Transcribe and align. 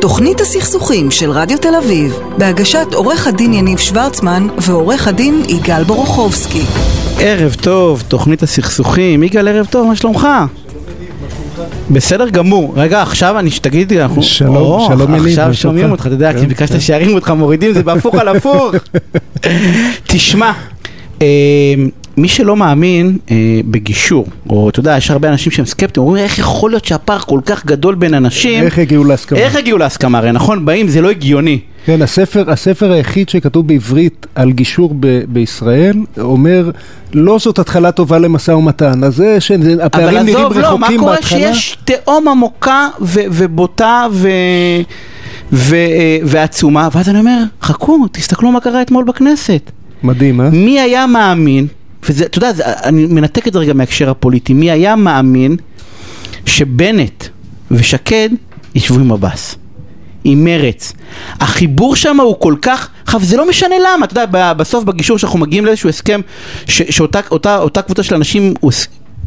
תוכנית 0.00 0.40
הסכסוכים 0.40 1.10
של 1.10 1.30
רדיו 1.30 1.58
תל 1.58 1.74
אביב, 1.74 2.18
בהגשת 2.38 2.86
עורך 2.94 3.26
הדין 3.26 3.52
יניב 3.52 3.78
שוורצמן 3.78 4.46
ועורך 4.58 5.08
הדין 5.08 5.42
יגאל 5.48 5.84
בורוכובסקי. 5.84 6.62
ערב 7.20 7.54
טוב, 7.60 8.02
תוכנית 8.08 8.42
הסכסוכים. 8.42 9.22
יגאל, 9.22 9.48
ערב 9.48 9.66
טוב, 9.70 9.86
מה 9.86 9.96
שלומך? 9.96 10.28
בסדר 11.90 12.28
גמור. 12.28 12.72
רגע, 12.76 13.02
עכשיו 13.02 13.38
אני, 13.38 13.50
שתגידי, 13.50 14.02
אנחנו... 14.02 14.22
שלום, 14.22 14.56
או, 14.56 14.86
שלום 14.88 15.14
יניב, 15.14 15.26
עכשיו 15.26 15.54
שומעים? 15.54 15.90
אותך, 15.90 16.06
אתה 16.06 16.14
יודע, 16.14 16.32
כי 16.32 16.40
כן, 16.40 16.48
ביקשת 16.48 16.72
כן. 16.72 16.80
שירימו 16.80 17.14
אותך, 17.14 17.30
מורידים, 17.30 17.72
זה 17.72 17.82
בהפוך 17.82 18.14
על 18.14 18.28
הפוך. 18.28 18.74
תשמע, 20.08 20.52
אה, 21.22 21.26
מי 22.18 22.28
שלא 22.28 22.56
מאמין 22.56 23.18
אה, 23.30 23.36
בגישור, 23.64 24.26
או 24.50 24.68
אתה 24.68 24.80
יודע, 24.80 24.96
יש 24.96 25.10
הרבה 25.10 25.28
אנשים 25.28 25.52
שהם 25.52 25.66
סקפטיים, 25.66 26.06
אומרים 26.06 26.24
איך 26.24 26.38
יכול 26.38 26.70
להיות 26.70 26.84
שהפער 26.84 27.18
כל 27.18 27.40
כך 27.46 27.66
גדול 27.66 27.94
בין 27.94 28.14
אנשים, 28.14 28.64
איך 28.64 28.78
הגיעו 28.78 29.04
להסכמה? 29.04 29.38
איך 29.38 29.56
הגיעו 29.56 29.78
להסכמה? 29.78 30.18
הרי 30.18 30.32
נכון, 30.32 30.64
באים, 30.64 30.88
זה 30.88 31.00
לא 31.00 31.10
הגיוני. 31.10 31.58
כן, 31.84 32.02
הספר, 32.02 32.50
הספר 32.50 32.92
היחיד 32.92 33.28
שכתוב 33.28 33.66
בעברית 33.68 34.26
על 34.34 34.52
גישור 34.52 34.94
ב- 35.00 35.22
בישראל 35.28 35.96
אומר, 36.20 36.70
לא 37.14 37.38
זאת 37.38 37.58
התחלה 37.58 37.92
טובה 37.92 38.18
למשא 38.18 38.50
ומתן, 38.50 39.04
אז 39.04 39.16
זה 39.16 39.30
אבל 39.30 39.40
שהפערים 39.40 40.18
נראים 40.18 40.36
עזוב, 40.36 40.58
לא, 40.58 40.78
מה 40.78 40.86
רחוקים 40.86 41.00
קורה 41.00 41.14
בהתחלה. 41.14 41.54
שיש 41.54 41.78
תהום 41.84 42.28
עמוקה 42.28 42.88
ו- 43.00 43.20
ובוטה 43.30 44.06
ו- 44.12 44.28
ו- 45.52 45.74
אה, 45.76 46.18
ועצומה, 46.24 46.88
ואז 46.94 47.08
אני 47.08 47.18
אומר, 47.18 47.38
חכו, 47.62 48.06
תסתכלו 48.12 48.52
מה 48.52 48.60
קרה 48.60 48.82
אתמול 48.82 49.04
בכנסת. 49.04 49.70
מדהים, 50.02 50.40
אה? 50.40 50.50
מי 50.50 50.80
היה 50.80 51.06
מאמין, 51.06 51.66
וזה, 52.08 52.24
אתה 52.24 52.38
יודע, 52.38 52.52
אני 52.84 53.06
מנתק 53.06 53.48
את 53.48 53.52
זה 53.52 53.58
רגע 53.58 53.72
מההקשר 53.72 54.10
הפוליטי, 54.10 54.54
מי 54.54 54.70
היה 54.70 54.96
מאמין 54.96 55.56
שבנט 56.46 57.24
ושקד 57.70 58.28
ישבו 58.74 59.00
עם 59.00 59.12
עבאס, 59.12 59.56
עם 60.24 60.44
מרץ. 60.44 60.92
החיבור 61.40 61.96
שם 61.96 62.20
הוא 62.20 62.36
כל 62.38 62.54
כך, 62.62 62.88
עכשיו 63.04 63.20
זה 63.24 63.36
לא 63.36 63.48
משנה 63.48 63.74
למה, 63.78 64.06
אתה 64.06 64.20
יודע, 64.20 64.52
בסוף 64.52 64.84
בגישור 64.84 65.18
שאנחנו 65.18 65.38
מגיעים 65.38 65.64
לאיזשהו 65.66 65.88
הסכם, 65.88 66.20
ש, 66.66 66.82
שאותה 66.82 67.20
אותה, 67.30 67.58
אותה 67.58 67.82
קבוצה 67.82 68.02
של 68.02 68.14
אנשים 68.14 68.54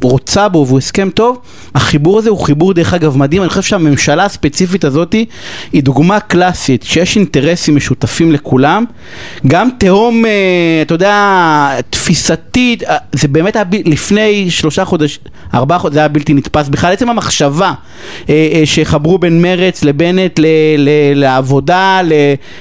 רוצה 0.04 0.50
בו 0.50 0.66
והוא 0.68 0.78
הסכם 0.78 1.10
טוב, 1.10 1.40
החיבור 1.76 2.20
הזה 2.20 2.30
הוא 2.30 2.40
חיבור 2.40 2.74
דרך 2.74 2.94
אגב 2.94 3.18
מדהים, 3.18 3.42
אני 3.42 3.50
חושב 3.50 3.62
שהממשלה 3.62 4.26
הספציפית 4.26 4.86
הזאת 4.86 5.16
היא 5.74 5.84
דוגמה 5.84 6.20
קלאסית, 6.20 6.84
שיש 6.84 7.16
אינטרסים 7.18 7.76
משותפים 7.76 8.32
לכולם, 8.32 8.86
גם 9.48 9.70
תהום, 9.78 10.26
אה, 10.26 10.32
אתה 10.82 10.94
יודע, 10.94 11.70
תפיסתית, 11.90 12.84
אה, 12.84 12.98
זה 13.12 13.28
באמת 13.28 13.56
היה 13.56 13.66
לפני 13.86 14.52
שלושה 14.52 14.86
חודשים, 14.86 15.22
ארבעה 15.54 15.80
חודשים, 15.80 15.94
זה 15.94 16.00
היה 16.00 16.08
בלתי 16.08 16.34
נתפס. 16.34 16.70
בכלל, 16.70 16.94
עצם 16.94 17.10
המחשבה 17.10 17.74
אה, 18.30 18.62
שיחברו 18.66 19.18
בין 19.18 19.42
מרץ 19.42 19.84
לבנט, 19.84 20.40
ל, 20.40 20.46
ל, 20.78 20.90
לעבודה, 21.16 22.02
ל, 22.04 22.14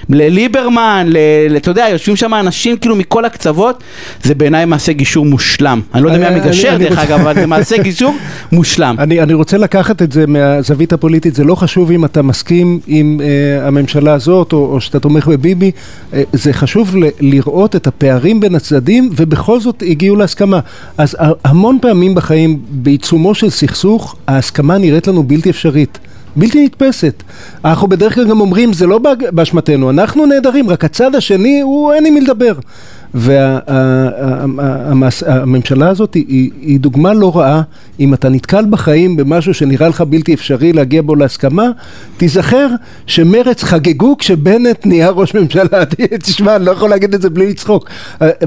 לליברמן, 0.08 1.06
ל, 1.08 1.16
ל, 1.50 1.56
אתה 1.56 1.70
יודע, 1.70 1.86
יושבים 1.90 2.16
שם 2.16 2.34
אנשים 2.34 2.76
כאילו 2.76 2.96
מכל 2.96 3.24
הקצוות, 3.24 3.82
זה 4.22 4.34
בעיניי 4.34 4.64
מעשה 4.64 4.92
גישור 4.92 5.24
מושלם. 5.24 5.80
אני 5.94 6.02
לא 6.02 6.10
יודע 6.10 6.30
מי 6.30 6.36
המגשר 6.36 6.76
דרך 6.78 6.98
אגב, 6.98 7.26
אבל 7.30 7.40
זה 7.40 7.46
מעשה 7.46 7.82
גישור 7.82 8.14
מושלם. 8.52 8.96
אני, 8.98 9.20
אני 9.20 9.34
רוצה 9.34 9.58
לקחת 9.58 10.02
את 10.02 10.12
זה 10.12 10.26
מהזווית 10.26 10.92
הפוליטית, 10.92 11.34
זה 11.34 11.44
לא 11.44 11.54
חשוב 11.54 11.90
אם 11.90 12.04
אתה 12.04 12.22
מסכים 12.22 12.80
עם 12.86 13.20
uh, 13.20 13.66
הממשלה 13.66 14.14
הזאת 14.14 14.52
או, 14.52 14.72
או 14.72 14.80
שאתה 14.80 15.00
תומך 15.00 15.28
בביבי, 15.28 15.70
uh, 16.12 16.14
זה 16.32 16.52
חשוב 16.52 16.96
ל- 16.96 17.08
לראות 17.20 17.76
את 17.76 17.86
הפערים 17.86 18.40
בין 18.40 18.54
הצדדים 18.54 19.10
ובכל 19.16 19.60
זאת 19.60 19.82
הגיעו 19.86 20.16
להסכמה. 20.16 20.60
אז 20.98 21.16
המון 21.44 21.78
פעמים 21.82 22.14
בחיים, 22.14 22.58
בעיצומו 22.70 23.34
של 23.34 23.50
סכסוך, 23.50 24.16
ההסכמה 24.28 24.78
נראית 24.78 25.08
לנו 25.08 25.22
בלתי 25.22 25.50
אפשרית. 25.50 25.98
בלתי 26.36 26.64
נתפסת. 26.64 27.22
אנחנו 27.64 27.88
בדרך 27.88 28.14
כלל 28.14 28.28
גם 28.28 28.40
אומרים, 28.40 28.72
זה 28.72 28.86
לא 28.86 29.00
באשמתנו, 29.32 29.90
אנחנו 29.90 30.26
נהדרים, 30.26 30.70
רק 30.70 30.84
הצד 30.84 31.14
השני, 31.14 31.60
הוא 31.60 31.92
אין 31.92 32.06
עם 32.06 32.14
מי 32.14 32.20
לדבר. 32.20 32.52
והממשלה 34.54 35.88
הזאת 35.88 36.14
היא, 36.14 36.50
היא, 36.62 36.80
דוגמה 36.80 37.14
לא 37.14 37.36
רעה, 37.36 37.62
אם 38.00 38.14
אתה 38.14 38.28
נתקל 38.28 38.64
בחיים 38.70 39.16
במשהו 39.16 39.54
שנראה 39.54 39.88
לך 39.88 40.00
בלתי 40.00 40.34
אפשרי 40.34 40.72
להגיע 40.72 41.02
בו 41.02 41.14
להסכמה, 41.14 41.70
תיזכר 42.16 42.66
שמרץ 43.06 43.62
חגגו 43.62 44.16
כשבנט 44.18 44.86
נהיה 44.86 45.10
ראש 45.10 45.34
ממשלה, 45.34 45.84
תשמע, 46.22 46.56
אני 46.56 46.64
לא 46.64 46.70
יכול 46.70 46.90
להגיד 46.90 47.14
את 47.14 47.22
זה 47.22 47.30
בלי 47.30 47.50
לצחוק, 47.50 47.90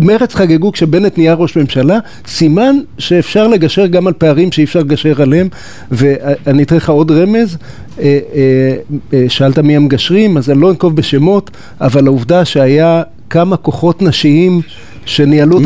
מרץ 0.02 0.36
חגגו 0.36 0.72
כשבנט 0.72 1.18
נהיה 1.18 1.34
ראש 1.34 1.58
ממשלה, 1.58 2.00
סימן 2.28 2.76
שאפשר 2.98 3.48
לגשר 3.48 3.88
גם 3.88 4.08
על 4.08 4.14
פערים 4.14 4.52
שאי 4.52 4.64
אפשר 4.64 4.80
לגשר 4.80 5.22
עליהם, 5.22 5.48
ואני 5.92 6.64
אתן 6.64 6.76
לך 6.76 6.90
עוד 6.90 7.12
רמז, 7.12 7.58
אה, 8.00 8.20
אה, 8.36 8.76
אה, 9.14 9.26
שאלת 9.28 9.60
מי 9.60 9.76
המגשרים, 9.76 10.38
אז 10.38 10.50
אני 10.50 10.62
לא 10.62 10.70
אנקוב 10.70 10.96
בשמות, 10.96 11.52
אבל 11.82 12.08
העובדה 12.08 12.46
שהיה 12.46 13.04
כמה 13.34 13.58
כוחות 13.58 14.02
נשיים 14.02 14.62
שניהלו 15.06 15.60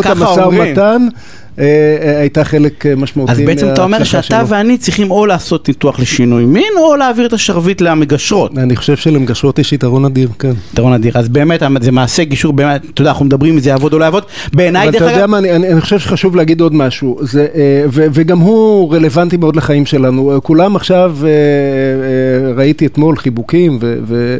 את 0.00 0.06
המשא 0.06 0.40
ומתן, 0.48 1.06
אה, 1.58 1.64
אה, 2.02 2.20
הייתה 2.20 2.44
חלק 2.44 2.86
אה, 2.86 2.96
משמעותי 2.96 3.32
אז 3.32 3.40
בעצם 3.40 3.68
אתה 3.72 3.82
אומר 3.82 3.98
מההצלחה 3.98 4.22
שאתה 4.22 4.38
שלו. 4.38 4.48
ואני 4.48 4.78
צריכים 4.78 5.10
או 5.10 5.26
לעשות 5.26 5.68
ניתוח 5.68 6.00
לשינוי 6.00 6.44
מין, 6.44 6.72
או 6.78 6.96
להעביר 6.96 7.26
את 7.26 7.32
השרביט 7.32 7.80
למגשרות. 7.80 8.58
אני 8.58 8.76
חושב 8.76 8.96
שלמגשרות 8.96 9.58
יש 9.58 9.72
יתרון 9.72 10.04
אדיר, 10.04 10.28
כן. 10.38 10.52
יתרון 10.72 10.92
אדיר. 10.92 11.18
אז 11.18 11.28
באמת, 11.28 11.62
זה 11.80 11.92
מעשה 11.92 12.24
גישור, 12.24 12.52
באמת, 12.52 12.84
אתה 12.94 13.00
יודע, 13.00 13.10
אנחנו 13.10 13.24
מדברים 13.24 13.54
אם 13.54 13.60
זה 13.60 13.70
יעבוד 13.70 13.92
או 13.92 13.98
לא 13.98 14.04
יעבוד. 14.04 14.24
בעיניי, 14.52 14.82
אבל 14.82 14.92
דרך 14.92 15.02
אתה 15.02 15.10
יודע 15.10 15.20
אגב, 15.20 15.30
מה, 15.30 15.38
אני, 15.38 15.52
אני, 15.52 15.68
אני 15.72 15.80
חושב 15.80 15.98
שחשוב 15.98 16.36
להגיד 16.36 16.60
עוד 16.60 16.74
משהו, 16.74 17.18
זה, 17.20 17.46
ו, 17.88 18.06
וגם 18.12 18.38
הוא 18.38 18.94
רלוונטי 18.94 19.36
מאוד 19.36 19.56
לחיים 19.56 19.86
שלנו. 19.86 20.40
כולם 20.42 20.76
עכשיו, 20.76 21.16
ראיתי 22.56 22.86
אתמול 22.86 23.16
חיבוקים 23.16 23.78
ו... 23.80 23.98
ו 24.06 24.36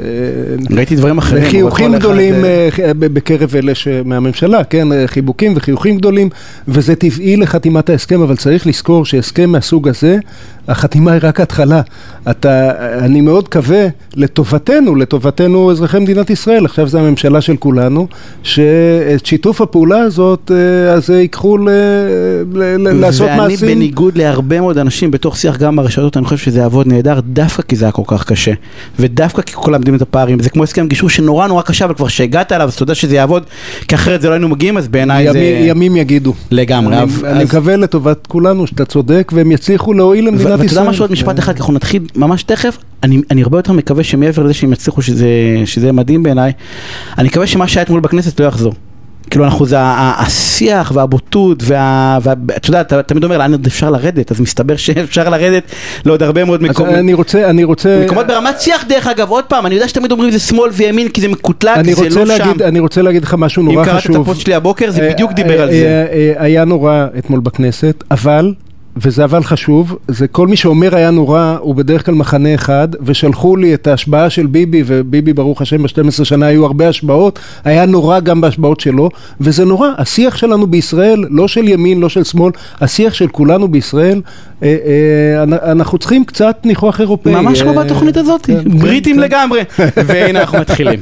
ראיתי 0.70 0.96
דברים 0.96 1.18
אחרים. 1.18 1.42
אבל 1.42 1.48
וחיוכים 1.48 1.90
אחד, 1.90 1.98
גדולים 1.98 2.34
ב- 2.78 3.06
בקרב 3.06 3.56
אלה 3.56 3.72
מהממשלה, 4.04 4.64
כן, 4.64 4.88
חיבוקים 5.06 5.52
וחיוכים 5.56 5.96
גדולים, 5.96 6.28
וזה 6.68 6.94
טבעי 7.02 7.36
לחתימת 7.36 7.90
ההסכם, 7.90 8.22
אבל 8.22 8.36
צריך 8.36 8.66
לזכור 8.66 9.04
שהסכם 9.04 9.50
מהסוג 9.50 9.88
הזה, 9.88 10.18
החתימה 10.68 11.12
היא 11.12 11.20
רק 11.22 11.40
התחלה. 11.40 11.80
אתה, 12.30 12.70
אני 12.98 13.20
מאוד 13.20 13.44
מקווה 13.44 13.86
לטובתנו, 14.14 14.94
לטובתנו 14.94 15.70
אזרחי 15.70 15.98
מדינת 15.98 16.30
ישראל, 16.30 16.64
עכשיו 16.64 16.88
זה 16.88 17.00
הממשלה 17.00 17.40
של 17.40 17.56
כולנו, 17.56 18.06
שאת 18.42 19.26
שיתוף 19.26 19.60
הפעולה 19.60 19.98
הזאת, 19.98 20.50
אה, 20.54 20.92
אז 20.92 21.10
ייקחו 21.10 21.58
ל, 21.58 21.68
ל, 22.52 22.62
ל, 22.62 22.92
לעשות 22.92 23.28
ואני 23.28 23.52
מעשים. 23.52 23.68
בניגוד 23.68 24.18
להרבה 24.18 24.60
מאוד 24.60 24.78
אנשים 24.78 25.10
בתוך 25.10 25.36
שיח 25.36 25.56
גם 25.56 25.76
ברשתות, 25.76 26.16
אני 26.16 26.24
חושב 26.24 26.36
שזה 26.36 26.60
יעבוד 26.60 26.86
נהדר, 26.86 27.20
דווקא 27.20 27.62
כי 27.62 27.76
זה 27.76 27.84
היה 27.84 27.92
כל 27.92 28.02
כך 28.06 28.24
קשה. 28.24 28.52
ודווקא 28.98 29.42
כי 29.42 29.52
כולם 29.52 29.80
יודעים 29.80 29.96
את 29.96 30.02
הפערים. 30.02 30.40
זה 30.40 30.50
כמו 30.50 30.62
הסכם 30.62 30.88
גישור 30.88 31.08
שנורא 31.08 31.46
נורא 31.46 31.62
קשה, 31.62 31.84
אבל 31.84 31.94
כבר 31.94 32.08
שהגעת 32.08 32.52
אליו, 32.52 32.66
אז 32.66 32.74
אתה 32.74 32.82
יודע 32.82 32.94
שזה 32.94 33.16
יעבוד, 33.16 33.42
כי 33.88 33.94
אחרת 33.94 34.20
זה 34.20 34.28
לא 34.28 34.32
היינו 34.32 34.48
מגיעים, 34.48 34.78
אז 34.78 34.88
בעיניי 34.88 35.32
זה... 35.32 35.38
ימים 35.38 35.96
יגידו. 35.96 36.34
לגמרי. 36.50 36.91
אני, 36.92 37.02
אז- 37.02 37.24
אני 37.24 37.44
מקווה 37.44 37.76
לטובת 37.76 38.26
כולנו 38.26 38.66
שאתה 38.66 38.84
צודק 38.84 39.32
והם 39.34 39.52
יצליחו 39.52 39.92
להועיל 39.92 40.26
למדינת 40.26 40.40
ישראל. 40.44 40.60
ואתה 40.60 40.72
יודע 40.74 40.90
משהו 40.90 41.02
עוד 41.04 41.12
משפט 41.12 41.38
אחד, 41.38 41.52
כי 41.52 41.58
אנחנו 41.58 41.72
נתחיל 41.74 42.02
ממש 42.16 42.42
תכף, 42.42 42.78
אני, 43.02 43.20
אני 43.30 43.42
הרבה 43.42 43.58
יותר 43.58 43.72
מקווה 43.72 44.04
שמעבר 44.04 44.42
לזה 44.42 44.54
שהם 44.54 44.72
יצליחו 44.72 45.02
שזה, 45.02 45.26
שזה 45.64 45.86
יהיה 45.86 45.92
מדהים 45.92 46.22
בעיניי, 46.22 46.52
אני 47.18 47.28
מקווה 47.28 47.46
שמה 47.46 47.68
שהיה 47.68 47.82
אתמול 47.84 48.00
בכנסת 48.00 48.40
לא 48.40 48.46
יחזור. 48.46 48.72
כאילו 49.32 49.44
אנחנו, 49.44 49.66
זה 49.66 49.76
השיח 49.80 50.92
והבוטות 50.94 51.62
וה... 51.62 52.18
וה- 52.22 52.32
אתה 52.56 52.68
יודע, 52.70 52.80
אתה 52.80 53.02
תמיד 53.02 53.24
אומר 53.24 53.38
לאן 53.38 53.52
עוד 53.52 53.66
אפשר 53.66 53.90
לרדת, 53.90 54.32
אז 54.32 54.40
מסתבר 54.40 54.76
שאפשר 54.76 55.28
לרדת 55.28 55.62
לעוד 56.04 56.22
הרבה 56.22 56.44
מאוד 56.44 56.62
מקומות. 56.62 56.94
אני 56.94 57.14
רוצה, 57.14 57.50
אני 57.50 57.64
רוצה... 57.64 58.02
מקומות 58.04 58.26
ברמת 58.26 58.60
שיח 58.60 58.84
דרך 58.88 59.06
אגב, 59.06 59.28
עוד 59.30 59.44
פעם, 59.44 59.66
אני 59.66 59.74
יודע 59.74 59.88
שתמיד 59.88 60.12
אומרים 60.12 60.30
זה 60.30 60.38
שמאל 60.38 60.70
וימין 60.72 61.08
כי 61.08 61.20
זה 61.20 61.28
מקוטלג, 61.28 61.76
אני 61.76 61.94
זה 61.94 62.08
לא 62.08 62.10
שם. 62.10 62.44
להגיד, 62.44 62.62
אני 62.62 62.80
רוצה 62.80 63.02
להגיד 63.02 63.22
לך 63.24 63.34
משהו 63.38 63.62
נורא 63.62 63.80
אם 63.80 63.84
קראת 63.84 63.96
חשוב. 63.96 64.16
את 64.16 64.22
הפוסט 64.22 64.40
שלי 64.40 64.54
הבוקר, 64.54 64.90
זה 64.90 65.02
אה, 65.02 65.12
בדיוק 65.12 65.32
דיבר 65.32 65.58
אה, 65.58 65.62
על 65.62 65.70
זה. 65.72 66.06
אה, 66.12 66.16
אה, 66.38 66.44
היה 66.44 66.64
נורא 66.64 67.06
אתמול 67.18 67.40
בכנסת, 67.40 68.04
אבל, 68.10 68.54
וזה 68.96 69.24
אבל 69.24 69.42
חשוב, 69.42 69.96
זה 70.08 70.28
כל 70.28 70.46
מי 70.48 70.56
שאומר 70.56 70.96
היה 70.96 71.10
נורא, 71.10 71.56
הוא 71.60 71.74
בדרך 71.74 72.06
כלל 72.06 72.14
מחנה 72.14 72.54
אחד, 72.54 72.88
ושלחו 73.04 73.56
לי 73.56 73.74
את 73.74 73.86
ההשבעה 73.86 74.30
של 74.30 74.46
ביבי, 74.46 74.82
וביבי 74.86 75.32
ברוך 75.32 75.62
השם 75.62 75.82
ב-12 75.82 76.24
שנה 76.24 76.46
היו 76.46 76.66
הרבה 76.66 76.88
השבעות, 76.88 77.38
היה 77.64 77.86
נורא 77.86 78.20
גם 78.20 78.40
בהשבעות 78.40 78.80
שלו, 78.80 79.08
וזה 79.40 79.64
נורא, 79.64 79.88
השיח 79.98 80.36
שלנו 80.36 80.66
בישראל, 80.66 81.24
לא 81.30 81.48
של 81.48 81.68
ימין, 81.68 82.00
לא 82.00 82.08
של 82.08 82.24
שמאל, 82.24 82.52
השיח 82.80 83.14
של 83.14 83.28
כולנו 83.28 83.68
בישראל, 83.68 84.20
אה, 84.62 84.76
אה, 85.36 85.42
אנ- 85.42 85.52
אנחנו 85.70 85.98
צריכים 85.98 86.24
קצת 86.24 86.56
ניחוח 86.64 87.00
אירופאי. 87.00 87.32
ממש 87.32 87.62
כמו 87.62 87.78
אה, 87.78 87.84
בתוכנית 87.84 88.16
הזאת, 88.16 88.46
כן, 88.46 88.78
בריטים 88.78 89.16
כן. 89.16 89.22
לגמרי. 89.22 89.60
והנה 90.06 90.40
אנחנו 90.40 90.58
מתחילים. 90.58 91.00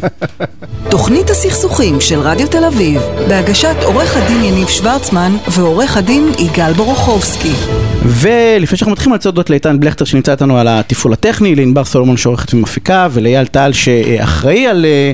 תוכנית 0.89 1.31
הסכסוכים 1.31 2.01
של 2.01 2.19
רדיו 2.21 2.49
תל 2.49 2.65
אביב, 2.65 3.01
בהגשת 3.29 3.77
עורך 3.85 4.17
הדין 4.17 4.45
יניב 4.45 4.69
שוורצמן 4.69 5.33
ועורך 5.49 5.97
הדין 5.97 6.29
יגאל 6.39 6.73
בורוכובסקי. 6.73 7.80
ולפני 8.06 8.79
שאנחנו 8.79 8.93
מתחילים, 8.93 9.12
אני 9.12 9.17
רוצה 9.19 9.29
להודות 9.29 9.50
לאיתן 9.50 9.81
בלכטר 9.81 10.05
שנמצא 10.05 10.32
איתנו 10.32 10.59
על 10.59 10.69
התפעול 10.69 11.12
הטכני, 11.12 11.55
לענבר 11.55 11.85
סולומון 11.85 12.17
שעורכת 12.17 12.55
ומפיקה, 12.55 13.09
ולאייל 13.11 13.47
טל 13.47 13.73
שאחראי 13.73 14.67
על 14.67 14.85
אה, 14.85 15.12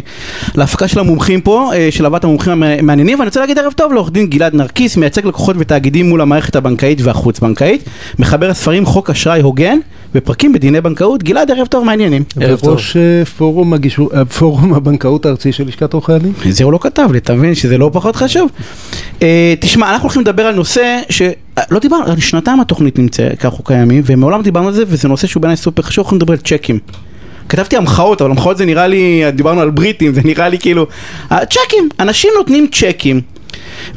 להפקה 0.55 0.89
של 0.89 1.01
המומחים 1.01 1.41
פה, 1.41 1.71
אה, 1.75 1.89
של 1.91 2.07
הבאת 2.07 2.25
המומחים 2.25 2.63
המעניינים, 2.63 3.19
ואני 3.19 3.29
רוצה 3.29 3.41
להגיד 3.41 3.59
ערב 3.59 3.73
טוב 3.73 3.93
לעורך 3.93 4.11
דין 4.11 4.27
גלעד 4.27 4.55
נרקיס, 4.55 4.97
מייצג 4.97 5.27
לקוחות 5.27 5.57
ותאגידים 5.59 6.09
מול 6.09 6.21
המערכת 6.21 6.57
הבנקאית 6.57 6.99
והחוץ-בנקאית, 7.03 7.85
מחבר 8.19 8.51
הספרים 8.51 8.87
חוק 8.87 9.11
אשראי 9.11 9.41
הוגן, 9.41 9.79
ופרקים 10.15 10.53
בדיני 10.53 10.81
בנקאות. 10.81 11.23
גלעד, 11.23 11.51
ערב 11.51 11.67
טוב, 11.67 11.85
מעניינים. 11.85 12.25
ערב 12.41 12.61
טוב. 12.61 12.69
וראש 12.69 12.97
אה, 12.97 13.25
פורום, 13.25 13.75
הגישו, 13.75 14.09
פורום 14.39 14.75
הבנקאות 14.75 15.27
הארצי 15.27 15.53
של 15.53 15.67
לשכת 15.67 15.93
עורכי 15.93 16.13
הדין. 16.13 16.33
זה 16.49 16.65
הוא 16.65 16.73
לא 16.73 16.79
כתב 16.83 17.09
לי, 17.13 17.19
אתה 17.19 17.35
מבין 17.35 17.55
שזה 17.55 17.79
לא 17.79 17.91
פחות 17.93 18.17
חשוב. 18.17 18.51
תשמע, 19.61 19.91
אנחנו 19.93 20.03
הולכים 20.03 20.23
לדבר 20.23 20.43
על 20.43 20.55
נושא 20.55 21.01
ש... 21.11 21.23
לא 21.71 21.79
דיברנו, 21.79 22.21
שנתיים 22.21 22.61
התוכנית 22.61 22.99
נמצאת, 22.99 23.39
ככה 23.39 23.57
קיימים, 23.65 24.03
ומעולם 24.07 24.43
דיברנו 24.43 24.69
על 24.69 24.75
זה, 24.75 24.85
וזה 24.87 25.09
נושא 25.09 25.27
שהוא 25.27 25.41
בעיניי 25.41 25.57
סופר 25.57 25.83
חשוב, 25.83 26.05
אנחנו 26.05 26.17
נדבר 26.17 26.33
על 26.33 26.39
צ'קים. 26.39 26.79
כתבתי 27.49 27.77
המחאות, 27.77 28.23
אבל 28.23 28.31
המחאות 28.31 28.57
זה 28.57 28.65
נראה 28.65 28.87
לי, 28.87 29.23
דיברנו 29.33 29.61
על 29.61 29.71
בריטים, 29.71 30.15
זה 30.15 30.21
נראה 30.25 30.49
לי 30.49 30.59
כאילו, 30.59 30.87
צ'קים, 31.31 31.89
אנשים 32.01 32.31
נותנים 32.37 32.67
צ'קים, 32.73 33.21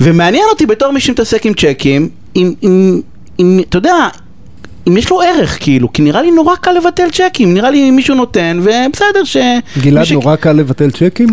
ומעניין 0.01 0.43
אותי 0.51 0.65
בתור 0.65 0.91
מי 0.91 0.99
שמתעסק 0.99 1.45
עם 1.45 1.53
צ'קים, 1.53 2.09
אם, 2.35 2.53
אם, 2.63 3.01
אם, 3.39 3.59
אתה 3.69 3.77
יודע, 3.77 4.07
אם 4.89 4.97
יש 4.97 5.09
לו 5.09 5.21
ערך 5.21 5.57
כאילו, 5.59 5.93
כי 5.93 6.01
נראה 6.01 6.21
לי 6.21 6.31
נורא 6.31 6.55
קל 6.55 6.71
לבטל 6.71 7.09
צ'קים, 7.11 7.53
נראה 7.53 7.71
לי 7.71 7.91
מישהו 7.91 8.15
נותן, 8.15 8.59
ובסדר 8.61 9.23
ש... 9.23 9.37
גלעד, 9.81 10.03
ש... 10.03 10.11
נורא 10.11 10.35
קל 10.35 10.51
לבטל 10.51 10.91
צ'קים? 10.91 11.27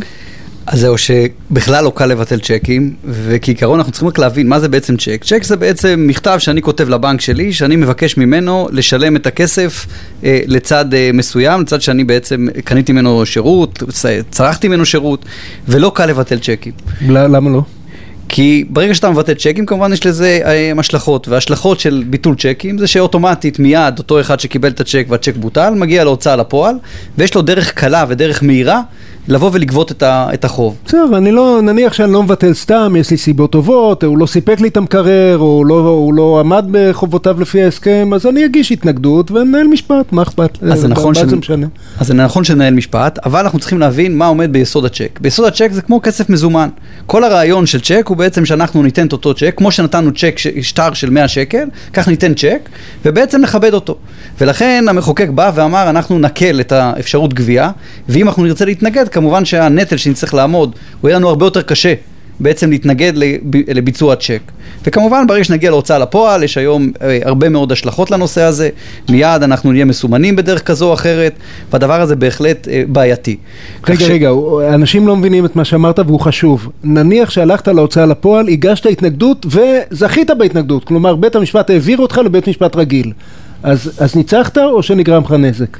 אז 0.66 0.80
זהו, 0.80 0.98
שבכלל 0.98 1.84
לא 1.84 1.92
קל 1.94 2.06
לבטל 2.06 2.38
צ'קים, 2.40 2.94
וכעיקרון 3.04 3.78
אנחנו 3.78 3.92
צריכים 3.92 4.08
רק 4.08 4.18
להבין 4.18 4.48
מה 4.48 4.60
זה 4.60 4.68
בעצם 4.68 4.96
צ'ק. 4.96 5.24
צ'ק 5.24 5.42
זה 5.44 5.56
בעצם 5.56 6.04
מכתב 6.08 6.36
שאני 6.38 6.62
כותב 6.62 6.88
לבנק 6.88 7.20
שלי, 7.20 7.52
שאני 7.52 7.76
מבקש 7.76 8.16
ממנו 8.16 8.68
לשלם 8.72 9.16
את 9.16 9.26
הכסף 9.26 9.86
אה, 10.24 10.40
לצד 10.46 10.94
אה, 10.94 11.10
מסוים, 11.14 11.60
לצד 11.60 11.80
שאני 11.80 12.04
בעצם 12.04 12.46
קניתי 12.64 12.92
ממנו 12.92 13.26
שירות, 13.26 13.82
צרכתי 14.30 14.68
ממנו 14.68 14.86
שירות, 14.86 15.24
ולא 15.68 15.92
קל 15.94 16.06
לבטל 16.06 16.38
צ'קים. 16.38 16.72
למה 17.00 17.50
לא? 17.50 17.62
כי 18.28 18.64
ברגע 18.70 18.94
שאתה 18.94 19.10
מבטל 19.10 19.34
צ'קים 19.34 19.66
כמובן 19.66 19.92
יש 19.92 20.06
לזה 20.06 20.40
אה, 20.44 20.72
השלכות, 20.78 21.28
וההשלכות 21.28 21.80
של 21.80 22.04
ביטול 22.06 22.34
צ'קים 22.34 22.78
זה 22.78 22.86
שאוטומטית 22.86 23.58
מיד 23.58 23.98
אותו 23.98 24.20
אחד 24.20 24.40
שקיבל 24.40 24.68
את 24.68 24.80
הצ'ק 24.80 25.06
והצ'ק 25.08 25.36
בוטל 25.36 25.70
מגיע 25.70 26.04
להוצאה 26.04 26.36
לפועל 26.36 26.74
ויש 27.18 27.34
לו 27.34 27.42
דרך 27.42 27.72
קלה 27.72 28.04
ודרך 28.08 28.42
מהירה 28.42 28.80
לבוא 29.28 29.50
ולגבות 29.52 29.92
את, 29.92 30.02
ה, 30.02 30.28
את 30.34 30.44
החוב. 30.44 30.76
בסדר, 30.86 31.16
אני 31.16 31.32
לא, 31.32 31.60
נניח 31.62 31.92
שאני 31.92 32.12
לא 32.12 32.22
מבטל 32.22 32.54
סתם, 32.54 32.94
יש 32.98 33.10
לי 33.10 33.16
סיבות 33.16 33.52
טובות, 33.52 34.04
הוא 34.04 34.18
לא 34.18 34.26
סיפק 34.26 34.60
לי 34.60 34.68
את 34.68 34.76
המקרר, 34.76 35.38
או 35.38 35.44
הוא 35.44 35.66
לא, 35.66 35.74
הוא 35.74 36.14
לא 36.14 36.40
עמד 36.40 36.66
בחובותיו 36.70 37.40
לפי 37.40 37.62
ההסכם, 37.62 38.10
אז 38.14 38.26
אני 38.26 38.44
אגיש 38.44 38.72
התנגדות 38.72 39.30
וננהל 39.30 39.66
משפט, 39.66 40.12
מה 40.12 40.22
אכפת? 40.22 40.58
אז 40.62 40.80
זה 40.80 40.88
נכון, 40.88 41.14
ש... 41.14 41.18
משנה. 41.18 41.66
אז 41.98 42.06
זה 42.06 42.14
נכון 42.14 42.44
שננהל 42.44 42.74
משפט, 42.74 43.18
אבל 43.24 43.40
אנחנו 43.40 43.58
צריכים 43.58 43.78
להבין 43.78 44.18
מה 44.18 44.26
עומד 44.26 44.52
ביסוד 44.52 44.84
הצ'ק. 44.84 45.18
ביסוד 45.20 45.46
הצ'ק 45.46 45.68
זה 45.72 45.82
כמו 45.82 46.00
כסף 46.02 46.30
מזומן. 46.30 46.68
כל 47.06 47.24
הרעיון 47.24 47.66
של 47.66 47.80
צ'ק 47.80 48.04
הוא 48.08 48.16
בעצם 48.16 48.44
שאנחנו 48.44 48.82
ניתן 48.82 49.06
את 49.06 49.12
אותו 49.12 49.34
צ'ק, 49.34 49.54
כמו 49.56 49.70
שנתנו 49.70 50.10
צ'ק, 50.12 50.36
שטר 50.62 50.92
של 50.94 51.10
100 51.10 51.28
שקל, 51.28 51.64
כך 51.92 52.08
ניתן 52.08 52.34
צ'ק, 52.34 52.68
ובעצם 53.04 53.40
נכבד 53.40 53.74
אותו. 53.74 53.96
ולכן 54.40 54.84
המחוקק 54.88 55.28
בא 55.34 55.50
ואמר, 55.54 55.90
אנחנו 55.90 56.18
נקל 56.18 56.60
את 56.60 56.72
האפשרות 56.72 57.34
גבייה, 57.34 57.70
ואם 58.08 58.28
אנחנו 58.28 58.44
נרצה 58.44 58.64
להתנגד, 58.64 59.08
כמובן 59.16 59.44
שהנטל 59.44 59.96
שנצטרך 59.96 60.34
לעמוד 60.34 60.74
הוא 61.00 61.08
יהיה 61.08 61.18
לנו 61.18 61.28
הרבה 61.28 61.46
יותר 61.46 61.62
קשה 61.62 61.94
בעצם 62.40 62.70
להתנגד 62.70 63.12
לביצוע 63.68 64.16
צ'ק. 64.16 64.40
וכמובן 64.84 65.26
ברגע 65.26 65.44
שנגיע 65.44 65.70
להוצאה 65.70 65.98
לפועל 65.98 66.42
יש 66.42 66.58
היום 66.58 66.92
אה, 67.02 67.18
הרבה 67.24 67.48
מאוד 67.48 67.72
השלכות 67.72 68.10
לנושא 68.10 68.42
הזה, 68.42 68.68
מיד 69.08 69.42
אנחנו 69.42 69.72
נהיה 69.72 69.84
מסומנים 69.84 70.36
בדרך 70.36 70.62
כזו 70.62 70.88
או 70.88 70.94
אחרת 70.94 71.32
והדבר 71.72 72.00
הזה 72.00 72.16
בהחלט 72.16 72.68
אה, 72.68 72.82
בעייתי. 72.88 73.36
רגע, 73.88 74.00
ש... 74.00 74.10
רגע, 74.10 74.30
אנשים 74.74 75.06
לא 75.06 75.16
מבינים 75.16 75.44
את 75.44 75.56
מה 75.56 75.64
שאמרת 75.64 75.98
והוא 75.98 76.20
חשוב. 76.20 76.68
נניח 76.84 77.30
שהלכת 77.30 77.68
להוצאה 77.68 78.06
לפועל, 78.06 78.48
הגשת 78.48 78.86
התנגדות 78.86 79.46
וזכית 79.46 80.30
בהתנגדות, 80.38 80.84
כלומר 80.84 81.16
בית 81.16 81.36
המשפט 81.36 81.70
העביר 81.70 81.98
אותך 81.98 82.18
לבית 82.18 82.48
משפט 82.48 82.76
רגיל. 82.76 83.12
אז, 83.62 83.92
אז 83.98 84.16
ניצחת 84.16 84.58
או 84.58 84.82
שנגרם 84.82 85.22
לך 85.22 85.32
נזק? 85.32 85.76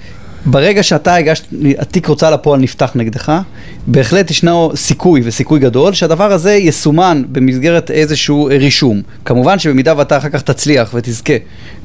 ברגע 0.46 0.82
שאתה 0.82 1.14
הגשת, 1.14 1.44
התיק 1.78 2.08
הוצאה 2.08 2.30
לפועל 2.30 2.60
נפתח 2.60 2.92
נגדך, 2.94 3.32
בהחלט 3.86 4.30
ישנו 4.30 4.72
סיכוי 4.74 5.20
וסיכוי 5.24 5.60
גדול 5.60 5.92
שהדבר 5.92 6.32
הזה 6.32 6.54
יסומן 6.54 7.22
במסגרת 7.32 7.90
איזשהו 7.90 8.44
רישום. 8.44 9.02
כמובן 9.24 9.58
שבמידה 9.58 9.94
ואתה 9.96 10.16
אחר 10.16 10.28
כך 10.28 10.42
תצליח 10.42 10.90
ותזכה 10.94 11.32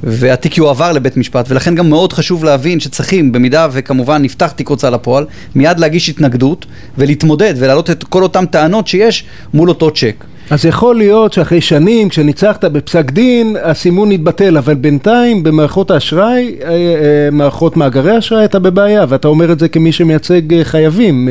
והתיק 0.03 0.57
יועבר 0.57 0.91
לבית 0.91 1.17
משפט 1.17 1.45
ולכן 1.49 1.75
גם 1.75 1.89
מאוד 1.89 2.13
חשוב 2.13 2.43
להבין 2.43 2.79
שצריכים 2.79 3.31
במידה 3.31 3.67
וכמובן 3.71 4.21
נפתח 4.21 4.51
תיק 4.51 4.67
הוצאה 4.67 4.89
לפועל 4.89 5.25
מיד 5.55 5.79
להגיש 5.79 6.09
התנגדות 6.09 6.65
ולהתמודד 6.97 7.53
ולהעלות 7.57 7.89
את 7.89 8.03
כל 8.03 8.23
אותן 8.23 8.45
טענות 8.45 8.87
שיש 8.87 9.25
מול 9.53 9.69
אותו 9.69 9.91
צ'ק. 9.91 10.25
אז 10.51 10.65
יכול 10.65 10.95
להיות 10.95 11.33
שאחרי 11.33 11.61
שנים, 11.61 12.09
כשניצחת 12.09 12.65
בפסק 12.65 13.11
דין, 13.11 13.55
הסימון 13.63 14.11
יתבטל, 14.11 14.57
אבל 14.57 14.73
בינתיים 14.73 15.43
במערכות 15.43 15.91
האשראי, 15.91 16.55
אה, 16.63 16.69
אה, 16.69 17.29
מערכות 17.31 17.77
מאגרי 17.77 18.11
האשראי, 18.11 18.45
אתה 18.45 18.59
בבעיה, 18.59 19.05
ואתה 19.09 19.27
אומר 19.27 19.51
את 19.51 19.59
זה 19.59 19.67
כמי 19.67 19.91
שמייצג 19.91 20.53
אה, 20.53 20.63
חייבים. 20.63 21.29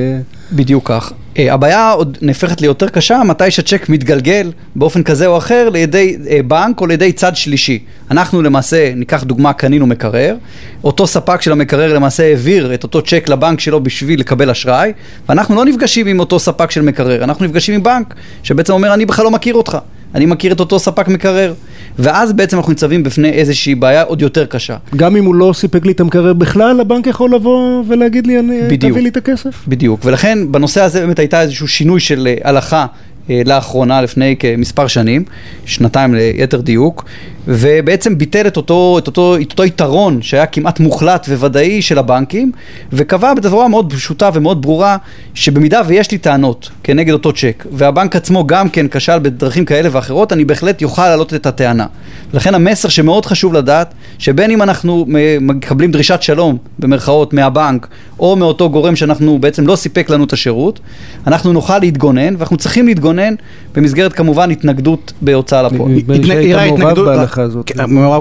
בדיוק 0.53 0.89
כך. 0.89 1.13
Uh, 1.35 1.39
הבעיה 1.51 1.91
עוד 1.91 2.19
נהפכת 2.23 2.61
ליותר 2.61 2.89
קשה 2.89 3.23
מתי 3.25 3.51
שצ'ק 3.51 3.89
מתגלגל 3.89 4.53
באופן 4.75 5.03
כזה 5.03 5.27
או 5.27 5.39
אחר 5.39 5.69
לידי 5.69 6.17
uh, 6.19 6.43
בנק 6.43 6.81
או 6.81 6.87
לידי 6.87 7.13
צד 7.13 7.37
שלישי. 7.37 7.79
אנחנו 8.11 8.43
למעשה, 8.43 8.93
ניקח 8.97 9.23
דוגמה, 9.23 9.53
קנינו 9.53 9.87
מקרר, 9.87 10.37
אותו 10.85 11.07
ספק 11.07 11.43
של 11.43 11.53
המקרר 11.53 11.95
למעשה 11.95 12.23
העביר 12.23 12.75
את 12.75 12.83
אותו 12.83 13.03
צ'ק 13.03 13.29
לבנק 13.29 13.61
שלו 13.61 13.81
בשביל 13.81 14.21
לקבל 14.21 14.51
אשראי, 14.51 14.93
ואנחנו 15.29 15.55
לא 15.55 15.65
נפגשים 15.65 16.07
עם 16.07 16.21
אותו 16.21 16.39
ספק 16.39 16.71
של 16.71 16.83
מקרר, 16.83 17.25
אנחנו 17.25 17.45
נפגשים 17.45 17.75
עם 17.75 17.83
בנק 17.83 18.15
שבעצם 18.43 18.73
אומר 18.73 18.95
אני 18.95 19.07
בכלל 19.07 19.25
לא 19.25 19.31
מכיר 19.31 19.55
אותך, 19.55 19.79
אני 20.15 20.27
מכיר 20.27 20.53
את 20.53 20.61
אותו 20.61 20.79
ספק 20.79 21.09
מקרר. 21.09 21.55
ואז 21.99 22.33
בעצם 22.33 22.57
אנחנו 22.57 22.73
ניצבים 22.73 23.03
בפני 23.03 23.31
איזושהי 23.31 23.75
בעיה 23.75 24.03
עוד 24.03 24.23
יותר 24.23 24.47
קשה. 24.47 24.77
גם 24.97 25.17
אם 25.17 25.25
הוא 25.25 25.35
לא 25.35 25.53
סיפק 25.55 25.87
לי 25.87 25.93
את 25.93 26.01
המקרר 26.01 26.33
בכלל, 26.33 26.81
הבנק 26.81 27.07
יכול 27.07 27.35
לבוא 27.35 27.85
ולהגיד 27.89 28.27
לי, 28.27 28.39
אני, 28.39 28.61
בדיוק, 28.69 28.93
תביא 28.93 29.03
לי 29.03 29.09
את 29.09 29.17
הכסף? 29.17 29.65
בדיוק, 29.69 30.01
ולכן 30.05 30.53
בנושא 30.53 30.83
הזה 30.83 31.01
באמת 31.01 31.19
הייתה 31.19 31.43
איזשהו 31.43 31.69
שינוי 31.69 32.01
של 32.01 32.27
אה, 32.27 32.49
הלכה 32.49 32.87
אה, 33.31 33.43
לאחרונה, 33.47 34.03
לפני 34.03 34.37
כמספר 34.39 34.87
שנים, 34.87 35.25
שנתיים 35.65 36.15
ליתר 36.15 36.61
דיוק, 36.61 37.05
ובעצם 37.53 38.19
ביטל 38.19 38.47
את 38.47 38.57
אותו, 38.57 38.99
את, 38.99 39.07
אותו, 39.07 39.37
את 39.37 39.51
אותו 39.51 39.65
יתרון 39.65 40.23
שהיה 40.23 40.47
כמעט 40.47 40.81
מוחלט 40.81 41.27
וודאי 41.29 41.83
של 41.83 41.99
הבנקים, 41.99 42.53
וקבע 42.93 43.35
בצורה 43.35 43.69
מאוד 43.69 43.93
פשוטה 43.93 44.31
ומאוד 44.35 44.63
ברורה, 44.63 44.97
שבמידה 45.35 45.83
ויש 45.87 46.11
לי 46.11 46.19
טענות 46.19 46.71
כנגד 46.83 47.13
אותו 47.13 47.33
צ'ק, 47.33 47.67
והבנק 47.73 48.17
עצמו 48.17 48.47
גם 48.47 48.69
כן 48.69 48.87
כשל 48.91 49.19
בדרכים 49.19 49.65
כאלה 49.65 49.89
ואחרות, 49.93 50.33
אני 50.33 50.45
בהחלט 50.45 50.83
יוכל 50.83 51.09
להעלות 51.09 51.35
את 51.35 51.47
הטענה. 51.47 51.87
לכן 52.33 52.55
המסר 52.55 52.89
שמאוד 52.89 53.27
חשוב 53.27 53.55
לדעת, 53.55 53.95
שבין 54.19 54.51
אם 54.51 54.63
אנחנו 54.63 55.07
מקבלים 55.41 55.93
דרישת 55.93 56.23
שלום, 56.23 56.57
במרכאות, 56.79 57.33
מהבנק, 57.33 57.87
או 58.21 58.37
מאותו 58.37 58.71
גורם 58.71 58.97
שאנחנו 58.97 59.39
בעצם 59.39 59.67
לא 59.67 59.77
סיפק 59.77 60.11
לנו 60.11 60.25
את 60.25 60.33
השירות, 60.33 60.81
אנחנו 61.27 61.53
נוכל 61.53 61.79
להתגונן, 61.79 62.35
ואנחנו 62.39 62.57
צריכים 62.57 62.87
להתגונן 62.87 63.35
במסגרת 63.75 64.13
כמובן 64.13 64.51
התנגדות 64.51 65.13
בהוצאה 65.23 65.63
לפועל. 65.63 65.93
הזאת. 65.93 66.79
כן, 66.79 66.87
מעורב 66.89 67.21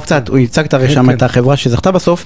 קצת, 0.04 0.30
הוא 0.30 0.38
הצגת 0.38 0.74
הרי 0.74 0.90
שם 0.90 1.06
כן. 1.06 1.18
את 1.18 1.24
החברה 1.24 1.58
שזכתה 1.58 1.92
בסוף. 1.92 2.26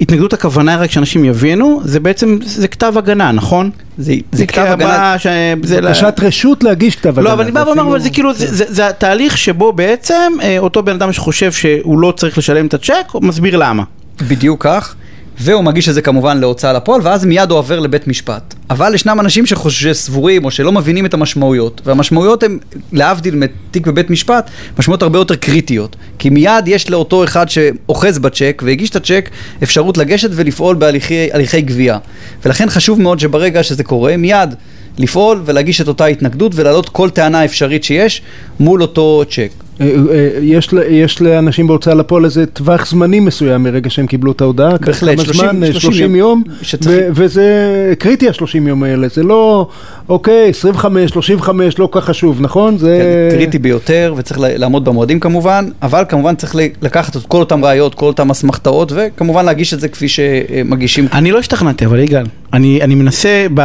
התנגדות 0.00 0.32
הכוונה 0.32 0.76
רק 0.76 0.90
שאנשים 0.90 1.24
יבינו, 1.24 1.80
זה 1.84 2.00
בעצם, 2.00 2.38
זה 2.44 2.68
כתב 2.68 2.94
הגנה, 2.96 3.32
נכון? 3.32 3.70
זה 3.98 4.46
כתב 4.48 4.66
הגנה, 4.68 5.16
בקשת 5.60 6.14
רשות 6.22 6.64
להגיש 6.64 6.96
כתב 6.96 7.08
הגנה. 7.08 7.22
לא, 7.22 7.32
אבל 7.32 7.42
אני 7.42 7.52
בא 7.52 7.64
ואומר, 7.66 7.82
אבל 7.82 8.00
זה 8.00 8.10
כאילו, 8.10 8.30
זה 8.50 8.88
התהליך 8.88 9.38
שבו 9.38 9.72
בעצם 9.72 10.32
אה, 10.42 10.58
אותו 10.58 10.82
בן 10.82 10.92
אדם 10.92 11.12
שחושב 11.12 11.52
שהוא 11.52 11.98
לא 11.98 12.12
צריך 12.16 12.38
לשלם 12.38 12.66
את 12.66 12.74
הצ'ק, 12.74 13.06
הוא 13.12 13.22
מסביר 13.22 13.56
למה. 13.56 13.82
בדיוק 14.28 14.62
כך. 14.66 14.94
והוא 15.40 15.64
מגיש 15.64 15.88
את 15.88 15.94
זה 15.94 16.02
כמובן 16.02 16.38
להוצאה 16.38 16.72
לפועל, 16.72 17.00
ואז 17.04 17.24
מיד 17.24 17.50
הוא 17.50 17.58
עובר 17.58 17.80
לבית 17.80 18.06
משפט. 18.06 18.54
אבל 18.70 18.94
ישנם 18.94 19.20
אנשים 19.20 19.44
שסבורים 19.46 20.44
או 20.44 20.50
שלא 20.50 20.72
מבינים 20.72 21.06
את 21.06 21.14
המשמעויות, 21.14 21.80
והמשמעויות 21.84 22.42
הן, 22.42 22.58
להבדיל 22.92 23.34
מתיק 23.34 23.86
בבית 23.86 24.10
משפט, 24.10 24.50
משמעויות 24.78 25.02
הרבה 25.02 25.18
יותר 25.18 25.36
קריטיות. 25.36 25.96
כי 26.18 26.30
מיד 26.30 26.68
יש 26.68 26.90
לאותו 26.90 27.24
אחד 27.24 27.46
שאוחז 27.48 28.18
בצ'ק 28.18 28.62
והגיש 28.66 28.90
את 28.90 28.96
הצ'ק 28.96 29.30
אפשרות 29.62 29.98
לגשת 29.98 30.30
ולפעול 30.32 30.76
בהליכי 30.76 31.60
גבייה. 31.60 31.98
ולכן 32.44 32.70
חשוב 32.70 33.00
מאוד 33.00 33.20
שברגע 33.20 33.62
שזה 33.62 33.84
קורה, 33.84 34.16
מיד 34.16 34.54
לפעול 34.98 35.42
ולהגיש 35.44 35.80
את 35.80 35.88
אותה 35.88 36.06
התנגדות 36.06 36.52
ולהעלות 36.54 36.88
כל 36.88 37.10
טענה 37.10 37.44
אפשרית 37.44 37.84
שיש 37.84 38.22
מול 38.60 38.82
אותו 38.82 39.22
צ'ק. 39.30 39.67
אה, 39.80 39.86
אה, 40.12 40.28
יש, 40.42 40.68
יש 40.88 41.22
לאנשים 41.22 41.66
בהוצאה 41.66 41.94
לפועל 41.94 42.24
איזה 42.24 42.46
טווח 42.46 42.86
זמני 42.90 43.20
מסוים 43.20 43.62
מרגע 43.62 43.90
שהם 43.90 44.06
קיבלו 44.06 44.32
את 44.32 44.40
ההודעה. 44.40 44.70
בהחלט, 44.86 45.14
כמה 45.16 45.24
30 45.24 45.40
זמן? 45.40 45.62
אה, 45.62 45.72
30 45.72 45.80
30 45.80 46.16
יום, 46.16 46.42
שצריך- 46.62 47.04
ו- 47.08 47.08
וזה 47.14 47.44
קריטי 47.98 48.28
השלושים 48.28 48.66
יום 48.68 48.82
האלה, 48.82 49.08
זה 49.14 49.22
לא, 49.22 49.68
אוקיי, 50.08 50.48
25, 50.50 51.10
35, 51.10 51.78
לא 51.78 51.86
כל 51.86 52.00
כך 52.00 52.06
חשוב, 52.06 52.40
נכון? 52.40 52.78
זה... 52.78 52.98
כן, 53.30 53.36
קריטי 53.36 53.58
ביותר 53.58 54.14
וצריך 54.16 54.40
לעמוד 54.42 54.84
במועדים 54.84 55.20
כמובן, 55.20 55.68
אבל 55.82 56.04
כמובן 56.08 56.34
צריך 56.34 56.56
לקחת 56.82 57.16
את 57.16 57.22
כל 57.26 57.40
אותם 57.40 57.64
ראיות, 57.64 57.94
כל 57.94 58.06
אותם 58.06 58.30
אסמכתאות 58.30 58.92
וכמובן 58.96 59.44
להגיש 59.44 59.74
את 59.74 59.80
זה 59.80 59.88
כפי 59.88 60.06
שמגישים. 60.08 61.06
אני 61.12 61.30
לא 61.30 61.38
השתכנעתי, 61.38 61.86
אבל 61.86 61.98
יגאל, 61.98 62.26
אני, 62.52 62.82
אני 62.82 62.94
מנסה, 62.94 63.46
ב... 63.54 63.60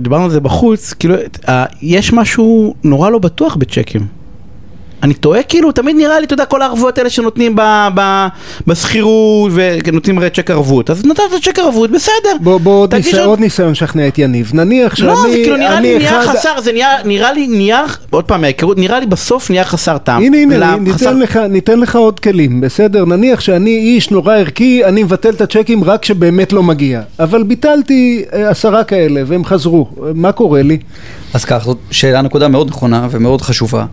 דיברנו 0.00 0.24
על 0.24 0.30
זה 0.30 0.40
בחוץ, 0.40 0.92
כאילו, 0.92 1.14
אה, 1.48 1.64
יש 1.82 2.12
משהו 2.12 2.74
נורא 2.84 3.10
לא 3.10 3.18
בטוח 3.18 3.56
בצ'קים. 3.56 4.00
אני 5.06 5.14
טועה 5.14 5.42
כאילו, 5.42 5.72
תמיד 5.72 5.96
נראה 5.96 6.20
לי, 6.20 6.26
אתה 6.26 6.34
יודע, 6.34 6.44
כל 6.44 6.62
הערבויות 6.62 6.98
האלה 6.98 7.10
שנותנים 7.10 7.56
ב- 7.56 7.88
ב- 7.94 8.26
בשכירות, 8.66 9.52
ונותנים 9.54 10.18
הרי 10.18 10.30
צ'ק 10.30 10.50
ערבות, 10.50 10.90
אז 10.90 11.04
נתת 11.06 11.22
צ'ק 11.42 11.58
ערבות, 11.58 11.90
בסדר. 11.90 12.12
בוא, 12.40 12.58
בוא 12.60 12.80
עוד, 12.80 12.94
ניסיון 13.40 13.70
לשכנע 13.72 14.08
את 14.08 14.18
יניב. 14.18 14.50
נניח 14.54 14.96
שאני... 14.96 15.08
לא, 15.08 15.16
זה 15.22 15.36
כאילו 15.36 15.56
נראה 15.56 15.80
לי 15.80 15.88
אני 15.96 15.98
נהיה 15.98 16.22
אחד- 16.24 16.36
חסר, 16.36 16.60
זה 16.60 16.72
נהיה, 16.72 16.88
נראה 17.04 17.32
לי 17.32 17.46
נהיה, 17.46 17.84
עוד 18.10 18.24
פעם, 18.24 18.40
מההיכרות, 18.40 18.78
נראה 18.78 19.00
לי 19.00 19.06
בסוף 19.06 19.50
נהיה 19.50 19.64
חסר 19.64 19.98
טעם. 19.98 20.22
הנה, 20.22 20.36
הנה? 20.38 20.76
חסר- 20.94 21.10
ניתן 21.10 21.18
לך, 21.18 21.36
ניתן 21.50 21.80
לך 21.80 21.96
עוד 21.96 22.20
כלים, 22.20 22.60
בסדר? 22.60 23.04
נניח 23.04 23.40
שאני 23.40 23.70
איש 23.76 24.10
נורא 24.10 24.34
ערכי, 24.34 24.84
אני 24.84 25.02
מבטל 25.02 25.30
את 25.30 25.40
הצ'קים 25.40 25.84
רק 25.84 26.02
כשבאמת 26.02 26.52
לא 26.52 26.62
מגיע. 26.62 27.00
אבל 27.20 27.42
ביטלתי 27.42 28.24
אה, 28.32 28.50
עשרה 28.50 28.84
כאלה 28.84 29.22
והם 29.26 29.44
חזרו. 29.44 29.88
מה 30.14 30.32
קורה 30.32 30.62
לי? 30.62 30.78
אז 31.34 31.44
כך, 31.44 31.62
זאת 31.64 31.78
שאלה 31.90 32.22
נקודה 32.22 32.48
מאוד 32.48 32.68
נכונה 32.68 33.08
ומאוד 33.10 33.42
חשובה. 33.42 33.84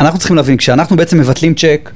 אנחנו 0.00 0.18
צריכים 0.18 0.36
להבין, 0.36 0.56
כשאנחנו 0.56 0.96
בעצם 0.96 1.18
מבטלים 1.18 1.54
צ'ק, 1.54 1.90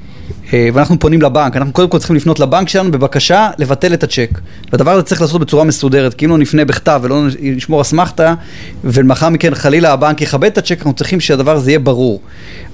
אה, 0.52 0.68
ואנחנו 0.74 0.98
פונים 0.98 1.22
לבנק, 1.22 1.56
אנחנו 1.56 1.72
קודם 1.72 1.88
כל 1.88 1.98
צריכים 1.98 2.16
לפנות 2.16 2.40
לבנק 2.40 2.68
שלנו 2.68 2.90
בבקשה 2.90 3.50
לבטל 3.58 3.94
את 3.94 4.02
הצ'ק. 4.04 4.40
והדבר 4.72 4.90
הזה 4.90 5.02
צריך 5.02 5.20
לעשות 5.20 5.40
בצורה 5.40 5.64
מסודרת, 5.64 6.14
כי 6.14 6.24
אם 6.24 6.30
לא 6.30 6.38
נפנה 6.38 6.64
בכתב 6.64 7.00
ולא 7.02 7.22
נשמור 7.40 7.80
אסמכתה, 7.82 8.34
ולאחר 8.84 9.28
מכן 9.28 9.54
חלילה 9.54 9.92
הבנק 9.92 10.20
יכבד 10.20 10.44
את 10.44 10.58
הצ'ק, 10.58 10.78
אנחנו 10.78 10.92
צריכים 10.92 11.20
שהדבר 11.20 11.56
הזה 11.56 11.70
יהיה 11.70 11.78
ברור. 11.78 12.20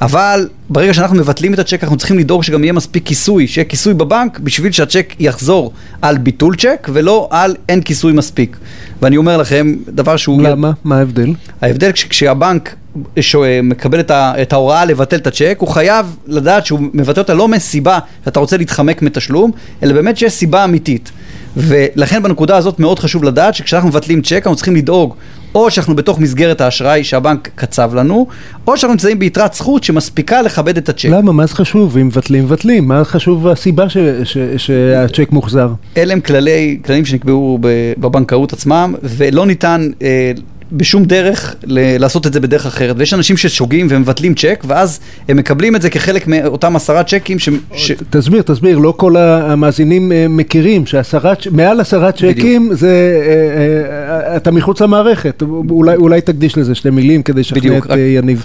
אבל 0.00 0.49
ברגע 0.71 0.95
שאנחנו 0.95 1.16
מבטלים 1.16 1.54
את 1.54 1.59
הצ'ק, 1.59 1.83
אנחנו 1.83 1.97
צריכים 1.97 2.18
לדאוג 2.18 2.42
שגם 2.42 2.64
יהיה 2.64 2.73
מספיק 2.73 3.06
כיסוי, 3.06 3.47
שיהיה 3.47 3.64
כיסוי 3.64 3.95
בבנק, 3.95 4.38
בשביל 4.38 4.73
שהצ'ק 4.73 5.14
יחזור 5.18 5.73
על 6.02 6.18
ביטול 6.18 6.56
צ'ק, 6.56 6.88
ולא 6.92 7.28
על 7.30 7.56
אין 7.68 7.80
כיסוי 7.80 8.12
מספיק. 8.12 8.56
ואני 9.02 9.16
אומר 9.16 9.37
לכם, 9.37 9.75
דבר 9.88 10.16
שהוא... 10.16 10.42
למה? 10.42 10.73
מה 10.85 10.99
ההבדל? 10.99 11.33
ההבדל 11.62 11.92
כש- 11.92 12.04
כשהבנק 12.04 12.75
ש- 13.20 13.36
מקבל 13.62 14.00
את, 14.00 14.10
ה, 14.10 14.32
את 14.42 14.52
ההוראה 14.52 14.84
לבטל 14.84 15.16
את 15.16 15.26
הצ'ק, 15.26 15.56
הוא 15.60 15.68
חייב 15.68 16.16
לדעת 16.26 16.66
שהוא 16.66 16.80
מבטל 16.94 17.20
אותה 17.20 17.34
לא 17.34 17.48
מסיבה 17.48 17.98
שאתה 18.24 18.40
רוצה 18.40 18.56
להתחמק 18.56 19.02
מתשלום, 19.02 19.50
אלא 19.82 19.92
באמת 19.92 20.16
שיש 20.16 20.32
סיבה 20.32 20.64
אמיתית. 20.64 21.10
ולכן 21.56 22.22
בנקודה 22.22 22.56
הזאת 22.56 22.78
מאוד 22.80 22.98
חשוב 22.98 23.24
לדעת 23.24 23.54
שכשאנחנו 23.54 23.88
מבטלים 23.88 24.22
צ'ק 24.22 24.32
אנחנו 24.44 24.56
צריכים 24.56 24.76
לדאוג 24.76 25.14
או 25.54 25.70
שאנחנו 25.70 25.96
בתוך 25.96 26.18
מסגרת 26.20 26.60
האשראי 26.60 27.04
שהבנק 27.04 27.50
קצב 27.54 27.94
לנו, 27.94 28.26
או 28.66 28.76
שאנחנו 28.76 28.92
נמצאים 28.94 29.18
ביתרת 29.18 29.54
זכות 29.54 29.84
שמספיקה 29.84 30.42
לכבד 30.42 30.76
את 30.76 30.88
הצ'ק. 30.88 31.08
למה? 31.08 31.32
מה 31.32 31.46
זה 31.46 31.54
חשוב? 31.54 31.96
אם 31.98 32.06
מבטלים, 32.06 32.44
מבטלים. 32.44 32.88
מה 32.88 33.04
חשוב 33.04 33.48
הסיבה 33.48 33.88
ש- 33.88 33.96
ש- 34.24 34.38
שהצ'ק 34.56 35.32
מוחזר? 35.32 35.68
אלה 35.96 36.12
הם 36.12 36.20
כללי, 36.20 36.78
כללים 36.84 37.04
שנקבעו 37.04 37.58
בבנקאות 37.98 38.52
עצמם, 38.52 38.94
ולא 39.02 39.46
ניתן 39.46 39.90
אה, 40.02 40.32
בשום 40.73 41.04
דרך 41.04 41.54
ל- 41.64 41.96
לעשות 41.99 42.26
את 42.26 42.32
זה 42.32 42.40
בדרך 42.40 42.66
אחרת. 42.66 42.96
ויש 42.99 43.14
אנשים 43.14 43.37
ששוגים 43.37 43.87
ומבטלים 43.90 44.35
צ'ק, 44.35 44.64
ואז 44.66 45.00
הם 45.28 45.37
מקבלים 45.37 45.76
את 45.76 45.82
זה 45.82 45.90
כחלק 45.90 46.26
מאותם 46.26 46.76
עשרה 46.76 47.02
צ'קים 47.04 47.38
ש... 47.38 47.49
ש... 47.75 47.92
תסביר, 48.11 48.42
תסביר, 48.42 48.78
לא 48.78 48.94
כל 48.96 49.16
המאזינים 49.16 50.12
אה, 50.12 50.26
מכירים 50.28 50.87
שעשרה, 50.87 51.35
צ'- 51.35 51.46
מעל 51.50 51.80
עשרה 51.80 52.12
צ'קים 52.12 52.68
זה, 52.73 52.88
אה, 53.26 54.30
אה, 54.30 54.37
אתה 54.37 54.50
מחוץ 54.50 54.80
למערכת, 54.80 55.42
אולי, 55.70 55.96
אולי 55.96 56.20
תקדיש 56.20 56.58
לזה 56.58 56.75
שתי 56.75 56.90
מילים 56.90 57.23
כדי 57.23 57.40
לשכנע 57.40 57.61
בדיוק, 57.61 57.87
את 57.87 57.90
רק- 57.90 57.99
יניב. 58.16 58.44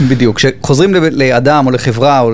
בדיוק. 0.00 0.36
כשחוזרים 0.36 0.94
לאדם 1.12 1.66
או 1.66 1.70
לחברה 1.70 2.20
או 2.20 2.30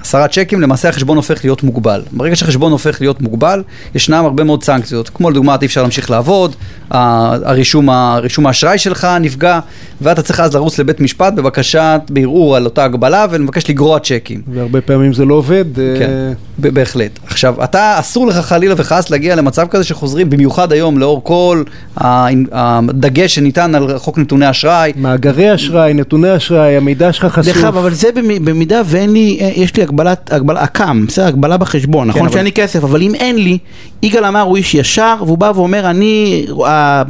לעשרה 0.00 0.28
צ'קים, 0.28 0.60
למעשה 0.60 0.88
החשבון 0.88 1.16
הופך 1.16 1.44
להיות 1.44 1.62
מוגבל. 1.62 2.02
ברגע 2.12 2.36
שהחשבון 2.36 2.72
הופך 2.72 3.00
להיות 3.00 3.20
מוגבל, 3.22 3.62
ישנם 3.94 4.24
הרבה 4.24 4.44
מאוד 4.44 4.64
סנקציות. 4.64 5.08
כמו 5.14 5.30
לדוגמה, 5.30 5.56
אי 5.62 5.66
אפשר 5.66 5.82
להמשיך 5.82 6.10
לעבוד, 6.10 6.56
הרישום, 6.90 7.90
ה- 7.90 8.18
רישום 8.18 8.46
האשראי 8.46 8.78
שלך 8.78 9.08
נפגע, 9.20 9.58
ואתה 10.00 10.22
צריך 10.22 10.40
אז 10.40 10.54
לרוץ 10.54 10.78
לבית 10.78 11.00
משפט 11.00 11.32
בבקשה, 11.32 11.96
בערעור 12.10 12.56
על 12.56 12.64
אותה 12.64 12.84
הגבלה, 12.84 13.26
ולבקש 13.30 13.70
לגרוע 13.70 13.98
צ'קים. 13.98 14.40
והרבה 14.54 14.80
פעמים 14.80 15.14
זה 15.14 15.24
לא 15.24 15.34
עובד. 15.34 15.64
אה, 15.78 15.94
כן, 15.98 16.32
בהחלט. 16.58 17.18
עכשיו, 17.26 17.64
אתה, 17.64 17.96
אסור 17.98 18.26
לך 18.26 18.36
חלילה 18.36 18.74
וחס 18.78 19.10
להגיע 19.10 19.36
למצב 19.36 19.66
כזה 19.70 19.84
שחוזרים, 19.84 20.30
במיוחד 20.30 20.72
היום, 20.72 20.98
לאור 20.98 21.24
כל 21.24 21.62
הדגש 21.96 23.34
שניתן 23.34 23.74
על 23.74 23.98
חוק 23.98 24.18
נתוני 24.18 24.50
אשראי. 24.50 24.92
מאגרי 24.96 25.54
אשראי, 25.54 25.94
נתוני 25.94 26.36
אשראי, 26.36 26.76
המידע 26.76 27.01
שלך 27.10 27.24
חשוף. 27.24 27.54
דרך 27.54 27.64
אגב, 27.64 27.76
אבל 27.76 27.94
זה 27.94 28.08
במ- 28.14 28.44
במידה 28.44 28.82
ואין 28.84 29.12
לי, 29.12 29.38
אה, 29.40 29.50
יש 29.56 29.76
לי 29.76 29.82
הגבלת, 29.82 30.32
הגבלה, 30.32 30.64
אק"מ, 30.64 31.04
בסדר, 31.08 31.26
הגבלה 31.26 31.56
בחשבון, 31.56 32.08
נכון 32.08 32.22
אבל- 32.22 32.32
שאין 32.32 32.44
לי 32.44 32.52
כסף, 32.52 32.84
אבל 32.84 33.02
אם 33.02 33.14
אין 33.14 33.36
לי, 33.36 33.58
יגאל 34.02 34.24
אמר 34.24 34.40
הוא 34.40 34.56
איש 34.56 34.74
ישר, 34.74 35.14
והוא 35.26 35.38
בא 35.38 35.52
ואומר, 35.54 35.90
אני, 35.90 36.46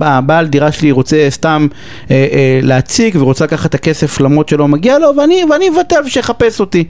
הבעל 0.00 0.46
דירה 0.46 0.72
שלי 0.72 0.90
רוצה 0.90 1.26
סתם 1.30 1.66
אה, 2.10 2.16
אה, 2.32 2.60
להציג, 2.62 3.16
ורוצה 3.16 3.44
לקחת 3.44 3.66
את 3.70 3.74
הכסף 3.74 4.20
למרות 4.20 4.48
שלא 4.48 4.68
מגיע 4.68 4.98
לו, 4.98 5.16
ואני, 5.16 5.42
ואני 5.50 5.68
אבטל 5.68 5.96
ושיחפש 6.06 6.60
אותי. 6.60 6.84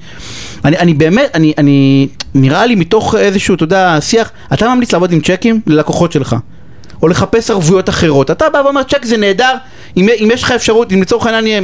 אני, 0.64 0.78
אני 0.78 0.94
באמת, 0.94 1.30
אני, 1.34 1.52
אני, 1.58 2.08
נראה 2.34 2.66
לי 2.66 2.74
מתוך 2.74 3.14
איזשהו, 3.14 3.54
אתה 3.54 3.64
יודע, 3.64 3.98
שיח, 4.00 4.30
אתה 4.52 4.74
ממליץ 4.74 4.92
לעבוד 4.92 5.12
עם 5.12 5.20
צ'קים 5.20 5.60
ללקוחות 5.66 6.12
שלך. 6.12 6.36
או 7.02 7.08
לחפש 7.08 7.50
ערבויות 7.50 7.88
אחרות. 7.88 8.30
אתה 8.30 8.48
בא 8.50 8.58
ואומר 8.58 8.82
צ'ק 8.82 9.04
זה 9.04 9.16
נהדר, 9.16 9.54
אם, 9.96 10.08
אם 10.08 10.28
יש 10.32 10.42
לך 10.42 10.50
אפשרות, 10.50 10.92
אם 10.92 11.02
לצורך 11.02 11.26
העניין 11.26 11.46
יהיה 11.46 11.60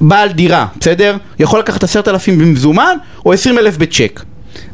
בעל 0.00 0.28
דירה, 0.32 0.66
בסדר? 0.80 1.16
יכול 1.38 1.60
לקחת 1.60 1.84
עשרת 1.84 2.08
אלפים 2.08 2.38
במזומן 2.38 2.96
או 3.26 3.32
עשרים 3.32 3.58
אלף 3.58 3.76
בצ'ק. 3.76 4.20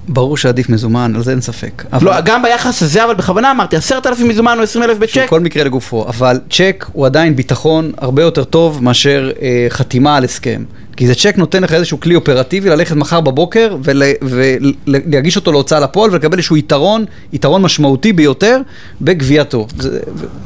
ברור 0.09 0.37
שעדיף 0.37 0.69
מזומן, 0.69 1.12
על 1.17 1.23
זה 1.23 1.31
אין 1.31 1.41
ספק. 1.41 1.85
אבל- 1.93 2.07
לא, 2.07 2.21
גם 2.21 2.43
ביחס 2.43 2.83
הזה, 2.83 3.05
אבל 3.05 3.14
בכוונה 3.14 3.50
אמרתי, 3.50 3.76
עשרת 3.76 4.07
אלפים 4.07 4.29
מזומן 4.29 4.59
או 4.59 4.62
עשרים 4.62 4.85
אלף 4.91 4.99
בצ'ק. 4.99 5.26
כל 5.29 5.41
מקרה 5.41 5.64
לגופו, 5.64 6.05
אבל 6.09 6.41
צ'ק 6.50 6.85
הוא 6.93 7.07
עדיין 7.07 7.37
ביטחון 7.37 7.93
הרבה 7.99 8.23
יותר 8.23 8.45
טוב 8.45 8.85
מאשר 8.85 9.31
אה, 9.43 9.67
חתימה 9.69 10.17
על 10.17 10.25
הסכם. 10.25 10.64
כי 10.96 11.06
זה 11.06 11.14
צ'ק 11.14 11.34
נותן 11.36 11.62
לך 11.62 11.72
איזשהו 11.72 12.00
כלי 12.00 12.14
אופרטיבי 12.14 12.70
ללכת 12.70 12.96
מחר 12.96 13.20
בבוקר 13.20 13.76
ולהגיש 14.86 15.36
אותו 15.36 15.52
להוצאה 15.52 15.80
לפועל 15.80 16.10
ולקבל 16.10 16.38
איזשהו 16.38 16.56
יתרון, 16.56 17.04
יתרון 17.32 17.62
משמעותי 17.62 18.12
ביותר 18.12 18.60
בגבייתו. 19.00 19.66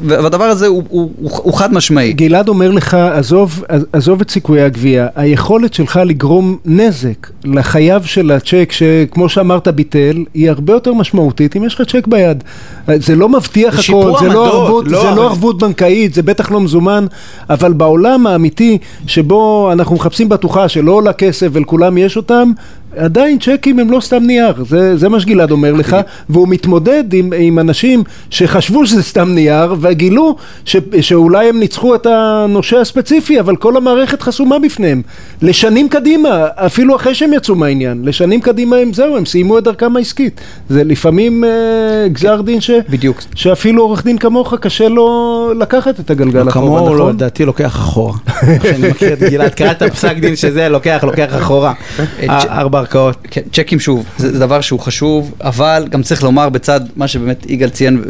והדבר 0.03 0.45
הזה 0.45 0.67
הוא, 0.67 0.83
הוא, 0.89 1.11
הוא, 1.21 1.31
הוא 1.43 1.55
חד 1.55 1.73
משמעי. 1.73 2.13
גלעד 2.13 2.49
אומר 2.49 2.71
לך, 2.71 2.95
עזוב, 2.95 3.65
עזוב 3.93 4.21
את 4.21 4.31
סיכויי 4.31 4.63
הגבייה, 4.63 5.07
היכולת 5.15 5.75
שלך 5.75 6.01
לגרום 6.05 6.57
נזק 6.65 7.31
לחייב 7.45 8.03
של 8.03 8.31
הצ'ק, 8.31 8.73
שכמו 8.73 9.29
שאמרת 9.29 9.69
ביטל, 9.69 10.25
היא 10.35 10.51
הרבה 10.51 10.73
יותר 10.73 10.95
משמעותית 10.95 11.57
אם 11.57 11.65
יש 11.65 11.75
לך 11.81 11.89
צ'ק 11.89 12.07
ביד. 12.07 12.45
זה 12.87 13.17
לא 13.17 13.29
מבטיח 13.29 13.79
הכל, 13.79 14.13
זה 14.21 14.29
לא, 14.29 14.47
ערבות, 14.47 14.89
לא, 14.89 15.03
זה 15.03 15.11
לא 15.17 15.25
ערבות 15.25 15.59
בנקאית, 15.59 16.15
זה 16.15 16.23
בטח 16.23 16.51
לא 16.51 16.61
מזומן, 16.61 17.07
אבל 17.51 17.73
בעולם 17.73 18.27
האמיתי 18.27 18.79
שבו 19.07 19.69
אנחנו 19.73 19.97
מחפשים 19.97 20.29
בטוחה 20.39 20.69
שלא 20.69 20.93
עולה 20.93 21.13
כסף 21.13 21.49
ולכולם 21.53 21.99
יש 21.99 22.17
אותם, 22.17 22.53
עדיין 22.99 23.39
צ'קים 23.39 23.79
הם 23.79 23.91
לא 23.91 24.01
סתם 24.01 24.23
נייר, 24.23 24.65
זה, 24.69 24.97
זה 24.97 25.09
מה 25.09 25.21
שגלעד 25.21 25.51
אומר 25.51 25.73
לך, 25.73 25.97
והוא 26.29 26.49
מתמודד 26.49 27.05
עם, 27.13 27.33
עם 27.39 27.59
אנשים 27.59 28.03
שחשבו 28.31 28.87
שזה 28.87 29.03
סתם 29.03 29.29
נייר, 29.35 29.75
וגילו 29.81 30.37
ש, 30.65 30.77
שאולי 31.01 31.49
הם 31.49 31.61
ניצחו 31.61 31.95
את 31.95 32.07
הנושה 32.07 32.81
הספציפי, 32.81 33.41
אבל 33.41 33.57
כל 33.57 33.77
המערכת 33.77 34.23
חסומה 34.23 34.59
בפניהם. 34.59 35.03
לשנים 35.43 35.89
קדימה, 35.89 36.47
אפילו 36.55 36.97
אחרי 36.97 37.15
שהם 37.15 37.33
יצאו 37.33 37.55
מהעניין, 37.55 38.03
לשנים 38.05 38.41
קדימה 38.41 38.77
הם 38.77 38.93
זהו, 38.93 39.17
הם 39.17 39.27
סיימו 39.27 39.59
את 39.59 39.65
דרכם 39.65 39.97
העסקית. 39.97 40.41
זה 40.69 40.85
לפעמים 40.85 41.45
אה, 41.45 42.09
גזר 42.09 42.41
דין 42.41 42.61
ש, 42.61 42.71
בדיוק. 42.89 43.23
שאפילו 43.35 43.83
עורך 43.83 44.05
דין 44.05 44.19
כמוך 44.19 44.55
קשה 44.61 44.89
לו 44.89 45.53
לקחת 45.59 46.01
את 46.01 46.11
הגלגל 46.11 46.49
אחורה, 46.49 46.53
כמוהו, 46.53 46.89
לא, 46.89 46.95
נכון? 46.95 47.15
לדעתי 47.15 47.45
לוקח 47.45 47.77
אחורה. 47.77 48.13
אני 48.75 48.89
מכיר 48.89 49.13
את 49.13 49.23
גלעד, 49.23 49.55
קראת 49.55 49.83
פסק 49.83 50.17
דין 50.17 50.37
שזה 50.37 50.69
לוקח, 50.69 51.05
לוקח 51.05 51.29
אחורה. 51.37 51.73
ארבע 52.29 52.81
ערכאות. 52.89 53.19
כן, 53.31 53.41
צ'קים 53.53 53.81
שוב, 53.81 54.05
זה, 54.19 54.33
זה 54.33 54.39
דבר 54.39 54.61
שהוא 54.61 54.81
חשוב, 54.81 55.35
אבל 55.41 55.87
גם 55.91 56.03
צריך 56.03 56.23
לומר 56.23 56.49
בצד 56.49 56.81
מה 56.97 57.09
שבאמת 57.09 57.51
יגאל 57.51 57.69
ציין. 57.69 58.03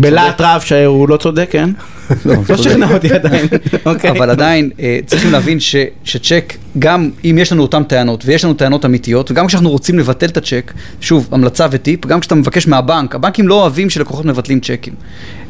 בלהט 0.00 0.40
רב 0.40 0.60
שהוא 0.60 1.08
לא 1.08 1.16
צודק, 1.16 1.48
כן? 1.50 1.70
לא 2.24 2.56
שכנע 2.56 2.94
אותי 2.94 3.12
עדיין. 3.12 3.46
אוקיי. 3.86 4.10
אבל 4.10 4.30
עדיין 4.30 4.70
אה, 4.80 4.98
צריכים 5.06 5.32
להבין 5.32 5.60
ש, 5.60 5.76
שצ'ק, 6.04 6.54
גם 6.78 7.10
אם 7.24 7.38
יש 7.40 7.52
לנו 7.52 7.62
אותן 7.62 7.84
טענות, 7.84 8.22
ויש 8.26 8.44
לנו 8.44 8.54
טענות 8.54 8.84
אמיתיות, 8.84 9.30
וגם 9.30 9.46
כשאנחנו 9.46 9.70
רוצים 9.70 9.98
לבטל 9.98 10.26
את 10.26 10.36
הצ'ק, 10.36 10.72
שוב, 11.00 11.28
המלצה 11.32 11.66
וטיפ, 11.70 12.06
גם 12.06 12.20
כשאתה 12.20 12.34
מבקש 12.34 12.66
מהבנק, 12.66 13.14
הבנקים 13.14 13.48
לא 13.48 13.54
אוהבים 13.54 13.90
שלקוחות 13.90 14.24
מבטלים 14.24 14.60
צ'קים. 14.60 14.94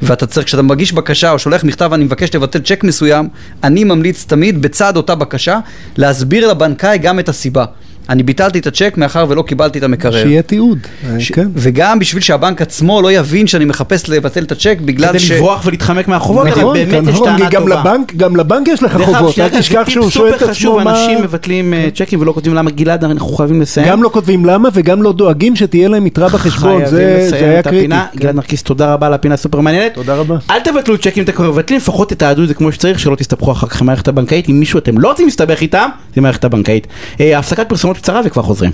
ואתה 0.02 0.26
צריך, 0.26 0.46
כשאתה 0.46 0.62
מגיש 0.62 0.92
בקשה 0.92 1.30
או 1.30 1.38
שולח 1.38 1.64
מכתב, 1.64 1.92
אני 1.92 2.04
מבקש 2.04 2.34
לבטל 2.34 2.58
צ'ק 2.58 2.84
מסוים, 2.84 3.28
אני 3.64 3.84
ממליץ 3.84 4.24
תמיד, 4.24 4.62
בצד 4.62 4.96
אותה 4.96 5.14
בקשה, 5.14 5.58
להסביר 5.96 6.50
לבנקאי 6.50 6.98
גם 6.98 7.18
את 7.18 7.28
הסיבה. 7.28 7.64
אני 8.08 8.22
ביטלתי 8.22 8.58
את 8.58 8.66
הצ'ק 8.66 8.94
מאחר 8.96 9.26
ולא 9.28 9.42
קיבלתי 9.42 9.78
את 9.78 9.84
המקרר. 9.84 10.22
שיהיה 10.22 10.42
תיעוד, 10.42 10.78
אה, 11.04 11.20
ש... 11.20 11.30
כן. 11.30 11.48
וגם 11.54 11.98
בשביל 11.98 12.22
שהבנק 12.22 12.62
עצמו 12.62 13.02
לא 13.02 13.12
יבין 13.12 13.46
שאני 13.46 13.64
מחפש 13.64 14.08
לבטל 14.08 14.42
את 14.42 14.52
הצ'ק 14.52 14.76
בגלל 14.84 15.08
כדי 15.08 15.18
ש... 15.18 15.30
לברוח 15.30 15.62
ולהתחמק 15.64 16.08
מהחובות, 16.08 16.46
אלא 16.46 16.56
נכון, 16.56 16.74
באמת 16.74 17.02
יש 17.02 17.14
נכון, 17.14 17.28
טענה 17.28 17.50
כי 17.50 17.56
גם 17.56 17.62
טובה. 17.62 17.80
לבנק, 17.80 18.14
גם 18.14 18.36
לבנק 18.36 18.68
יש 18.68 18.82
לך 18.82 18.98
חובות, 19.04 19.38
אל 19.38 19.48
תשכח 19.48 19.88
שהוא 19.88 20.10
שואל 20.10 20.28
את 20.28 20.38
סופר 20.38 20.50
עצמו 20.50 20.54
חשוב, 20.54 20.82
מה... 20.82 20.90
אנשים 20.90 21.22
מבטלים 21.22 21.74
אה, 21.74 21.88
צ'קים 21.94 22.20
ולא 22.20 22.32
כותבים 22.32 22.54
למה 22.54 22.70
גלעד, 22.70 23.04
אנחנו 23.04 23.28
חייבים 23.28 23.60
לסיים. 23.60 23.88
גם 23.88 24.02
לא 24.02 24.10
כותבים 24.12 24.44
למה 24.44 24.68
וגם 24.72 25.02
לא 25.02 25.12
דואגים 25.12 25.56
שתהיה 25.56 25.88
להם 25.88 26.06
יתרה 26.06 26.28
בחשבון, 26.28 26.86
זה 26.86 27.28
היה 27.32 27.58
את 27.58 27.64
קריטי. 27.64 27.78
הפינה. 27.78 28.06
כן. 28.12 28.18
גלעד 28.18 28.34
נרקיס, 28.34 28.62
תודה 28.62 28.92
רבה 28.94 29.06
על 29.06 29.14
הפינה 29.14 29.34
הסופר 29.34 29.60
מעניינת. 29.60 29.94
תודה 29.94 30.14
רבה. 30.14 30.36
אל 30.50 30.60
תבטלו 30.60 30.98
צ'קים, 30.98 31.24
אתם 31.24 31.32
כבר 31.32 31.50
מבטלים, 31.50 31.80
לפחות 31.80 32.08
תתעדו 32.10 32.42
את 32.42 32.48
זה 32.48 32.54
כמו 32.54 32.72
שצריך, 32.72 33.00
שלא 33.00 33.16
תסתבכו 33.16 33.52
אחר 33.52 33.66
כך 33.66 33.80
עם 33.80 33.86
המערכת 33.86 34.08
הבנקאית. 34.08 34.48
אם 34.48 34.60
מישהו 34.60 34.78
אתם 34.78 34.98
לא 34.98 35.08
רוצים 35.08 35.26
להסתבך 35.26 35.60
איתם, 35.60 35.88
זה 36.14 36.20
המערכת 36.20 36.44
הבנקאית. 36.44 36.86
אה, 37.20 37.38
הפסקת 37.38 37.68
פרסומות 37.68 37.91
קצרה 37.94 38.20
וכבר 38.24 38.42
חוזרים. 38.42 38.70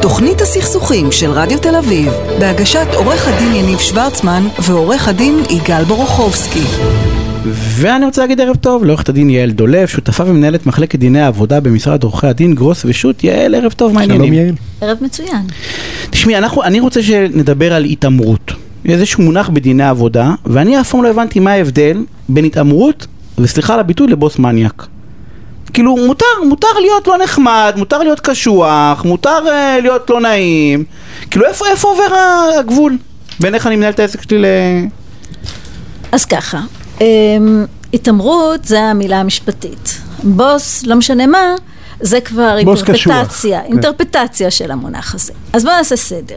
תוכנית 0.00 0.40
הסכסוכים 0.40 1.12
של 1.12 1.30
רדיו 1.30 1.58
תל 1.58 1.76
אביב, 1.76 2.12
בהגשת 2.40 2.86
עורך 2.94 3.28
הדין 3.28 3.54
יניב 3.54 3.78
שוורצמן 3.78 4.42
ועורך 4.62 5.08
הדין 5.08 5.42
יגאל 5.50 5.84
בורוכובסקי. 5.84 6.64
ואני 7.44 8.04
רוצה 8.04 8.20
להגיד 8.22 8.40
ערב 8.40 8.56
טוב 8.56 8.84
לעורכת 8.84 9.08
הדין 9.08 9.30
יעל 9.30 9.50
דולב, 9.50 9.88
שותפה 9.88 10.24
ומנהלת 10.26 10.66
מחלקת 10.66 10.98
דיני 10.98 11.20
העבודה 11.20 11.60
במשרד 11.60 12.02
עורכי 12.02 12.26
הדין 12.26 12.54
גרוס 12.54 12.84
ושות'. 12.84 13.24
יעל, 13.24 13.54
ערב 13.54 13.72
טוב, 13.72 13.92
מה 13.92 14.00
העניינים? 14.00 14.34
שלום 14.34 14.44
יעל. 14.46 14.54
ערב 14.80 14.98
מצוין. 15.00 15.46
תשמעי, 16.10 16.38
אנחנו, 16.38 16.62
אני 16.62 16.80
רוצה 16.80 17.02
שנדבר 17.02 17.72
על 17.72 17.84
התעמרות. 17.84 18.52
איזשהו 18.84 19.22
מונח 19.22 19.48
בדיני 19.48 19.84
עבודה, 19.84 20.34
ואני 20.46 20.80
אף 20.80 20.90
פעם 20.90 21.02
לא 21.02 21.08
הבנתי 21.08 21.40
מה 21.40 21.52
ההבדל 21.52 22.04
בין 22.28 22.44
התעמרות, 22.44 23.06
וסליחה 23.38 23.74
על 23.74 23.80
הביטוי, 23.80 24.06
לבוס 24.06 24.38
מניאק. 24.38 24.86
כאילו, 25.72 25.96
מותר, 25.96 26.26
מותר 26.48 26.78
להיות 26.80 27.06
לא 27.06 27.18
נחמד, 27.18 27.74
מותר 27.76 27.98
להיות 27.98 28.20
קשוח, 28.20 29.04
מותר 29.04 29.38
uh, 29.46 29.80
להיות 29.82 30.10
לא 30.10 30.20
נעים. 30.20 30.84
כאילו, 31.30 31.46
איפה, 31.46 31.66
איפה 31.68 31.88
עובר 31.88 32.14
הגבול? 32.58 32.98
בין 33.40 33.54
איך 33.54 33.66
אני 33.66 33.76
מנהל 33.76 33.92
את 33.92 34.00
העסק 34.00 34.22
שלי 34.22 34.38
ל... 34.38 34.44
אז 36.12 36.24
ככה, 36.24 36.60
אמ, 37.00 37.64
התעמרות 37.94 38.64
זה 38.64 38.80
המילה 38.80 39.20
המשפטית. 39.20 40.00
בוס, 40.22 40.82
לא 40.86 40.96
משנה 40.96 41.26
מה, 41.26 41.54
זה 42.00 42.20
כבר 42.20 42.56
בוס 42.64 42.82
קשוח. 42.82 43.06
אינטרפטציה, 43.06 43.60
כן. 43.60 43.72
אינטרפטציה 43.72 44.50
של 44.50 44.70
המונח 44.70 45.14
הזה. 45.14 45.32
אז 45.52 45.64
בואו 45.64 45.76
נעשה 45.76 45.96
סדר. 45.96 46.36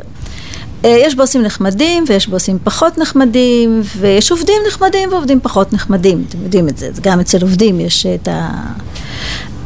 אה, 0.85 0.97
יש 1.01 1.15
בוסים 1.15 1.41
נחמדים 1.41 2.03
ויש 2.07 2.27
בוסים 2.27 2.57
פחות 2.63 2.97
נחמדים 2.97 3.81
ויש 3.97 4.31
עובדים 4.31 4.61
נחמדים 4.67 5.09
ועובדים 5.11 5.39
פחות 5.39 5.73
נחמדים, 5.73 6.25
אתם 6.29 6.43
יודעים 6.43 6.69
את 6.69 6.77
זה, 6.77 6.89
זה 6.93 7.01
גם 7.01 7.19
אצל 7.19 7.41
עובדים 7.41 7.79
יש 7.79 8.05
את 8.05 8.27
ה... 8.27 8.49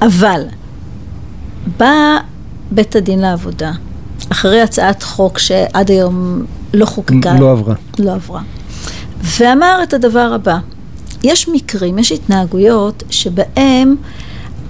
אבל 0.02 0.42
בא 1.78 2.18
בית 2.72 2.96
הדין 2.96 3.20
לעבודה, 3.20 3.72
אחרי 4.30 4.62
הצעת 4.62 5.04
חוק 5.04 5.40
שעד 5.40 5.92
היום 5.92 6.46
לא 6.74 6.86
חוקקה, 6.86 7.34
לא 7.40 7.52
עברה. 7.52 7.76
לא 8.00 8.14
עברה. 8.14 8.42
ואמר 9.22 9.80
את 9.84 9.94
הדבר 9.94 10.32
הבא, 10.36 10.58
יש 11.24 11.50
מקרים, 11.50 12.00
יש 12.00 12.12
התנהגויות 12.12 13.04
שבהם 13.10 13.96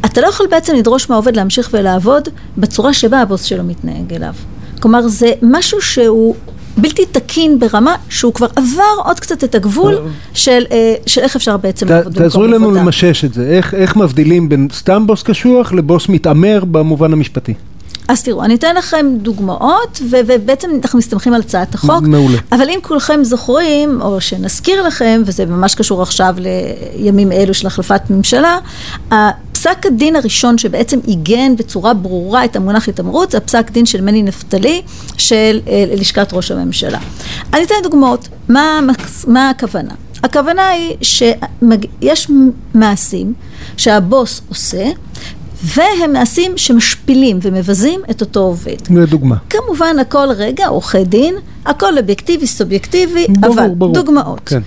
אתה 0.05 0.21
לא 0.21 0.27
יכול 0.27 0.47
בעצם 0.51 0.75
לדרוש 0.75 1.09
מהעובד 1.09 1.35
להמשיך 1.35 1.69
ולעבוד 1.73 2.29
בצורה 2.57 2.93
שבה 2.93 3.21
הבוס 3.21 3.43
שלו 3.43 3.63
מתנהג 3.63 4.13
אליו. 4.13 4.33
כלומר, 4.79 5.07
זה 5.07 5.31
משהו 5.41 5.81
שהוא 5.81 6.35
בלתי 6.81 7.05
תקין 7.11 7.59
ברמה 7.59 7.95
שהוא 8.09 8.33
כבר 8.33 8.47
עבר 8.55 8.83
עוד 9.05 9.19
קצת 9.19 9.43
את 9.43 9.55
הגבול 9.55 9.97
של, 10.33 10.63
אה, 10.71 10.93
של 11.05 11.21
איך 11.21 11.35
אפשר 11.35 11.57
בעצם 11.57 11.85
ת- 11.87 11.89
לעבוד 11.89 12.13
תעזרו 12.13 12.41
במקום 12.41 12.53
לנו 12.55 12.65
עבודה. 12.65 12.81
למשש 12.81 13.25
את 13.25 13.33
זה, 13.33 13.47
איך- 13.49 13.73
איך 13.73 13.95
מבדילים 13.95 14.49
בין 14.49 14.67
סתם 14.73 15.07
בוס 15.07 15.23
קשוח 15.23 15.71
לבוס 15.73 16.09
מתעמר 16.09 16.63
במובן 16.71 17.13
המשפטי. 17.13 17.53
אז 18.07 18.23
תראו, 18.23 18.43
אני 18.43 18.55
אתן 18.55 18.75
לכם 18.75 19.05
דוגמאות, 19.21 20.01
ו- 20.11 20.15
ובעצם 20.27 20.69
אנחנו 20.83 20.99
מסתמכים 20.99 21.33
על 21.33 21.41
הצעת 21.41 21.75
החוק. 21.75 22.01
מעולה. 22.03 22.37
אבל 22.51 22.69
אם 22.69 22.79
כולכם 22.81 23.19
זוכרים, 23.23 24.01
או 24.01 24.21
שנזכיר 24.21 24.87
לכם, 24.87 25.21
וזה 25.25 25.45
ממש 25.45 25.75
קשור 25.75 26.01
עכשיו 26.01 26.35
לימים 26.95 27.31
אלו 27.31 27.53
של 27.53 27.67
החלפת 27.67 28.01
ממשלה, 28.09 28.57
הפסק 29.59 29.85
הדין 29.85 30.15
הראשון 30.15 30.57
שבעצם 30.57 30.99
עיגן 31.05 31.55
בצורה 31.55 31.93
ברורה 31.93 32.45
את 32.45 32.55
המונח 32.55 32.89
התעמרות, 32.89 33.31
זה 33.31 33.37
הפסק 33.37 33.71
דין 33.71 33.85
של 33.85 34.01
מני 34.01 34.23
נפתלי, 34.23 34.81
של 35.17 35.59
אה, 35.67 35.85
לשכת 35.95 36.33
ראש 36.33 36.51
הממשלה. 36.51 36.99
אני 37.53 37.63
אתן 37.63 37.75
דוגמאות. 37.83 38.27
מה, 38.49 38.79
מה 39.27 39.49
הכוונה? 39.49 39.93
הכוונה 40.23 40.67
היא 40.67 40.95
שיש 41.01 42.31
מעשים 42.73 43.33
שהבוס 43.77 44.41
עושה, 44.49 44.85
והם 45.63 46.13
מעשים 46.13 46.57
שמשפילים 46.57 47.39
ומבזים 47.41 48.01
את 48.11 48.21
אותו 48.21 48.39
עובד. 48.39 48.77
לדוגמה. 48.89 49.35
כמובן 49.49 49.99
הכל 49.99 50.27
רגע, 50.35 50.67
עורכי 50.67 51.03
דין, 51.03 51.35
הכל 51.65 51.97
אובייקטיבי, 51.97 52.47
סובייקטיבי, 52.47 53.27
ברור, 53.29 53.53
אבל 53.53 53.67
ברור. 53.77 53.93
דוגמאות. 53.93 54.41
כן. 54.45 54.61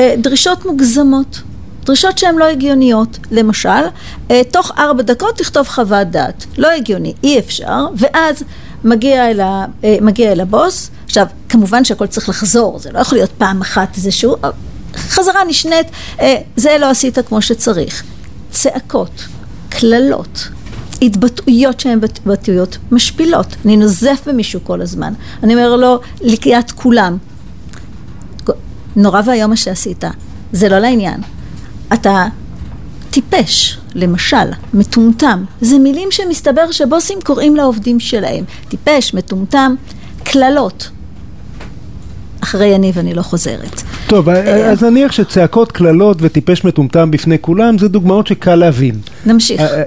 אה, 0.00 0.14
דרישות 0.18 0.66
מוגזמות, 0.66 1.40
דרישות 1.84 2.18
שהן 2.18 2.36
לא 2.36 2.44
הגיוניות. 2.44 3.18
למשל, 3.30 3.68
אה, 4.30 4.40
תוך 4.50 4.70
ארבע 4.78 5.02
דקות 5.02 5.38
תכתוב 5.38 5.68
חוות 5.68 6.06
דעת. 6.08 6.44
לא 6.58 6.70
הגיוני, 6.70 7.14
אי 7.22 7.38
אפשר, 7.38 7.86
ואז 7.96 8.42
מגיע 8.84 9.30
אל, 9.30 9.40
ה, 9.40 9.64
אה, 9.84 9.96
מגיע 10.00 10.32
אל 10.32 10.40
הבוס. 10.40 10.90
עכשיו, 11.04 11.26
כמובן 11.48 11.84
שהכל 11.84 12.06
צריך 12.06 12.28
לחזור, 12.28 12.78
זה 12.78 12.92
לא 12.92 12.98
יכול 12.98 13.18
להיות 13.18 13.30
פעם 13.38 13.60
אחת 13.60 13.96
איזשהו... 13.96 14.36
אה, 14.44 14.50
חזרה 14.96 15.44
נשנית, 15.44 15.86
זה 16.56 16.76
לא 16.80 16.90
עשית 16.90 17.18
כמו 17.18 17.42
שצריך. 17.42 18.02
צעקות, 18.50 19.24
קללות, 19.68 20.48
התבטאויות 21.02 21.80
שהן 21.80 22.04
התבטאויות 22.04 22.78
משפילות. 22.90 23.46
אני 23.64 23.76
נוזף 23.76 24.22
במישהו 24.26 24.60
כל 24.64 24.82
הזמן. 24.82 25.14
אני 25.42 25.54
אומר 25.54 25.76
לו, 25.76 26.00
לקריאת 26.20 26.70
כולם. 26.70 27.18
נורא 28.96 29.20
ואיום 29.26 29.50
מה 29.50 29.56
שעשית, 29.56 30.04
זה 30.52 30.68
לא 30.68 30.78
לעניין. 30.78 31.20
אתה 31.94 32.26
טיפש, 33.10 33.78
למשל, 33.94 34.46
מטומטם. 34.74 35.44
זה 35.60 35.78
מילים 35.78 36.08
שמסתבר 36.10 36.70
שבוסים 36.70 37.18
קוראים 37.24 37.56
לעובדים 37.56 38.00
שלהם. 38.00 38.44
טיפש, 38.68 39.14
מטומטם, 39.14 39.74
קללות. 40.24 40.90
אחרי 42.40 42.66
יניב 42.66 42.98
אני 42.98 43.14
לא 43.14 43.22
חוזרת. 43.22 43.82
טוב, 44.06 44.28
אז 44.28 44.82
נניח 44.82 45.12
שצעקות, 45.12 45.72
קללות 45.72 46.16
וטיפש 46.20 46.64
מטומטם 46.64 47.10
בפני 47.10 47.36
כולם, 47.40 47.78
זה 47.78 47.88
דוגמאות 47.88 48.26
שקל 48.26 48.54
להבין. 48.54 48.94
נמשיך. 49.26 49.60
אה, 49.60 49.66
אה, 49.66 49.82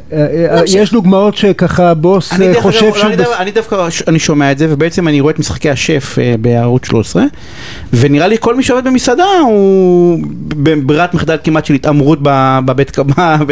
אה, 0.52 0.62
נמשיך. 0.62 0.82
יש 0.82 0.92
דוגמאות 0.92 1.36
שככה 1.38 1.94
בוס 1.94 2.34
אני 2.34 2.54
דרך 2.54 2.64
חושב 2.64 2.86
אגב, 2.86 2.96
שהוא... 2.96 3.08
אני 3.40 3.52
דווקא- 3.52 3.88
אני 4.08 4.20
ש- 4.20 4.26
שומע 4.26 4.52
את 4.52 4.58
זה, 4.58 4.68
ובעצם 4.70 5.08
אני 5.08 5.22
רואה 5.22 5.34
את 5.34 5.40
משחקי 5.40 5.70
השף 5.70 6.18
בערוץ 6.42 6.86
13, 6.86 7.24
ונראה 7.94 8.28
לי 8.28 8.36
כל 8.40 8.56
מי 8.56 8.64
שעובד 8.64 8.84
במסעדה 8.84 9.24
הוא 9.46 10.20
בברירת 10.48 11.14
מחדל 11.14 11.38
כמעט 11.44 11.66
של 11.66 11.74
התעמרות 11.74 12.20
בבית 12.66 12.92
קבע, 12.92 13.38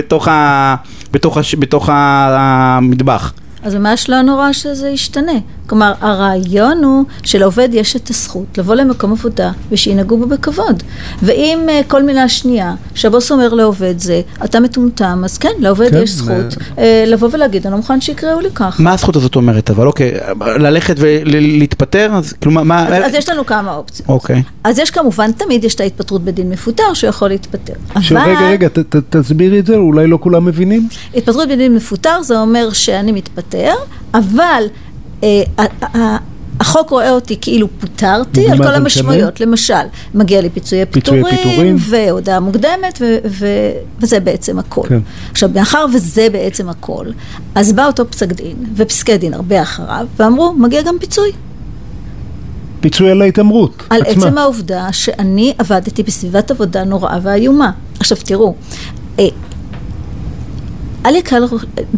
בתוך 1.60 1.90
המטבח. 1.92 3.34
אז 3.66 3.76
ממש 3.76 4.10
לא 4.10 4.22
נורא 4.22 4.52
שזה 4.52 4.90
ישתנה. 4.90 5.32
כלומר, 5.68 5.94
הרעיון 6.02 6.84
הוא 6.84 7.04
שלעובד 7.24 7.70
יש 7.72 7.96
את 7.96 8.10
הזכות 8.10 8.58
לבוא 8.58 8.76
למקום 8.76 9.12
עבודה 9.12 9.52
ושינהגו 9.72 10.18
בו 10.18 10.28
בכבוד. 10.28 10.84
ואם 11.24 11.60
uh, 11.68 11.72
כל 11.88 12.04
מילה 12.04 12.30
שנייה 12.30 12.76
שהבוס 12.96 13.32
אומר 13.32 13.54
לעובד 13.54 14.00
זה, 14.00 14.22
אתה 14.44 14.60
מטומטם, 14.60 15.22
אז 15.26 15.38
כן, 15.38 15.50
לעובד 15.60 15.90
כן, 15.90 16.04
יש 16.04 16.10
זכות 16.12 16.54
uh, 16.76 16.80
לבוא 17.08 17.30
ולהגיד, 17.32 17.66
אני 17.66 17.72
לא 17.72 17.78
מוכן 17.78 18.02
שיקראו 18.02 18.40
לי 18.40 18.50
כך. 18.56 18.80
מה 18.80 18.94
הזכות 18.94 19.16
הזאת 19.16 19.36
אומרת, 19.36 19.70
אבל 19.70 19.88
אוקיי, 19.88 20.12
ללכת 20.60 20.96
ולהתפתר, 21.00 22.12
אז 22.14 22.34
כאילו 22.34 22.52
מה, 22.52 22.64
מה, 22.64 22.88
אז, 22.88 23.06
אז 23.06 23.14
יש 23.14 23.30
לנו 23.30 23.46
כמה 23.46 23.76
אופציות. 23.76 24.10
אוקיי. 24.10 24.44
אז 24.64 24.80
יש 24.80 24.92
כמובן, 24.92 25.32
תמיד 25.32 25.64
יש 25.64 25.76
את 25.76 25.82
ההתפטרות 25.82 26.24
בדין 26.24 26.50
מפוטר 26.50 26.94
שהוא 26.94 27.10
יכול 27.10 27.30
להתפטר. 27.30 27.74
אבל 27.96 28.18
רגע, 28.18 28.50
רגע, 28.50 28.70
ת- 28.70 28.80
ת- 28.80 29.16
תסבירי 29.16 29.60
את 29.60 29.66
זה, 29.66 29.76
אולי 29.76 30.08
לא 30.08 30.18
כולם 30.22 30.46
מבינים. 30.46 30.88
התפטרות 31.16 31.50
בדין 31.50 31.76
מפוטר 31.76 32.22
זה 32.22 32.40
אומר 32.40 32.70
שאני 32.74 33.12
מתפטר, 33.12 33.55
אבל 34.14 34.64
אה, 35.24 35.44
החוק 36.60 36.90
רואה 36.90 37.12
אותי 37.12 37.38
כאילו 37.42 37.68
פוטרתי 37.80 38.50
על 38.50 38.58
כל 38.58 38.74
המשמעויות. 38.76 39.40
למשל, 39.40 39.74
מגיע 40.14 40.42
לי 40.42 40.50
פיצויי 40.50 40.86
פיטורים. 40.86 41.76
והודעה 41.80 42.40
מוקדמת, 42.40 43.02
ו- 43.02 43.18
ו- 43.30 43.46
וזה 44.00 44.20
בעצם 44.20 44.60
הכל. 44.60 44.86
כן. 44.90 45.00
עכשיו, 45.32 45.50
מאחר 45.54 45.86
וזה 45.94 46.28
בעצם 46.32 46.70
הכל, 46.70 47.06
אז 47.56 47.74
בא 47.74 47.86
אותו 47.86 48.10
פסק 48.10 48.32
דין, 48.32 48.56
ופסקי 48.76 49.18
דין 49.18 49.34
הרבה 49.34 49.62
אחריו, 49.62 50.08
ואמרו, 50.20 50.54
מגיע 50.54 50.82
גם 50.82 50.96
פיצוי. 51.00 51.32
פיצוי 52.80 53.12
על 53.12 53.22
ההתעמרות 53.22 53.84
על 53.90 54.02
עצמה. 54.02 54.26
עצם 54.28 54.38
העובדה 54.38 54.88
שאני 54.92 55.54
עבדתי 55.58 56.04
בסביבת 56.04 56.52
עבודה 56.52 56.84
נוראה 56.84 57.20
ואיומה. 57.22 57.72
עכשיו 58.00 58.18
תראו, 58.26 58.56
אה, 59.20 59.28
אל 61.06 61.16
יקל, 61.16 61.44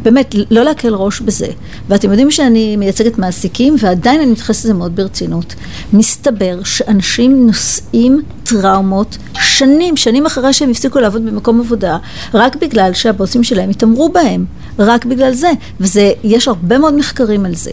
באמת, 0.03 0.35
לא 0.51 0.63
להקל 0.63 0.93
ראש 0.95 1.21
בזה. 1.21 1.47
ואתם 1.87 2.09
יודעים 2.09 2.31
שאני 2.31 2.75
מייצגת 2.75 3.17
מעסיקים, 3.17 3.75
ועדיין 3.79 4.21
אני 4.21 4.31
מתייחסת 4.31 4.65
לזה 4.65 4.73
מאוד 4.73 4.95
ברצינות. 4.95 5.55
מסתבר 5.93 6.63
שאנשים 6.63 7.47
נושאים 7.47 8.21
טראומות 8.43 9.17
שנים, 9.33 9.97
שנים 9.97 10.25
אחרי 10.25 10.53
שהם 10.53 10.71
הפסיקו 10.71 10.99
לעבוד 10.99 11.25
במקום 11.25 11.59
עבודה, 11.59 11.97
רק 12.33 12.55
בגלל 12.55 12.93
שהבוסים 12.93 13.43
שלהם 13.43 13.69
התעמרו 13.69 14.09
בהם. 14.09 14.45
רק 14.79 15.05
בגלל 15.05 15.33
זה. 15.33 15.51
ויש 15.79 16.47
הרבה 16.47 16.77
מאוד 16.77 16.93
מחקרים 16.93 17.45
על 17.45 17.55
זה. 17.55 17.71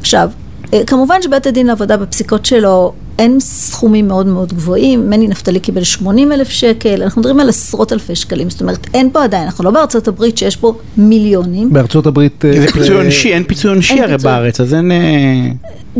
עכשיו, 0.00 0.30
אה, 0.74 0.84
כמובן 0.86 1.22
שבית 1.22 1.46
הדין 1.46 1.66
לעבודה 1.66 1.96
בפסיקות 1.96 2.46
שלו 2.46 2.92
אין 3.18 3.40
סכומים 3.40 4.08
מאוד 4.08 4.26
מאוד 4.26 4.52
גבוהים, 4.52 5.10
מני 5.10 5.28
נפתלי 5.28 5.60
קיבל 5.60 5.84
80 5.84 6.32
אלף 6.32 6.48
שקל, 6.48 7.02
אנחנו 7.02 7.20
מדברים 7.20 7.40
על 7.40 7.48
עשרות 7.48 7.92
אלפי 7.92 8.14
שקלים, 8.16 8.50
זאת 8.50 8.60
אומרת 8.60 8.86
אין 8.94 9.10
פה 9.12 9.24
עדיין, 9.24 9.44
אנחנו 9.44 9.64
לא 9.64 9.70
בארצות 9.70 10.08
הברית 10.08 10.38
שיש 10.38 10.56
פה 10.56 10.74
מיליונים. 10.96 11.72
בארצות 11.72 12.06
הברית... 12.06 12.44
אה, 12.44 12.60
זה 12.60 12.66
פיצוי 12.66 12.94
עונשי, 12.96 13.32
אין 13.34 13.44
פיצוי 13.44 13.70
עונשי 13.70 14.00
הרי. 14.00 14.16
בארץ, 14.18 14.60
אז 14.60 14.74
אין... 14.74 14.92
אה, 14.92 14.96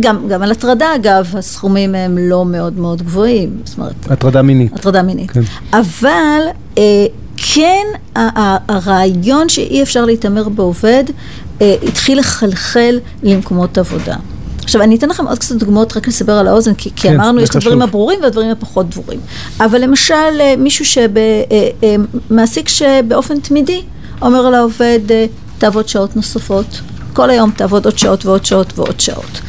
גם, 0.00 0.29
גם 0.29 0.42
על 0.42 0.50
הטרדה 0.50 0.87
אגב, 0.94 1.35
הסכומים 1.38 1.94
הם 1.94 2.18
לא 2.20 2.44
מאוד 2.44 2.79
מאוד 2.79 3.02
גבוהים, 3.02 3.50
זאת 3.64 3.79
אומרת, 3.79 4.11
הטרדה 4.11 4.42
מינית. 4.42 4.72
הטרדה 4.72 5.02
מינית. 5.02 5.31
כן. 5.31 5.40
אבל 5.72 6.40
אה, 6.79 7.07
כן 7.55 7.85
ה- 8.16 8.40
ה- 8.40 8.57
הרעיון 8.68 9.48
שאי 9.48 9.83
אפשר 9.83 10.05
להתעמר 10.05 10.48
בעובד 10.48 11.05
אה, 11.62 11.74
התחיל 11.83 12.18
לחלחל 12.18 12.98
למקומות 13.22 13.79
עבודה. 13.79 14.16
עכשיו 14.64 14.83
אני 14.83 14.97
אתן 14.97 15.09
לכם 15.09 15.27
עוד 15.27 15.38
קצת 15.38 15.57
דוגמאות 15.57 15.97
רק 15.97 16.09
לסבר 16.09 16.33
על 16.33 16.49
האוזן, 16.49 16.75
כי, 16.75 16.90
כי 16.97 17.09
כן, 17.09 17.14
אמרנו 17.14 17.38
זה 17.38 17.45
יש 17.45 17.51
את 17.51 17.57
הדברים. 17.57 17.83
הברורים 17.83 18.19
והדברים 18.23 18.51
הפחות 18.51 18.95
ברורים. 18.95 19.21
אבל 19.61 19.81
למשל 19.81 20.14
אה, 20.40 20.55
מישהו 20.59 20.85
שמעסיק 22.31 22.69
שבאופן 22.69 23.40
תמידי 23.40 23.83
אומר 24.23 24.51
לעובד 24.51 25.01
אה, 25.11 25.27
תעבוד 25.59 25.88
שעות 25.88 26.16
נוספות, 26.16 26.81
כל 27.12 27.31
היום 27.31 27.51
תעבוד 27.51 27.85
עוד 27.85 27.99
שעות 27.99 28.27
ועוד 28.27 28.45
שעות 28.47 28.79
ועוד 28.79 29.01
שעות. 29.01 29.40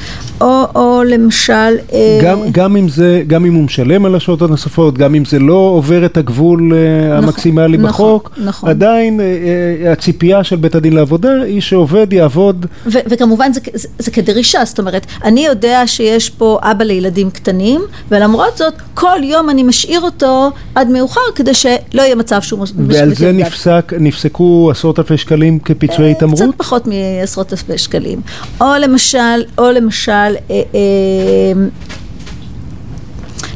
או, 0.41 0.63
או 0.76 1.04
למשל... 1.04 1.54
אה, 1.93 2.19
גם, 2.23 2.39
גם, 2.52 2.78
אם 2.78 2.89
זה, 2.89 3.23
גם 3.28 3.45
אם 3.45 3.54
הוא 3.54 3.63
משלם 3.63 4.06
על 4.06 4.15
השעות 4.15 4.41
הנוספות, 4.41 4.97
גם 4.97 5.15
אם 5.15 5.26
זה 5.26 5.39
לא 5.39 5.54
עובר 5.54 6.06
את 6.06 6.17
הגבול 6.17 6.73
אה, 6.73 7.08
נכון, 7.08 7.23
המקסימלי 7.23 7.78
נכון, 7.78 7.89
בחוק, 7.89 8.32
נכון. 8.38 8.69
עדיין 8.69 9.19
אה, 9.19 9.26
אה, 9.26 9.91
הציפייה 9.91 10.43
של 10.43 10.56
בית 10.56 10.76
הדין 10.76 10.93
לעבודה 10.93 11.41
היא 11.41 11.62
שעובד 11.62 12.13
יעבוד 12.13 12.65
ו- 12.86 13.00
וכמובן 13.10 13.54
זה, 13.54 13.60
זה, 13.73 13.88
זה 14.00 14.12
כדרישה, 14.12 14.65
זאת 14.65 14.80
אומרת, 14.80 15.06
אני 15.23 15.45
יודע 15.45 15.88
שיש 15.88 16.30
פה 16.30 16.60
אבא 16.62 16.84
לילדים 16.84 17.30
קטנים, 17.30 17.82
ולמרות 18.12 18.58
זאת, 18.58 18.73
כל 18.93 19.19
יום 19.23 19.50
אני 19.50 19.63
משאיר 19.63 20.02
אותו 20.02 20.52
עד 20.76 20.89
מאוחר, 20.89 21.21
כדי 21.36 21.54
שלא 21.54 22.02
יהיה 22.02 22.15
מצב 22.15 22.41
שהוא 22.41 22.65
ועל 22.88 23.13
זה. 23.13 23.32
נפסק, 23.32 23.93
נפסקו 24.00 24.69
עשרות 24.71 25.00
אלפי 25.00 25.17
שקלים 25.17 25.60
כפיצויי 25.60 26.08
אה, 26.08 26.12
התעמרות? 26.12 26.41
קצת 26.41 26.58
פחות 26.58 26.88
מעשרות 26.88 27.54
אלפי 27.54 27.78
שקלים. 27.78 28.21
או 28.62 28.65
למשל, 28.82 29.43
או 29.58 29.71
למשל, 29.71 30.27
אה, 30.36 30.62
אה, 30.76 31.54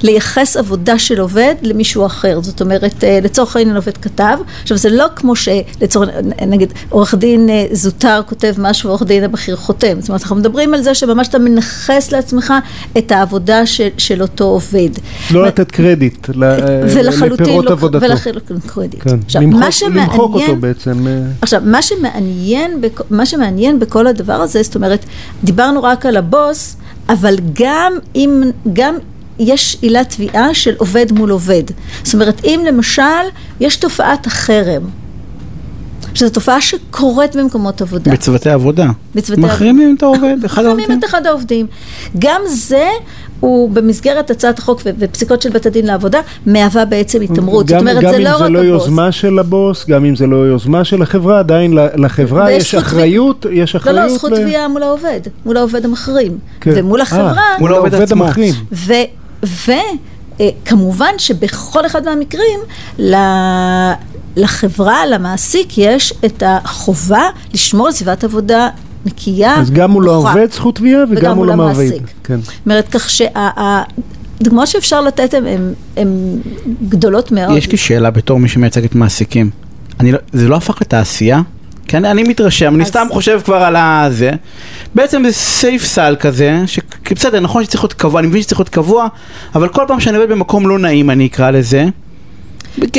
לייחס 0.04 0.58
עבודה 0.58 1.00
של 1.00 1.20
עובד 1.20 1.56
למישהו 1.62 2.06
אחר. 2.06 2.40
זאת 2.42 2.62
אומרת, 2.62 3.04
אה, 3.04 3.20
לצורך 3.24 3.56
העניין 3.56 3.76
עובד 3.76 3.98
כתב. 3.98 4.38
עכשיו, 4.62 4.78
זה 4.78 4.90
לא 4.90 5.06
כמו 5.16 5.34
שלצורך, 5.36 6.10
נגיד, 6.48 6.74
עורך 6.90 7.16
דין 7.16 7.50
אה, 7.50 7.66
זוטר 7.72 8.22
כותב 8.30 8.54
משהו 8.58 8.88
ועורך 8.88 9.04
דין 9.04 9.24
הבכיר 9.24 9.56
חותם. 9.56 9.98
זאת 10.00 10.10
אומרת, 10.10 10.22
אנחנו 10.22 10.36
מדברים 10.36 10.74
על 10.74 10.82
זה 10.82 10.94
שממש 10.96 11.28
אתה 11.28 11.40
מנכס 11.40 12.12
לעצמך 12.12 12.54
את 12.98 13.12
העבודה 13.12 13.66
של, 13.66 13.88
של 13.98 14.22
אותו 14.22 14.44
עובד. 14.44 14.90
לא 15.32 15.46
לתת 15.46 15.72
קרדיט 15.72 16.28
ל- 16.36 16.44
אה, 16.44 17.02
לפירות 17.04 17.40
לא, 17.66 17.72
עבודתו. 17.72 18.06
ולחלוטין 18.06 18.58
קרדיט. 18.68 19.04
כן, 19.04 19.18
עכשיו, 19.26 19.42
למחוק, 19.42 19.60
מה 19.62 19.72
שמעניין, 19.72 20.04
למחוק 20.10 20.36
אותו 20.36 20.56
בעצם. 20.56 21.06
עכשיו, 21.42 21.62
מה 21.66 21.82
שמעניין, 21.82 22.82
בכ- 22.82 23.02
מה 23.10 23.26
שמעניין 23.26 23.80
בכל 23.80 24.08
הדבר 24.08 24.34
הזה, 24.34 24.64
זאת 24.64 24.76
אומרת, 24.76 25.06
דיברנו 25.44 25.84
רק 25.84 26.06
על 26.06 26.18
הבוס, 26.18 26.78
אבל 27.10 27.36
גם 27.54 27.94
אם, 28.16 28.44
גם 28.74 28.96
יש 29.42 29.78
עילת 29.82 30.10
תביעה 30.10 30.54
של 30.54 30.74
עובד 30.78 31.06
מול 31.12 31.30
עובד. 31.32 31.64
זאת 32.04 32.14
אומרת, 32.14 32.42
אם 32.46 32.60
למשל 32.68 33.02
יש 33.60 33.76
תופעת 33.76 34.28
החרם, 34.28 34.82
שזו 36.14 36.30
תופעה 36.30 36.62
שקורית 36.62 37.36
במקומות 37.36 37.82
עבודה. 37.82 38.12
בצוותי 38.12 38.50
עבודה. 38.50 38.88
בצוותי 39.16 39.42
מחרימים 39.42 39.96
את 39.98 40.04
העובד, 40.04 40.22
אחד 40.46 40.62
מחרימים 40.62 40.80
העובדים. 40.80 41.00
את 41.00 41.06
אחד 41.06 41.26
העובדים. 41.26 41.66
גם 42.20 42.42
זה 42.48 42.90
הוא 43.40 43.70
במסגרת 43.70 44.32
הצעת 44.32 44.60
החוק 44.60 44.82
ו- 44.86 44.90
ופסיקות 45.00 45.42
של 45.42 45.50
בית 45.50 45.66
הדין 45.66 45.86
לעבודה, 45.86 46.20
מהווה 46.46 46.86
בעצם 46.86 47.22
התעמרות. 47.22 47.68
זאת 47.68 47.78
גם, 47.78 47.88
אומרת, 47.88 48.04
גם 48.04 48.12
זה 48.12 48.18
אם 48.18 48.24
לא 48.24 48.38
זה 48.38 48.44
רק 48.44 48.50
לא 48.50 48.60
הבוס. 48.60 48.68
יוזמה 48.68 49.12
של 49.12 49.40
הבוס, 49.40 49.86
גם 49.88 50.06
אם 50.06 50.16
זה 50.16 50.28
לא 50.28 50.36
יוזמה 50.36 50.84
של 50.84 51.02
החברה, 51.02 51.40
עדיין 51.40 51.74
ל- 51.78 52.06
לחברה 52.06 52.52
יש 52.52 52.72
זכות 52.72 52.84
אחריות, 52.84 53.46
יש 53.52 53.76
לא, 53.76 53.80
אחריות. 53.82 53.98
לא, 54.12 54.16
זכות 54.18 54.32
ל- 54.32 54.36
תביעה 54.42 54.68
מול 54.68 54.84
העובד, 54.84 55.20
מול 55.46 55.58
העובד 55.58 55.86
המחרים. 55.86 56.38
כן. 56.62 56.72
ומול 56.76 57.00
אה, 57.00 57.04
החברה, 57.04 57.44
מול 57.60 57.74
העובד 57.74 57.94
עצמו. 58.02 58.26
המחרים. 58.26 58.54
וכמובן 59.44 61.12
שבכל 61.18 61.86
אחד 61.86 62.06
מהמקרים, 62.06 62.60
ל- 63.00 63.92
לחברה, 64.36 65.06
למעסיק, 65.06 65.78
יש 65.78 66.14
את 66.26 66.44
החובה 66.46 67.24
לשמור 67.54 67.88
על 67.88 67.94
סביבת 67.94 68.24
עבודה 68.24 68.70
נקייה. 69.06 69.56
אז 69.56 69.72
גם 69.72 69.92
מול. 69.92 70.10
העובד 70.10 70.52
זכות 70.52 70.76
תביעה 70.76 71.04
וגם 71.12 71.36
מול 71.36 71.52
המעביד. 71.52 71.94
כן. 72.24 72.42
זאת 72.42 72.54
אומרת, 72.66 72.88
כך 72.92 73.10
שהדוגמאות 73.10 74.68
שאפשר 74.68 75.02
לתת 75.02 75.34
הן 75.98 76.40
גדולות 76.90 77.32
מאוד. 77.32 77.58
יש 77.58 77.72
לי 77.72 77.78
שאלה 77.78 78.12
בתור 78.12 78.40
מי 78.40 78.48
שמייצגת 78.50 78.96
מעסיקים. 78.96 79.50
אני 80.00 80.12
לא, 80.12 80.20
זה 80.34 80.48
לא 80.48 80.56
הפך 80.56 80.82
לתעשייה? 80.82 81.42
כי 81.92 81.98
אני, 81.98 82.12
אני 82.12 82.24
מתרשם, 82.24 82.76
אני 82.76 82.86
סתם 82.86 83.08
חושב 83.12 83.42
כבר 83.46 83.56
על 83.56 83.76
הזה. 83.76 84.32
בעצם 84.96 85.24
זה 85.26 85.32
סייף 85.32 85.86
סל 85.86 86.16
כזה, 86.20 86.60
שבסדר, 86.68 87.40
נכון 87.40 87.64
שצריך 87.64 87.84
להיות 87.84 87.94
קבוע, 87.94 88.20
אני 88.20 88.28
מבין 88.28 88.42
שצריך 88.42 88.60
להיות 88.60 88.70
קבוע, 88.70 89.08
אבל 89.56 89.68
כל 89.68 89.84
פעם 89.88 90.00
שאני 90.00 90.18
עובד 90.18 90.30
במקום 90.32 90.68
לא 90.68 90.80
נעים, 90.80 91.10
אני 91.10 91.28
אקרא 91.28 91.52
לזה, 91.52 91.86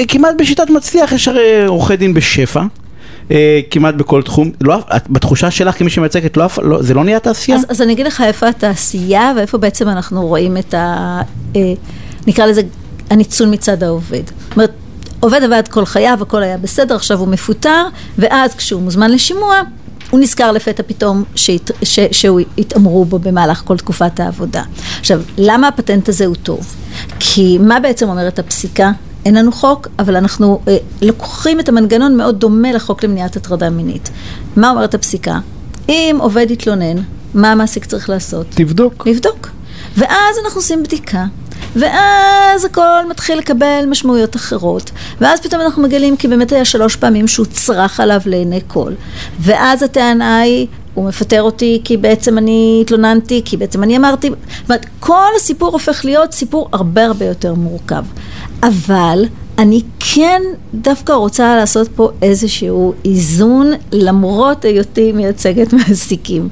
כמעט 0.09 0.35
בשיטת 0.39 0.71
מצליח 0.71 1.13
יש 1.13 1.29
הרי 1.29 1.65
עורכי 1.67 1.97
דין 1.97 2.15
בשפע. 2.15 2.63
אה, 3.31 3.61
כמעט 3.71 3.95
בכל 3.95 4.23
תחום, 4.23 4.51
לא, 4.61 4.79
את- 4.97 5.11
בתחושה 5.11 5.51
שלך 5.51 5.79
כמי 5.79 5.91
שמייצגת, 5.91 6.37
לא, 6.37 6.47
לא, 6.63 6.83
זה 6.83 6.95
לא 6.95 7.05
נהיה 7.05 7.19
תעשייה? 7.19 7.59
אז, 7.59 7.67
אז 7.69 7.83
אני 7.83 7.93
אגיד 7.93 8.07
לך 8.07 8.21
איפה 8.27 8.49
התעשייה 8.49 9.33
ואיפה 9.37 9.59
בעצם 9.59 9.89
אנחנו 9.89 10.27
רואים 10.27 10.57
את 10.57 10.75
ה... 10.75 11.21
אה, 11.57 11.61
נקרא 12.27 12.47
לזה 12.47 12.63
הניצול 13.11 13.49
מצד 13.49 13.83
העובד. 13.83 14.23
זאת 14.27 14.53
אומרת, 14.57 14.73
עובד 15.23 15.43
עבד 15.43 15.63
כל 15.69 15.85
חייו, 15.85 16.19
הכל 16.23 16.43
היה 16.43 16.59
בסדר, 16.59 16.95
עכשיו 16.95 17.19
הוא 17.19 17.29
מפוטר, 17.29 17.85
ואז 18.19 18.55
כשהוא 18.55 18.83
מוזמן 18.83 19.11
לשימוע, 19.11 19.61
הוא 20.11 20.21
נזכר 20.21 20.53
לפתע 20.53 20.83
פתאום 20.87 21.25
שהת, 21.35 21.71
ש, 21.83 21.99
שהוא 22.13 22.41
התעמרו 22.59 23.05
בו 23.05 23.19
במהלך 23.19 23.63
כל 23.65 23.77
תקופת 23.77 24.21
העבודה. 24.21 24.63
עכשיו, 25.01 25.21
למה 25.39 25.69
הפטנט 25.69 26.09
הזה 26.09 26.27
הוא 26.27 26.37
טוב? 26.43 26.75
כי 27.21 27.59
מה 27.59 27.81
בעצם 27.81 28.09
אומרת 28.09 28.39
הפסיקה? 28.39 28.93
אין 29.25 29.35
לנו 29.35 29.53
חוק, 29.53 29.89
אבל 29.99 30.17
אנחנו 30.17 30.61
אה, 30.69 30.77
לוקחים 31.03 31.61
את 31.61 31.69
המנגנון 31.69 32.17
מאוד 32.17 32.41
דומה 32.41 32.73
לחוק 32.73 33.05
למניעת 33.05 33.37
הטרדה 33.37 33.71
מינית. 33.71 34.11
מה 34.57 34.71
אומרת 34.71 34.95
הפסיקה? 34.95 35.39
אם 35.89 36.17
עובד 36.21 36.51
יתלונן, 36.51 36.97
מה 37.35 37.53
המעסיק 37.53 37.85
צריך 37.85 38.09
לעשות? 38.09 38.47
תבדוק. 38.51 39.07
לבדוק. 39.07 39.49
ואז 39.97 40.37
אנחנו 40.45 40.59
עושים 40.59 40.83
בדיקה, 40.83 41.25
ואז 41.77 42.65
הכל 42.65 43.09
מתחיל 43.11 43.39
לקבל 43.39 43.85
משמעויות 43.89 44.37
אחרות, 44.37 44.91
ואז 45.21 45.41
פתאום 45.41 45.61
אנחנו 45.61 45.83
מגלים 45.83 46.17
כי 46.17 46.29
באמת 46.29 46.53
היה 46.53 46.65
שלוש 46.65 46.97
פעמים 46.97 47.29
שהוא 47.29 47.47
צרח 47.47 48.01
עליו 48.01 48.21
לעיני 48.27 48.61
כל, 48.67 48.93
ואז 49.41 49.83
הטענה 49.83 50.39
היא, 50.39 50.67
הוא 50.95 51.09
מפטר 51.09 51.43
אותי 51.43 51.81
כי 51.85 51.97
בעצם 51.97 52.39
אני 52.39 52.79
התלוננתי, 52.83 53.43
כי 53.45 53.57
בעצם 53.57 53.83
אני 53.83 53.97
אמרתי, 53.97 54.31
זאת 54.69 54.87
כל 55.01 55.29
הסיפור 55.37 55.73
הופך 55.73 56.05
להיות 56.05 56.33
סיפור 56.33 56.69
הרבה 56.73 57.05
הרבה 57.05 57.25
יותר 57.25 57.55
מורכב. 57.55 58.05
אבל 58.63 59.25
אני 59.59 59.81
כן 59.99 60.43
דווקא 60.75 61.13
רוצה 61.13 61.57
לעשות 61.57 61.89
פה 61.97 62.11
איזשהו 62.23 62.95
איזון, 63.05 63.71
למרות 63.93 64.65
היותי 64.65 65.13
מייצגת 65.13 65.73
מעסיקים. 65.73 66.49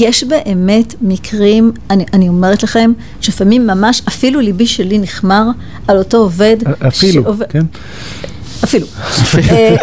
יש 0.00 0.24
באמת 0.24 0.94
מקרים, 1.00 1.72
אני, 1.90 2.04
אני 2.12 2.28
אומרת 2.28 2.62
לכם, 2.62 2.92
שלפעמים 3.20 3.66
ממש 3.66 4.02
אפילו 4.08 4.40
ליבי 4.40 4.66
שלי 4.66 4.98
נחמר 4.98 5.44
על 5.88 5.98
אותו 5.98 6.16
עובד. 6.16 6.56
אפילו, 6.88 7.22
שעובד- 7.24 7.46
כן. 7.48 7.64
אפילו. 8.64 8.86
אה, 9.50 9.76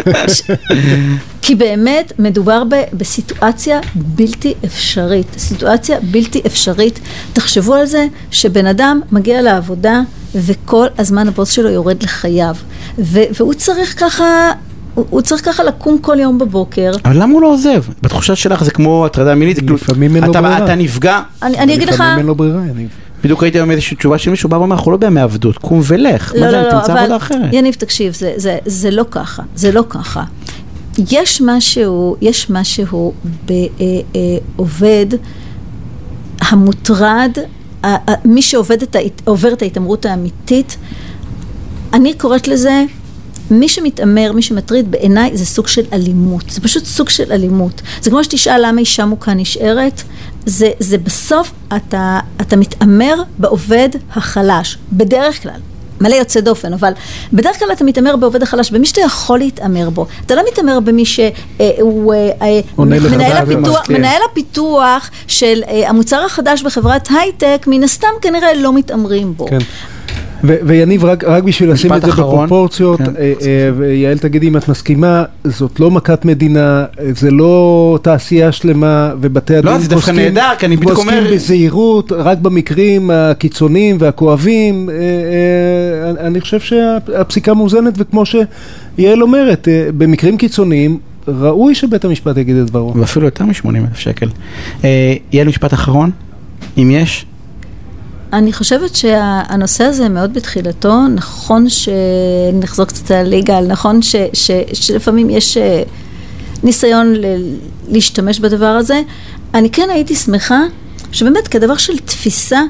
כי 1.42 1.54
באמת 1.54 2.12
מדובר 2.18 2.62
ב- 2.64 2.84
בסיטואציה 2.92 3.80
בלתי 3.94 4.54
אפשרית. 4.64 5.26
סיטואציה 5.38 5.96
בלתי 6.02 6.40
אפשרית. 6.46 6.98
תחשבו 7.32 7.74
על 7.74 7.86
זה 7.86 8.06
שבן 8.30 8.66
אדם 8.66 9.00
מגיע 9.12 9.42
לעבודה 9.42 10.00
וכל 10.34 10.86
הזמן 10.98 11.28
הבוס 11.28 11.50
שלו 11.50 11.68
יורד 11.70 12.02
לחייו. 12.02 12.54
ו- 12.98 13.20
והוא 13.38 13.54
צריך 13.54 14.00
ככה... 14.00 14.52
הוא 14.94 15.06
הוא 15.10 15.20
צריך 15.20 15.44
ככה 15.44 15.64
לקום 15.64 15.98
כל 15.98 16.16
יום 16.20 16.38
בבוקר. 16.38 16.92
אבל 17.04 17.22
למה 17.22 17.32
הוא 17.32 17.42
לא 17.42 17.52
עוזב? 17.52 17.82
בתחושה 18.02 18.36
שלך 18.36 18.64
זה 18.64 18.70
כמו 18.70 19.06
הטרדה 19.06 19.34
מינית, 19.34 19.56
זה 19.56 19.62
כאילו, 19.62 19.74
לפעמים 19.74 20.16
אין 20.16 20.24
לו 20.24 20.30
אתה, 20.30 20.40
ברירה. 20.42 20.64
אתה 20.64 20.74
נפגע, 20.74 21.20
אני, 21.42 21.58
אני 21.58 21.74
אגיד 21.74 21.88
לך... 21.88 21.94
לפעמים 21.94 22.18
אין 22.18 22.26
לו 22.26 22.34
ברירה. 22.34 22.62
אני- 22.62 22.86
בדיוק 23.24 23.42
ראיתי 23.42 23.58
היום 23.58 23.70
איזושהי 23.70 23.96
תשובה 23.96 24.18
של 24.18 24.30
מישהו 24.30 24.48
בא 24.48 24.56
ואומר, 24.56 24.76
אנחנו 24.76 24.90
לא 24.92 24.96
בימי 24.96 25.20
עבדות, 25.20 25.58
קום 25.58 25.80
ולך, 25.84 26.32
לא, 26.34 26.40
מה 26.40 26.46
לא, 26.46 26.52
זה, 26.52 26.62
לא, 26.62 26.70
תמצא 26.70 26.92
אבל 26.92 27.00
עבודה 27.00 27.16
אחרת. 27.16 27.48
יניב, 27.52 27.74
תקשיב, 27.74 28.14
זה, 28.14 28.32
זה, 28.36 28.58
זה 28.66 28.90
לא 28.90 29.04
ככה, 29.10 29.42
זה 29.56 29.72
לא 29.72 29.84
ככה. 29.88 30.24
יש 31.10 31.42
משהו, 31.44 32.16
יש 32.20 32.50
משהו 32.50 33.12
בעובד 33.46 35.06
המוטרד, 36.40 37.30
ה- 37.84 37.88
ה- 38.10 38.14
מי 38.24 38.42
שעובד 38.42 38.82
את 38.82 38.96
ההת- 38.96 39.22
עובר 39.24 39.52
את 39.52 39.62
ההתעמרות 39.62 40.06
האמיתית, 40.06 40.76
אני 41.92 42.14
קוראת 42.14 42.48
לזה, 42.48 42.84
מי 43.50 43.68
שמתעמר, 43.68 44.32
מי 44.32 44.42
שמטריד, 44.42 44.90
בעיניי 44.90 45.36
זה 45.36 45.46
סוג 45.46 45.68
של 45.68 45.82
אלימות. 45.92 46.44
זה 46.50 46.60
פשוט 46.60 46.84
סוג 46.84 47.08
של 47.08 47.32
אלימות. 47.32 47.82
זה 48.02 48.10
כמו 48.10 48.24
שתשאל 48.24 48.66
למה 48.66 48.80
אישה 48.80 49.04
מוכה 49.04 49.34
נשארת, 49.34 50.02
זה, 50.46 50.70
זה 50.78 50.98
בסוף, 50.98 51.52
אתה, 51.76 52.20
אתה 52.40 52.56
מתעמר 52.56 53.14
בעובד 53.38 53.88
החלש, 54.16 54.78
בדרך 54.92 55.42
כלל. 55.42 55.60
מלא 56.00 56.14
יוצא 56.14 56.40
דופן, 56.40 56.72
אבל 56.72 56.92
בדרך 57.32 57.58
כלל 57.58 57.68
אתה 57.72 57.84
מתעמר 57.84 58.16
בעובד 58.16 58.42
החלש, 58.42 58.70
במי 58.70 58.86
שאתה 58.86 59.00
יכול 59.00 59.38
להתעמר 59.38 59.90
בו. 59.90 60.06
אתה 60.26 60.34
לא 60.34 60.42
מתעמר 60.52 60.80
במי 60.80 61.04
שהוא 61.04 62.14
עונה 62.76 62.98
לך 62.98 63.12
מנהל 63.12 63.32
ואז 63.32 63.48
הפיתוח. 63.48 63.90
מנהל 63.90 64.22
הפיתוח 64.30 65.10
של 65.26 65.62
אה, 65.68 65.88
המוצר 65.88 66.24
החדש 66.24 66.62
בחברת 66.62 67.08
הייטק, 67.10 67.64
מן 67.66 67.82
הסתם 67.82 68.08
כנראה 68.22 68.54
לא 68.54 68.72
מתעמרים 68.72 69.34
בו. 69.36 69.46
כן. 69.46 69.58
ויניב, 70.44 71.04
רק, 71.04 71.24
רק 71.24 71.42
בשביל 71.42 71.70
לשים 71.70 71.92
את 71.92 72.02
זה 72.02 72.08
אחרון. 72.08 72.34
בפרופורציות, 72.46 72.98
כן. 72.98 73.04
אה, 73.18 73.32
אה, 73.42 73.70
ויעל 73.76 74.18
תגידי 74.18 74.48
אם 74.48 74.56
את 74.56 74.68
מסכימה, 74.68 75.24
זאת 75.44 75.80
לא 75.80 75.90
מכת 75.90 76.24
מדינה, 76.24 76.60
אה, 77.00 77.10
זה 77.16 77.30
לא 77.30 77.50
תעשייה 78.02 78.52
שלמה, 78.52 79.12
ובתי 79.20 79.56
הדין 79.56 79.72
לא, 79.72 79.78
זה 79.78 79.88
דווקא 79.88 80.10
נהדר, 80.10 80.48
כי 80.58 80.66
אני 80.66 80.76
בדיוק 80.76 80.98
אומר- 80.98 81.12
פוסקים 81.20 81.34
בזהירות, 81.34 82.12
רק 82.12 82.38
במקרים 82.38 83.10
הקיצוניים 83.10 83.96
והכואבים. 84.00 84.90
אה, 84.90 86.26
אני- 86.26 86.40
חושב 86.40 86.60
שהפסיקה 86.60 87.54
מאוזנת, 87.54 87.94
וכמו 87.96 88.22
שיעל 88.26 89.22
אומרת, 89.22 89.68
במקרים 89.98 90.36
קיצוניים, 90.36 90.98
ראוי 91.28 91.74
שבית 91.74 92.04
המשפט 92.04 92.36
יגיד 92.36 92.56
את 92.56 92.66
דברו. 92.66 92.92
ואפילו 92.96 93.24
יותר 93.24 93.44
מ-80 93.44 93.66
אלף 93.76 93.98
שקל. 93.98 94.28
אה, 94.84 95.14
יעל 95.32 95.48
משפט 95.48 95.74
אחרון, 95.74 96.10
אם 96.78 96.90
יש. 96.90 97.26
אני 98.32 98.52
חושבת 98.52 98.94
שהנושא 98.96 99.84
הזה 99.84 100.08
מאוד 100.08 100.34
בתחילתו, 100.34 101.06
נכון 101.14 101.66
שנחזור 101.68 102.86
קצת 102.86 103.10
על 103.10 103.32
יגאל, 103.32 103.66
נכון 103.66 104.02
ש, 104.02 104.16
ש, 104.32 104.50
שלפעמים 104.72 105.30
יש 105.30 105.56
אה, 105.56 105.82
ניסיון 106.62 107.12
ל, 107.14 107.24
להשתמש 107.88 108.40
בדבר 108.40 108.66
הזה. 108.66 109.02
אני 109.54 109.70
כן 109.70 109.88
הייתי 109.92 110.14
שמחה 110.14 110.60
שבאמת 111.12 111.48
כדבר 111.48 111.76
של 111.76 111.98
תפיסה, 111.98 112.60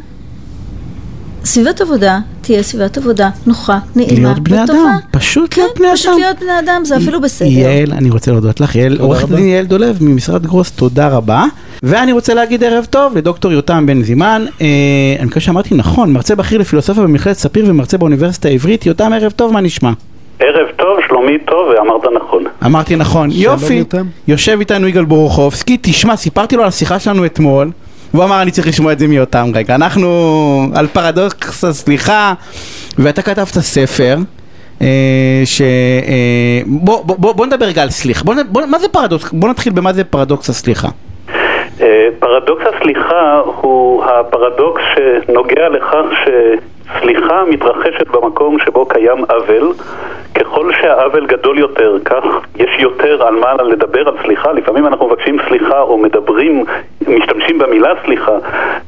סביבת 1.44 1.80
עבודה 1.80 2.18
תהיה 2.40 2.62
סביבת 2.62 2.98
עבודה 2.98 3.30
נוחה, 3.46 3.78
נעימה 3.96 4.28
להיות 4.28 4.38
בני 4.38 4.62
וטובה. 4.62 4.78
אדם, 4.80 4.98
פשוט 5.10 5.54
כן, 5.54 5.62
להיות 5.62 5.78
בני 5.78 5.86
פשוט 5.92 6.06
אדם. 6.10 6.18
להיות 6.20 6.38
בני 6.40 6.58
אדם, 6.58 6.82
זה 6.84 6.96
אפילו 6.96 7.20
בסדר. 7.20 7.48
יעל, 7.48 7.92
אני 7.92 8.10
רוצה 8.10 8.30
להודות 8.30 8.60
לך. 8.60 8.76
יעל, 8.76 8.98
עורכת 8.98 9.22
רבה. 9.22 9.34
הדין 9.34 9.46
יעל 9.46 9.66
דולב 9.66 9.98
ממשרד 10.00 10.46
גרוס, 10.46 10.70
תודה 10.70 11.08
רבה. 11.08 11.44
ואני 11.82 12.12
רוצה 12.12 12.34
להגיד 12.34 12.64
ערב 12.64 12.84
טוב 12.84 13.16
לדוקטור 13.16 13.52
יותם 13.52 13.86
בן 13.86 14.02
זימן, 14.02 14.44
אה, 14.60 14.66
אני 15.18 15.26
מקווה 15.26 15.40
שאמרתי 15.40 15.74
נכון, 15.74 16.12
מרצה 16.12 16.34
בכיר 16.34 16.58
לפילוסופיה 16.58 17.02
במכללת 17.02 17.36
ספיר 17.36 17.64
ומרצה 17.68 17.98
באוניברסיטה 17.98 18.48
העברית. 18.48 18.86
יותם, 18.86 19.12
ערב 19.12 19.32
טוב, 19.32 19.52
מה 19.52 19.60
נשמע? 19.60 19.90
ערב 20.38 20.68
טוב, 20.76 20.98
שלומי 21.08 21.38
טוב, 21.38 21.68
ואמרת 21.68 22.02
נכון. 22.24 22.44
אמרתי 22.66 22.96
נכון, 22.96 23.28
יופי. 23.32 23.74
יותם. 23.74 24.06
יושב 24.28 24.56
איתנו 24.60 24.88
יגאל 24.88 25.04
בורוכובסקי, 25.04 25.78
תשמע, 25.80 26.16
סיפרתי 26.16 26.56
לו 26.56 26.62
על 26.62 26.68
השיחה 26.68 26.98
שלנו 26.98 27.26
אתמול, 27.26 27.70
והוא 28.14 28.24
אמר 28.24 28.42
אני 28.42 28.50
צריך 28.50 28.66
לשמוע 28.66 28.92
את 28.92 28.98
זה 28.98 29.06
מיותם 29.06 29.50
רגע. 29.54 29.74
אנחנו 29.74 30.08
על 30.74 30.86
פרדוקס 30.86 31.64
הסליחה, 31.64 32.34
ואתה 32.98 33.22
כתבת 33.22 33.48
ספר. 33.48 34.16
אה, 34.82 35.42
ש... 35.44 35.60
אה, 35.60 36.60
בוא, 36.66 37.04
בוא, 37.04 37.16
בוא, 37.18 37.32
בוא 37.32 37.46
נדבר 37.46 37.66
רגע 37.66 37.82
על 37.82 37.90
סליחה. 37.90 38.24
בוא, 38.24 38.34
בוא, 38.48 38.66
מה 38.66 38.78
זה 38.78 38.88
פרדוקס? 38.88 39.30
בוא 39.32 39.48
נתחיל 39.48 39.72
במה 39.72 39.92
זה 39.92 40.04
פרדוקס 40.04 40.50
הסליחה. 40.50 40.88
פרדוקס 42.18 42.64
הסליחה 42.66 43.40
הוא 43.60 44.04
הפרדוקס 44.04 44.82
שנוגע 44.94 45.68
לכך 45.68 46.04
שסליחה 46.24 47.44
מתרחשת 47.44 48.08
במקום 48.08 48.58
שבו 48.58 48.86
קיים 48.86 49.24
עוול. 49.28 49.72
ככל 50.34 50.72
שהעוול 50.80 51.26
גדול 51.26 51.58
יותר, 51.58 51.96
כך 52.04 52.24
יש 52.56 52.70
יותר 52.78 53.26
על 53.26 53.34
מה 53.34 53.54
לדבר 53.62 54.08
על 54.08 54.14
סליחה. 54.22 54.52
לפעמים 54.52 54.86
אנחנו 54.86 55.06
מבקשים 55.06 55.36
סליחה 55.48 55.80
או 55.80 55.98
מדברים, 55.98 56.64
משתמשים 57.08 57.58
במילה 57.58 57.92
סליחה, 58.04 58.32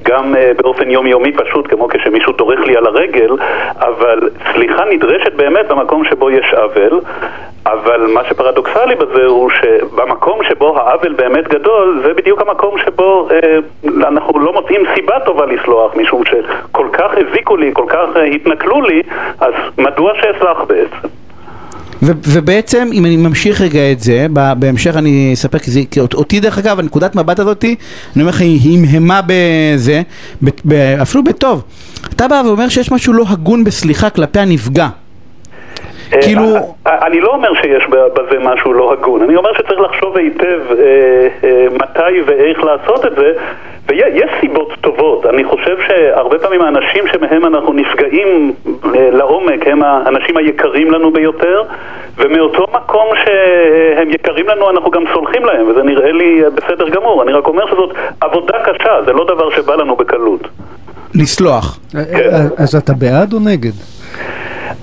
גם 0.03 0.37
אה, 0.37 0.53
באופן 0.57 0.91
יומיומי 0.91 1.33
פשוט, 1.33 1.67
כמו 1.71 1.89
כשמישהו 1.89 2.33
דורך 2.33 2.61
לי 2.61 2.77
על 2.77 2.87
הרגל, 2.87 3.37
אבל 3.77 4.29
סליחה 4.53 4.85
נדרשת 4.85 5.33
באמת 5.33 5.69
במקום 5.69 6.05
שבו 6.05 6.31
יש 6.31 6.55
עוול. 6.55 7.01
אבל 7.67 8.07
מה 8.15 8.21
שפרדוקסלי 8.29 8.95
בזה 8.95 9.25
הוא 9.27 9.51
שבמקום 9.51 10.39
שבו 10.49 10.79
העוול 10.79 11.13
באמת 11.13 11.49
גדול, 11.49 12.03
זה 12.07 12.15
בדיוק 12.15 12.41
המקום 12.41 12.75
שבו 12.85 13.29
אה, 13.31 13.59
אנחנו 14.09 14.39
לא 14.39 14.53
מוצאים 14.53 14.81
סיבה 14.95 15.15
טובה 15.27 15.47
לסלוח, 15.47 15.93
משום 15.97 16.23
שכל 16.25 16.87
כך 16.93 17.11
הזיקו 17.17 17.57
לי, 17.57 17.71
כל 17.73 17.85
כך 17.89 18.17
אה, 18.17 18.25
התנכלו 18.25 18.81
לי, 18.83 19.03
אז 19.41 19.53
מדוע 19.79 20.13
שאסלח 20.15 20.59
בעצם? 20.69 21.09
ו- 22.03 22.13
ובעצם, 22.35 22.89
אם 22.93 23.05
אני 23.07 23.17
ממשיך 23.17 23.61
רגע 23.61 23.93
את 23.93 24.01
זה, 24.01 24.27
בהמשך 24.59 24.97
אני 24.97 25.31
אספר, 25.35 25.59
כי, 25.59 25.71
זה, 25.71 25.81
כי 25.91 26.01
אות- 26.01 26.15
אותי 26.15 26.41
דרך 26.41 26.59
אגב, 26.59 26.79
הנקודת 26.79 27.17
מבט 27.17 27.39
הזאתי, 27.39 27.75
אני 28.17 28.23
אומר 28.23 28.31
לך, 28.33 28.41
היא 28.41 28.79
המהמה 28.79 29.21
בזה, 29.27 30.03
ב- 30.45 30.49
ב- 30.65 30.97
אפילו 31.03 31.25
בטוב. 31.25 31.63
אתה 32.17 32.29
בא 32.29 32.43
ואומר 32.47 32.69
שיש 32.69 32.93
משהו 32.93 33.13
לא 33.13 33.25
הגון 33.29 33.65
בסליחה 33.65 34.11
כלפי 34.11 34.39
הנפגע. 34.41 34.89
כאילו- 36.21 36.57
אה, 36.57 36.61
אה, 36.87 37.07
אני 37.07 37.21
לא 37.21 37.29
אומר 37.29 37.55
שיש 37.55 37.87
בזה 37.87 38.39
משהו 38.41 38.73
לא 38.73 38.93
הגון, 38.93 39.23
אני 39.23 39.37
אומר 39.37 39.51
שצריך 39.55 39.81
לחשוב 39.81 40.17
היטב 40.17 40.61
אה, 40.71 40.77
אה, 41.45 41.67
מתי 41.73 42.23
ואיך 42.27 42.65
לעשות 42.65 43.07
את 43.07 43.13
זה, 43.17 43.33
ויש 43.89 44.31
סיבות 44.41 44.73
טובות. 44.81 45.27
אני 45.27 45.45
חושב 45.45 45.77
שהרבה 45.89 46.39
פעמים 46.39 46.63
האנשים 46.63 47.05
שמהם 47.13 47.47
אנחנו 47.47 47.73
נפגעים 47.73 48.53
אה, 48.95 49.11
לעומק 49.13 49.67
הם 49.67 49.83
האנשים 49.83 50.37
היקרים 50.37 50.91
לנו 50.91 51.11
ביותר, 51.13 51.63
ומאותו 52.19 52.67
מקום 52.75 53.07
שהם 53.25 54.11
יקרים 54.11 54.49
לנו 54.49 54.71
אנחנו 54.71 54.91
גם 54.91 55.03
סולחים 55.15 55.45
להם, 55.45 55.67
וזה 55.69 55.83
נראה 55.83 56.13
לי 56.13 56.45
אה, 56.45 56.51
בסדר 56.51 56.89
גמור. 56.89 57.23
אני 57.23 57.33
רק 57.33 57.47
אומר 57.47 57.67
שזאת 57.67 57.91
עבודה 58.21 58.59
קשה, 58.65 59.03
זה 59.07 59.13
לא 59.13 59.25
דבר 59.25 59.51
שבא 59.51 59.75
לנו 59.75 59.97
בקלות. 59.97 60.49
לסלוח. 61.15 61.79
אה, 61.95 62.01
אה, 62.01 62.39
אז 62.59 62.75
אתה 62.75 62.93
בעד 62.93 63.33
או 63.33 63.39
נגד? 63.39 63.73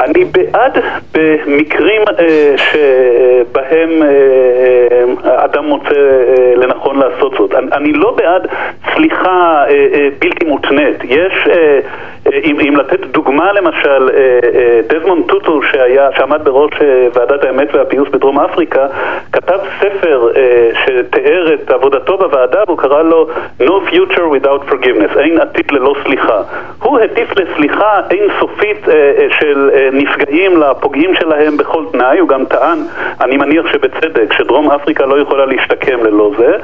אני 0.02 0.26
בעד 0.26 0.78
במקרים 1.14 2.02
אה, 2.20 2.54
שבהם 2.58 4.04
אה, 4.04 5.46
אדם 5.46 5.66
מוצא 5.66 5.90
אה, 5.90 6.56
לנכון 6.56 7.00
לעשות 7.00 7.34
זאת. 7.38 7.54
אני, 7.54 7.68
אני 7.72 7.94
לא 7.94 8.12
בעד 8.12 8.48
סליחה 8.96 9.66
אה, 9.70 9.88
אה, 9.94 10.08
בלתי 10.20 10.46
מותנית. 10.46 11.04
יש, 11.04 11.34
אה, 11.48 11.80
אה, 12.28 12.40
אם, 12.44 12.60
אם 12.60 12.76
לתת 12.76 13.00
דוגמה 13.06 13.54
למשל, 13.54 14.10
אה, 14.14 14.40
אה, 14.56 14.80
דזמונד 14.90 15.26
טוטו 15.28 15.62
שהיה, 15.64 16.10
שעמד 16.18 16.44
בראש 16.44 16.72
אה, 16.82 17.08
ועדת 17.14 17.44
האמת 17.44 17.76
והפיוס 17.76 18.10
בדרום 18.10 18.40
אפריקה, 18.40 18.88
כתב 19.32 19.60
ספר 19.80 20.28
אה, 20.36 20.70
שתיאר 20.86 21.54
את 21.54 21.72
עבודתו 21.72 22.18
בוועדה 22.18 22.64
והוא 22.68 22.78
קרא 22.78 23.02
לו 23.04 23.28
No 23.62 23.72
Future 23.92 24.36
Without 24.36 24.72
Forgiveness, 24.72 25.20
אין 25.20 25.40
עתיד 25.40 25.72
ללא 25.72 25.96
סליחה. 26.04 26.42
הוא 26.84 27.00
הטיף 27.00 27.30
לסליחה 27.40 28.00
אינסופית 28.12 28.90
אה, 28.90 28.94
אה, 28.94 29.28
של 29.40 29.70
אה, 29.74 29.79
נפגעים 29.94 30.58
לפוגעים 30.58 31.16
שלהם 31.16 31.58
בכל 31.58 31.84
תנאי, 31.92 32.20
הוא 32.20 32.30
גם 32.30 32.46
טען, 32.46 32.80
אני 33.22 33.38
מניח 33.38 33.66
שבצדק, 33.72 34.34
שדרום 34.34 34.72
אפריקה 34.72 35.06
לא 35.06 35.22
יכולה 35.22 35.46
להשתקם 35.46 36.06
ללא 36.06 36.32
זה, 36.38 36.58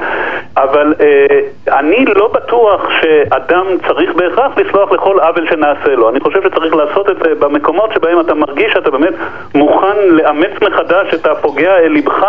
אבל 0.56 0.94
אה, 1.00 1.38
אני 1.78 2.04
לא 2.04 2.28
בטוח 2.28 2.88
שאדם 3.00 3.66
צריך 3.88 4.14
בהכרח 4.14 4.52
לסלוח 4.58 4.92
לכל 4.92 5.18
עוול 5.20 5.46
שנעשה 5.50 5.94
לו. 5.94 6.08
אני 6.08 6.20
חושב 6.20 6.42
שצריך 6.42 6.74
לעשות 6.74 7.10
את 7.10 7.16
זה 7.24 7.34
במקומות 7.34 7.90
שבהם 7.94 8.20
אתה 8.20 8.34
מרגיש 8.34 8.72
שאתה 8.72 8.90
באמת 8.90 9.14
מוכן 9.54 9.65
לאמץ 10.10 10.62
מחדש 10.62 11.14
את 11.14 11.26
הפוגע 11.26 11.76
אל 11.84 11.92
ליבך, 11.92 12.24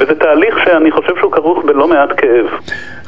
וזה 0.00 0.14
תהליך 0.14 0.54
שאני 0.64 0.90
חושב 0.90 1.12
שהוא 1.20 1.32
כרוך 1.32 1.64
בלא 1.64 1.88
מעט 1.88 2.08
כאב. 2.16 2.46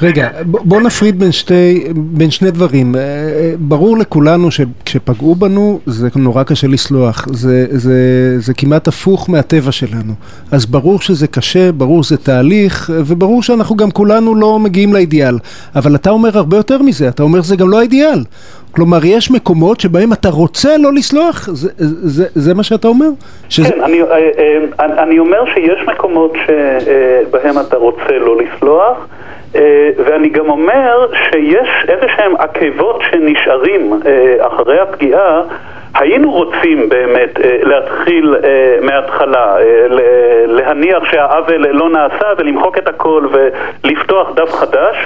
רגע, 0.02 0.28
בוא 0.46 0.80
נפריד 0.80 1.18
בין, 1.18 1.32
שתי, 1.32 1.84
בין 1.94 2.30
שני 2.30 2.50
דברים. 2.50 2.94
אה, 2.94 3.00
אה, 3.00 3.52
ברור 3.58 3.98
לכולנו 3.98 4.50
שכשפגעו 4.50 5.34
בנו 5.34 5.80
זה 5.86 6.08
נורא 6.16 6.42
קשה 6.42 6.66
לסלוח, 6.66 7.26
זה, 7.32 7.66
זה, 7.70 7.94
זה 8.38 8.54
כמעט 8.54 8.88
הפוך 8.88 9.30
מהטבע 9.30 9.72
שלנו. 9.72 10.12
אז 10.52 10.66
ברור 10.66 11.00
שזה 11.00 11.26
קשה, 11.26 11.72
ברור 11.72 12.02
שזה 12.02 12.16
תהליך, 12.16 12.90
וברור 13.06 13.42
שאנחנו 13.42 13.76
גם 13.76 13.90
כולנו 13.90 14.34
לא 14.34 14.58
מגיעים 14.58 14.92
לאידיאל. 14.92 15.38
אבל 15.76 15.94
אתה 15.94 16.10
אומר 16.10 16.38
הרבה 16.38 16.56
יותר 16.56 16.82
מזה, 16.82 17.08
אתה 17.08 17.22
אומר 17.22 17.42
שזה 17.42 17.56
גם 17.56 17.70
לא 17.70 17.78
האידיאל. 17.78 18.18
כלומר, 18.76 18.98
יש 19.04 19.30
מקומות 19.30 19.80
שבהם 19.80 20.12
אתה 20.12 20.28
רוצה 20.28 20.76
לא 20.76 20.92
לסלוח? 20.92 21.48
זה, 21.52 21.70
זה, 22.02 22.26
זה 22.34 22.54
מה 22.54 22.62
שאתה 22.62 22.88
אומר? 22.88 23.08
שזה... 23.48 23.68
כן, 23.68 23.80
אני, 23.80 24.02
אה, 24.02 24.16
אה, 24.80 25.02
אני 25.02 25.18
אומר 25.18 25.44
שיש 25.54 25.86
מקומות 25.86 26.32
שבהם 26.46 27.58
אתה 27.58 27.76
רוצה 27.76 28.18
לא 28.18 28.36
לסלוח. 28.36 29.06
אה, 29.54 29.90
ואני 30.04 30.28
גם 30.28 30.50
אומר 30.50 31.06
שיש 31.12 31.68
איזה 31.88 32.06
שהם 32.16 32.36
עקבות 32.38 33.02
שנשארים 33.10 33.92
אה, 34.06 34.46
אחרי 34.46 34.80
הפגיעה 34.80 35.42
היינו 35.94 36.32
רוצים 36.32 36.88
באמת 36.88 37.40
אה, 37.40 37.58
להתחיל 37.62 38.36
מההתחלה, 38.82 39.56
להניח 40.46 41.04
שהעוול 41.10 41.66
לא 41.66 41.90
נעשה 41.90 42.26
ולמחוק 42.38 42.78
את 42.78 42.88
הכל 42.88 43.26
ולפתוח 43.32 44.30
דף 44.34 44.52
חדש. 44.52 44.96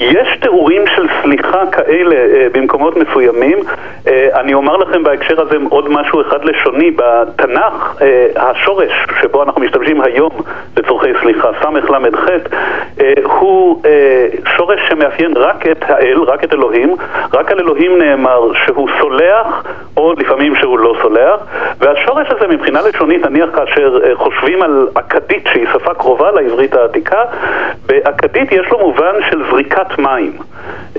יש 0.00 0.28
תיאורים 0.40 0.86
של 0.86 1.06
סליחה 1.22 1.66
כאלה 1.72 2.16
במקומות 2.52 2.96
מסוימים. 2.96 3.58
אני 4.34 4.54
אומר 4.54 4.76
לכם 4.76 5.02
בהקשר 5.02 5.40
הזה 5.40 5.56
עוד 5.68 5.88
משהו 5.88 6.20
אחד 6.20 6.44
לשוני. 6.44 6.90
בתנ"ך, 6.90 8.02
השורש 8.36 8.92
שבו 9.20 9.42
אנחנו 9.42 9.60
משתמשים 9.60 10.00
היום 10.00 10.30
לצורכי 10.76 11.08
סליחה, 11.22 11.48
סל"ח, 11.62 12.28
אה, 13.00 13.12
אה, 13.84 14.26
שורש 14.56 14.80
שמאפיין 14.88 15.36
רק 15.36 15.66
את 15.66 15.84
האל, 15.88 16.22
רק 16.22 16.44
את 16.44 16.54
אלוהים. 16.54 16.96
רק 17.32 17.52
על 17.52 17.58
אלוהים 17.60 17.98
נאמר 17.98 18.52
שהוא 18.66 18.88
סולח, 19.00 19.64
או 19.96 20.12
לפעמים 20.12 20.54
שהוא 20.54 20.78
לא 20.78 20.94
סולח. 21.02 21.40
והשורש 21.78 22.28
הזה 22.30 22.46
מבחינה 22.46 22.80
לשונית, 22.88 23.26
נניח 23.26 23.48
כאשר 23.54 23.98
אה, 24.04 24.14
חושבים 24.14 24.62
על 24.62 24.88
אכדית, 24.94 25.46
שהיא 25.52 25.66
שפה 25.72 25.94
קרובה 25.94 26.30
לעברית 26.30 26.74
העתיקה, 26.74 27.22
באכדית 27.86 28.52
יש 28.52 28.66
לו 28.70 28.78
מובן 28.78 29.14
של 29.30 29.42
זריקת 29.50 29.98
מים. 29.98 30.32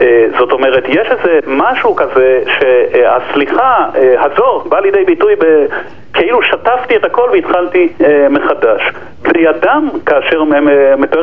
אה, 0.01 0.25
זאת 0.39 0.51
אומרת, 0.51 0.83
יש 0.87 1.07
איזה 1.11 1.39
משהו 1.47 1.95
כזה 1.95 2.41
שהסליחה 2.45 3.85
אה, 3.95 4.25
הזו 4.25 4.63
באה 4.69 4.81
לידי 4.81 5.03
ביטוי 5.03 5.35
ב... 5.35 5.65
כאילו 6.13 6.43
שטפתי 6.43 6.95
את 6.95 7.05
הכל 7.05 7.29
והתחלתי 7.31 7.89
אה, 8.03 8.27
מחדש. 8.29 8.81
בני 9.33 9.49
אדם, 9.49 9.89
כאשר 10.05 10.43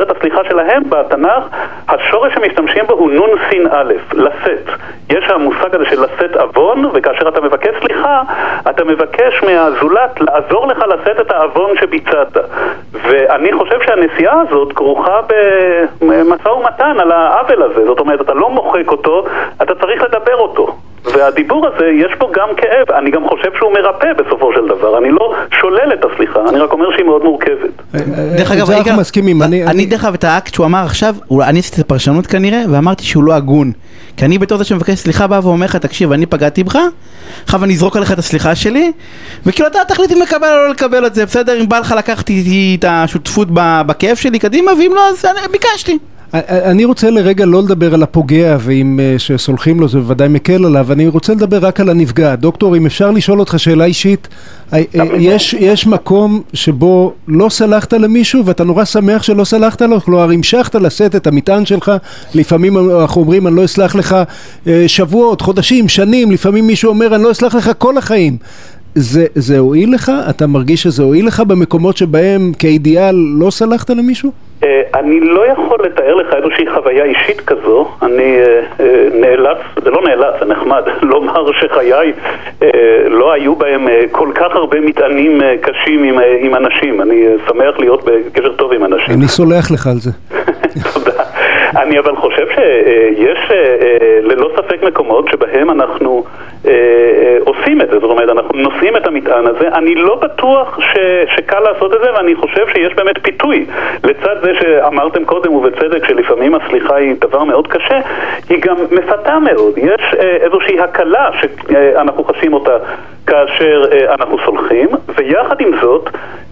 את 0.01 0.17
הסליחה 0.17 0.41
שלהם 0.49 0.83
בתנ"ך, 0.89 1.43
השורש 1.87 2.33
שמשתמשים 2.33 2.85
בו 2.87 2.93
הוא 2.93 3.11
נון 3.11 3.29
סין 3.49 3.67
א', 3.71 3.93
לשאת. 4.13 4.69
יש 5.09 5.29
המושג 5.29 5.75
הזה 5.75 5.85
של 5.85 6.03
לשאת 6.03 6.35
עוון, 6.35 6.85
וכאשר 6.93 7.29
אתה 7.29 7.41
מבקש 7.41 7.75
סליחה, 7.81 8.21
אתה 8.69 8.83
מבקש 8.83 9.43
מהזולת 9.43 10.21
לעזור 10.21 10.67
לך 10.67 10.77
לשאת 10.77 11.19
את 11.19 11.31
העוון 11.31 11.77
שביצעת. 11.79 12.37
ואני 12.91 13.53
חושב 13.53 13.81
שהנסיעה 13.81 14.41
הזאת 14.41 14.73
כרוכה 14.73 15.19
במשא 16.01 16.49
ומתן 16.49 16.99
על 16.99 17.11
העוול 17.11 17.63
הזה. 17.63 17.85
זאת 17.85 17.99
אומרת, 17.99 18.21
אתה 18.21 18.33
לא 18.33 18.49
מוחק 18.49 18.91
אותו, 18.91 19.25
אתה 19.61 19.75
צריך 19.75 20.03
לדבר 20.03 20.35
אותו. 20.35 20.75
והדיבור 21.05 21.67
הזה, 21.67 21.87
יש 21.87 22.15
בו 22.17 22.31
גם 22.31 22.49
כאב. 22.57 22.91
אני 22.91 23.11
גם 23.11 23.27
חושב 23.27 23.53
שהוא 23.57 23.73
מרפא 23.73 24.13
בסופו 24.13 24.53
של 24.53 24.67
דבר. 24.67 24.97
אני 24.97 25.11
לא 25.11 25.33
שולל 25.51 25.93
את 25.93 26.05
הסליחה, 26.05 26.39
אני 26.49 26.59
רק 26.59 26.71
אומר 26.71 26.91
שהיא 26.91 27.05
מאוד 27.05 27.23
מורכבת. 27.23 27.78
דרך 28.37 28.51
אגב, 28.51 28.71
אנחנו 28.71 29.01
מסכימים. 29.01 29.41
אני- 29.43 29.63
אני 29.65 29.85
דרך 29.85 30.03
אגב 30.05 30.13
את 30.13 30.23
האקט 30.23 30.53
שהוא 30.53 30.65
אמר 30.65 30.85
עכשיו, 30.85 31.15
אני 31.41 31.59
עשיתי 31.59 31.75
את 31.81 31.85
הפרשנות 31.85 32.27
כנראה, 32.27 32.63
ואמרתי 32.69 33.03
שהוא 33.03 33.23
לא 33.23 33.33
הגון. 33.35 33.71
כי 34.17 34.25
אני 34.25 34.37
בתור 34.37 34.57
זה 34.57 34.63
שמבקש 34.63 34.99
סליחה 34.99 35.27
בא 35.27 35.39
ואומר 35.43 35.65
לך, 35.65 35.75
תקשיב, 35.75 36.11
אני 36.11 36.25
פגעתי 36.25 36.63
בך, 36.63 36.77
עכשיו 37.43 37.63
אני 37.63 37.73
אזרוק 37.73 37.95
עליך 37.97 38.11
את 38.11 38.19
הסליחה 38.19 38.55
שלי, 38.55 38.91
וכאילו 39.45 39.67
אתה 39.69 39.79
תחליט 39.87 40.11
אם 40.11 40.21
לקבל 40.21 40.47
או 40.47 40.55
לא 40.55 40.69
לקבל 40.69 41.05
את 41.05 41.15
זה, 41.15 41.25
בסדר? 41.25 41.61
אם 41.61 41.69
בא 41.69 41.79
לך 41.79 41.95
לקחת 41.97 42.29
את 42.79 42.85
השותפות 42.87 43.47
בכאב 43.51 44.15
שלי, 44.15 44.39
קדימה, 44.39 44.71
ואם 44.79 44.91
לא, 44.95 45.09
אז 45.09 45.25
ביקשתי. 45.51 45.97
אני 46.33 46.85
רוצה 46.85 47.09
לרגע 47.09 47.45
לא 47.45 47.61
לדבר 47.61 47.93
על 47.93 48.03
הפוגע 48.03 48.57
ואם 48.59 48.99
אה, 48.99 49.19
שסולחים 49.19 49.79
לו 49.79 49.87
זה 49.87 49.99
בוודאי 49.99 50.27
מקל 50.27 50.65
עליו, 50.65 50.91
אני 50.91 51.07
רוצה 51.07 51.33
לדבר 51.33 51.57
רק 51.57 51.79
על 51.79 51.89
הנפגע. 51.89 52.35
דוקטור, 52.35 52.77
אם 52.77 52.85
אפשר 52.85 53.11
לשאול 53.11 53.39
אותך 53.39 53.59
שאלה 53.59 53.85
אישית, 53.85 54.27
אה, 54.73 54.81
אה, 54.95 55.05
יש, 55.17 55.53
יש 55.53 55.87
מקום 55.87 56.41
שבו 56.53 57.13
לא 57.27 57.49
סלחת 57.49 57.93
למישהו 57.93 58.45
ואתה 58.45 58.63
נורא 58.63 58.85
שמח 58.85 59.23
שלא 59.23 59.43
סלחת 59.43 59.81
לו, 59.81 60.01
כלומר 60.01 60.31
המשכת 60.31 60.75
לשאת 60.75 61.15
את 61.15 61.27
המטען 61.27 61.65
שלך, 61.65 61.91
לפעמים 62.33 62.77
אנחנו 62.77 63.21
אומרים 63.21 63.47
אני 63.47 63.55
לא 63.55 63.65
אסלח 63.65 63.95
לך 63.95 64.15
שבועות, 64.87 65.41
חודשים, 65.41 65.89
שנים, 65.89 66.31
לפעמים 66.31 66.67
מישהו 66.67 66.89
אומר 66.89 67.15
אני 67.15 67.23
לא 67.23 67.31
אסלח 67.31 67.55
לך 67.55 67.71
כל 67.77 67.97
החיים. 67.97 68.37
זה, 68.95 69.25
זה 69.35 69.59
הועיל 69.59 69.93
לך? 69.93 70.11
אתה 70.29 70.47
מרגיש 70.47 70.83
שזה 70.83 71.03
הועיל 71.03 71.27
לך 71.27 71.39
במקומות 71.39 71.97
שבהם 71.97 72.51
כאידיאל 72.59 73.15
לא 73.15 73.51
סלחת 73.51 73.89
למישהו? 73.89 74.31
אה, 74.63 74.81
אני 74.95 75.19
לא 75.19 75.47
יכול 75.47 75.77
לתאר 75.83 76.15
לך 76.15 76.33
איזושהי 76.33 76.65
חוויה 76.73 77.03
אישית 77.03 77.41
כזו, 77.41 77.87
אני 78.01 78.37
אה, 78.37 78.61
אה, 78.79 79.07
נאלץ, 79.13 79.57
זה 79.83 79.89
לא 79.89 80.01
נאלץ, 80.01 80.33
זה 80.39 80.45
נחמד, 80.45 80.83
לומר 81.11 81.51
שחיי 81.51 82.13
לא 83.07 83.31
היו 83.33 83.55
בהם 83.55 83.87
כל 84.11 84.31
כך 84.35 84.55
הרבה 84.55 84.79
מטענים 84.79 85.41
קשים 85.61 86.03
עם, 86.03 86.19
עם 86.39 86.55
אנשים, 86.55 87.01
אני 87.01 87.25
שמח 87.47 87.79
להיות 87.79 88.03
בקשר 88.05 88.53
טוב 88.53 88.73
עם 88.73 88.85
אנשים. 88.85 89.13
אני 89.13 89.27
סולח 89.27 89.71
לך 89.71 89.87
על 89.87 89.97
זה. 89.97 90.11
תודה. 90.93 91.23
אני 91.77 91.99
אבל 91.99 92.15
חושב 92.15 92.45
שיש 92.55 93.51
ללא 94.21 94.49
ספק 94.55 94.83
מקומות 94.83 95.27
שבהם 95.31 95.69
אנחנו 95.69 96.23
אה, 96.65 96.71
אה, 96.71 97.37
עושים 97.45 97.81
את 97.81 97.87
זה, 97.89 97.99
זאת 97.99 98.09
אומרת, 98.09 98.29
אנחנו 98.29 98.59
נושאים 98.59 98.97
את 98.97 99.07
המטען 99.07 99.47
הזה. 99.47 99.67
אני 99.67 99.95
לא 99.95 100.15
בטוח 100.15 100.79
ש, 100.81 100.97
שקל 101.35 101.59
לעשות 101.59 101.93
את 101.93 101.99
זה, 102.03 102.13
ואני 102.13 102.35
חושב 102.35 102.67
שיש 102.67 102.93
באמת 102.93 103.17
פיתוי. 103.21 103.65
לצד 104.03 104.35
זה 104.41 104.51
שאמרתם 104.61 105.25
קודם, 105.25 105.53
ובצדק, 105.53 106.05
שלפעמים 106.07 106.55
הסליחה 106.55 106.95
היא 106.95 107.15
דבר 107.19 107.43
מאוד 107.43 107.67
קשה, 107.67 107.99
היא 108.49 108.61
גם 108.61 108.75
מפתה 108.91 109.39
מאוד. 109.39 109.77
יש 109.77 110.01
אה, 110.19 110.35
איזושהי 110.35 110.79
הקלה 110.79 111.29
שאנחנו 111.41 112.23
חשים 112.23 112.53
אותה 112.53 112.77
כאשר 113.29 113.81
אה, 113.91 114.13
אנחנו 114.13 114.37
סולחים, 114.45 114.87
ויחד 115.17 115.61
עם 115.61 115.71
זאת, 115.81 116.09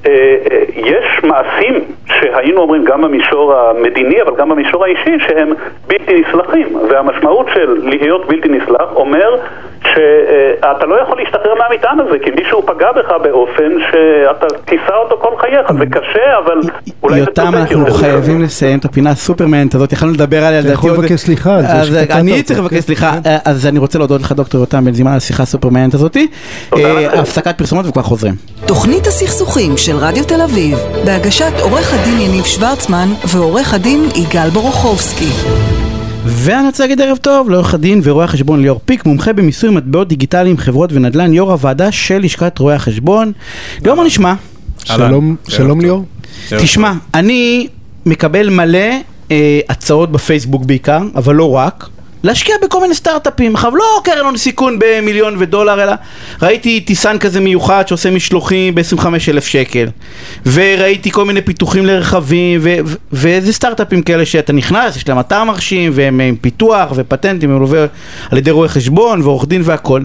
אה, 0.08 0.36
אה, 0.52 0.64
יש 0.76 1.24
מעשים 1.24 1.82
שהיינו 2.06 2.62
אומרים 2.62 2.84
גם 2.84 3.02
במישור 3.02 3.54
המדיני, 3.56 4.22
אבל 4.22 4.36
גם 4.38 4.50
במישור 4.50 4.84
האישי, 4.84 5.18
שהם 5.28 5.54
בלתי 5.88 6.22
נסלחים. 6.22 6.68
והמשמעות 6.90 7.48
של 7.54 7.78
להיות 7.84 8.28
בלתי 8.28 8.50
נסלח 8.50 8.96
אומר 8.96 9.36
שאתה 9.94 10.86
לא 10.86 11.02
יכול 11.02 11.18
להשתחרר 11.18 11.54
מהמטען 11.56 12.00
הזה, 12.00 12.20
כי 12.24 12.32
מישהו 12.32 12.62
פגע 12.66 12.92
בך 12.92 13.12
באופן 13.24 13.72
שאתה 13.92 14.48
תישא 14.66 14.94
אותו 15.04 15.18
כל 15.22 15.34
חייך. 15.42 15.72
זה 15.80 15.86
קשה, 15.86 16.38
אבל 16.46 16.60
אולי 17.04 17.14
זה 17.14 17.20
יותם, 17.20 17.52
אנחנו. 17.56 17.94
חייבים 17.94 18.42
לסיים 18.42 18.80
את 18.80 18.86
הפינה 18.86 19.10
הסופרמנט 19.10 19.76
הזאת, 19.76 19.94
יכולנו 19.94 20.14
לדבר 20.14 20.44
עליה, 20.44 20.60
אתה 20.60 20.72
יכול 20.72 20.92
לבקש 20.92 21.20
סליחה 21.20 21.56
על 21.56 21.62
זה 21.62 21.68
אז 21.68 21.88
שקטעת 21.88 22.12
אני 22.12 22.44
צריך 22.44 22.60
לבקש 22.60 22.76
כן, 22.76 22.82
סליחה, 22.82 23.12
כן. 23.24 23.30
אה, 23.30 23.38
אז 23.46 23.68
אני 23.68 23.80
רוצה 23.80 24.00
להודות 24.00 24.22
לך 24.22 24.32
דוקטור 24.32 24.62
יותם 24.62 24.86
בן 24.86 24.94
זימן 24.94 25.12
על 25.12 25.18
השיחה 25.18 25.44
הסופרמנט. 25.44 25.96
תודה 25.96 26.20
אה. 26.76 27.20
הפסקת 27.20 27.58
פרסומות 27.58 27.86
וכבר 27.88 28.02
חוזרים. 28.02 28.34
תוכנית 28.66 29.08
הסכסוכים 29.08 29.78
של 29.78 29.96
רדיו 29.96 30.24
תל 30.24 30.42
אביב, 30.42 30.78
בהגשת 31.06 31.60
עורך 31.62 31.94
הדין 31.94 32.20
יניב 32.20 32.46
שוורצמן 32.46 33.08
ועורך 33.34 33.74
הדין 33.74 34.10
יגאל 34.16 34.50
בורוכובסקי. 34.50 35.87
ואני 36.30 36.68
רוצה 36.68 36.84
להגיד 36.84 37.02
ערב 37.02 37.18
טוב 37.18 37.50
לעורך 37.50 37.74
הדין 37.74 38.02
ורואה 38.04 38.26
החשבון 38.26 38.62
ליאור 38.62 38.80
פיק, 38.86 39.06
מומחה 39.06 39.34
במיסוי 39.34 39.70
מטבעות 39.70 40.08
דיגיטליים, 40.08 40.58
חברות 40.58 40.90
ונדל"ן, 40.94 41.34
יו"ר 41.34 41.52
הוועדה 41.52 41.92
של 41.92 42.18
לשכת 42.18 42.60
רואי 42.60 42.76
החשבון. 42.76 43.32
ליאור, 43.84 43.98
מה 43.98 44.04
נשמע? 44.04 44.34
שלום, 44.84 45.36
שלום 45.48 45.82
ליאור. 45.82 46.06
תשמע, 46.50 46.94
אני 47.14 47.68
מקבל 48.06 48.50
מלא 48.50 48.88
אה, 49.32 49.60
הצעות 49.70 50.12
בפייסבוק 50.12 50.66
בעיקר, 50.66 51.02
אבל 51.16 51.36
לא 51.36 51.56
רק. 51.56 51.90
להשקיע 52.28 52.56
בכל 52.62 52.82
מיני 52.82 52.96
סטארט-אפים, 52.96 53.56
עכשיו 53.56 53.76
לא 53.76 54.02
קרן 54.04 54.26
הון 54.26 54.38
סיכון 54.38 54.80
במיליון 54.80 55.36
ודולר, 55.40 55.84
אלא 55.84 55.94
ראיתי 56.42 56.82
טיסן 56.82 57.18
כזה 57.18 57.40
מיוחד 57.40 57.88
שעושה 57.88 58.12
משלוחים 58.12 58.76
ב-25 58.76 59.06
אלף 59.28 59.48
שקל. 59.48 59.88
וראיתי 60.46 61.12
כל 61.12 61.26
מיני 61.26 61.42
פיתוחים 61.42 61.86
לרכבים 61.86 62.62
ואיזה 63.12 63.54
סטארט-אפים 63.54 64.02
כאלה 64.02 64.26
שאתה 64.26 64.54
נכנס, 64.54 64.96
יש 64.96 65.08
להם 65.08 65.20
אתר 65.20 65.44
מרשים 65.44 65.92
והם 65.96 66.20
עם 66.20 66.36
פיתוח 66.36 66.92
ופטנטים, 66.96 67.52
הם 67.52 67.62
עובר 67.62 67.86
על 68.32 68.38
ידי 68.38 68.52
רואה 68.52 68.68
חשבון 68.68 69.22
ועורך 69.22 69.48
דין 69.48 69.62
והכל. 69.66 70.02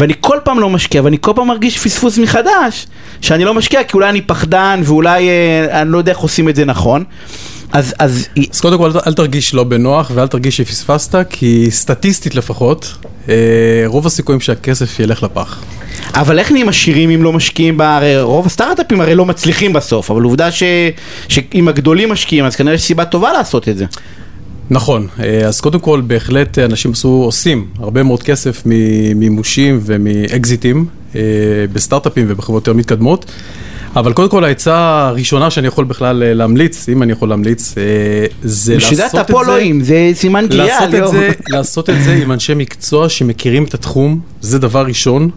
ואני 0.00 0.14
כל 0.20 0.38
פעם 0.44 0.60
לא 0.60 0.70
משקיע 0.70 1.02
ואני 1.04 1.16
כל 1.20 1.32
פעם 1.34 1.48
מרגיש 1.48 1.78
פספוס 1.78 2.18
מחדש 2.18 2.86
שאני 3.20 3.44
לא 3.44 3.54
משקיע 3.54 3.84
כי 3.84 3.94
אולי 3.94 4.08
אני 4.08 4.20
פחדן 4.20 4.80
ואולי 4.84 5.28
אה, 5.28 5.82
אני 5.82 5.92
לא 5.92 5.98
יודע 5.98 6.12
איך 6.12 6.18
עושים 6.18 6.48
את 6.48 6.56
זה 6.56 6.64
נכון 6.64 7.04
אז, 7.72 7.94
אז 7.98 8.28
אז 8.52 8.60
קודם 8.60 8.78
כל 8.78 8.90
אל- 9.06 9.12
תרגיש 9.14 9.54
לא 9.54 9.64
בנוח 9.64 10.10
ואל 10.14 10.26
תרגיש 10.26 10.56
שפספסת, 10.56 11.14
כי 11.30 11.66
סטטיסטית 11.70 12.34
לפחות, 12.34 12.94
אה, 13.28 13.34
רוב 13.86 14.06
הסיכויים 14.06 14.40
שהכסף 14.40 15.00
ילך 15.00 15.22
לפח. 15.22 15.62
אבל 16.14 16.38
איך 16.38 16.52
נהיים 16.52 16.68
עשירים 16.68 17.10
אם 17.10 17.22
לא 17.22 17.32
משקיעים 17.32 17.76
בה? 17.76 17.96
הרי 17.96 18.22
רוב 18.22 18.46
הסטארט-אפים 18.46 19.00
הרי 19.00 19.14
לא 19.14 19.26
מצליחים 19.26 19.72
בסוף, 19.72 20.10
אבל 20.10 20.22
עובדה 20.22 20.50
ש... 20.52 20.62
שאם 21.28 21.68
הגדולים 21.68 22.08
משקיעים 22.12 22.44
אז 22.44 22.56
כנראה 22.56 22.74
יש 22.74 22.82
סיבה 22.82 23.04
טובה 23.04 23.32
לעשות 23.32 23.68
את 23.68 23.78
זה. 23.78 23.84
נכון, 24.70 25.06
אה, 25.22 25.46
אז 25.46 25.60
קודם 25.60 25.78
כל 25.80 26.00
בהחלט 26.06 26.58
אנשים 26.58 26.92
עשו, 26.92 27.08
עושים 27.08 27.66
הרבה 27.78 28.02
מאוד 28.02 28.22
כסף 28.22 28.62
ממימושים 28.66 29.80
ומאקזיטים 29.82 30.86
אה, 31.16 31.20
בסטארט-אפים 31.72 32.24
ובחברות 32.28 32.66
יותר 32.66 32.78
מתקדמות. 32.78 33.24
אבל 33.96 34.12
קודם 34.12 34.28
כל 34.28 34.44
העצה 34.44 35.08
הראשונה 35.08 35.50
שאני 35.50 35.66
יכול 35.66 35.84
בכלל 35.84 36.22
אה, 36.22 36.34
להמליץ, 36.34 36.88
אם 36.88 37.02
אני 37.02 37.12
יכול 37.12 37.28
להמליץ, 37.28 37.74
אה, 37.78 37.82
זה 38.42 38.74
לעשות 38.74 38.92
את 39.14 39.24
בשביל 39.24 39.44
זה. 39.44 39.50
לא 39.50 39.58
עם, 39.58 39.80
זה 39.84 40.10
סימן 40.14 40.46
קריאה, 40.50 40.86
ליאור. 40.86 41.10
זה, 41.10 41.30
לעשות 41.48 41.90
את 41.90 42.02
זה 42.04 42.12
עם 42.22 42.32
אנשי 42.32 42.54
מקצוע 42.54 43.08
שמכירים 43.08 43.64
את 43.64 43.74
התחום, 43.74 44.20
זה 44.40 44.58
דבר 44.58 44.86
ראשון, 44.86 45.30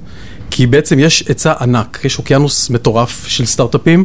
כי 0.51 0.67
בעצם 0.67 0.99
יש 0.99 1.23
היצע 1.27 1.53
ענק, 1.61 1.99
יש 2.03 2.17
אוקיינוס 2.17 2.69
מטורף 2.69 3.27
של 3.27 3.45
סטארט-אפים, 3.45 4.03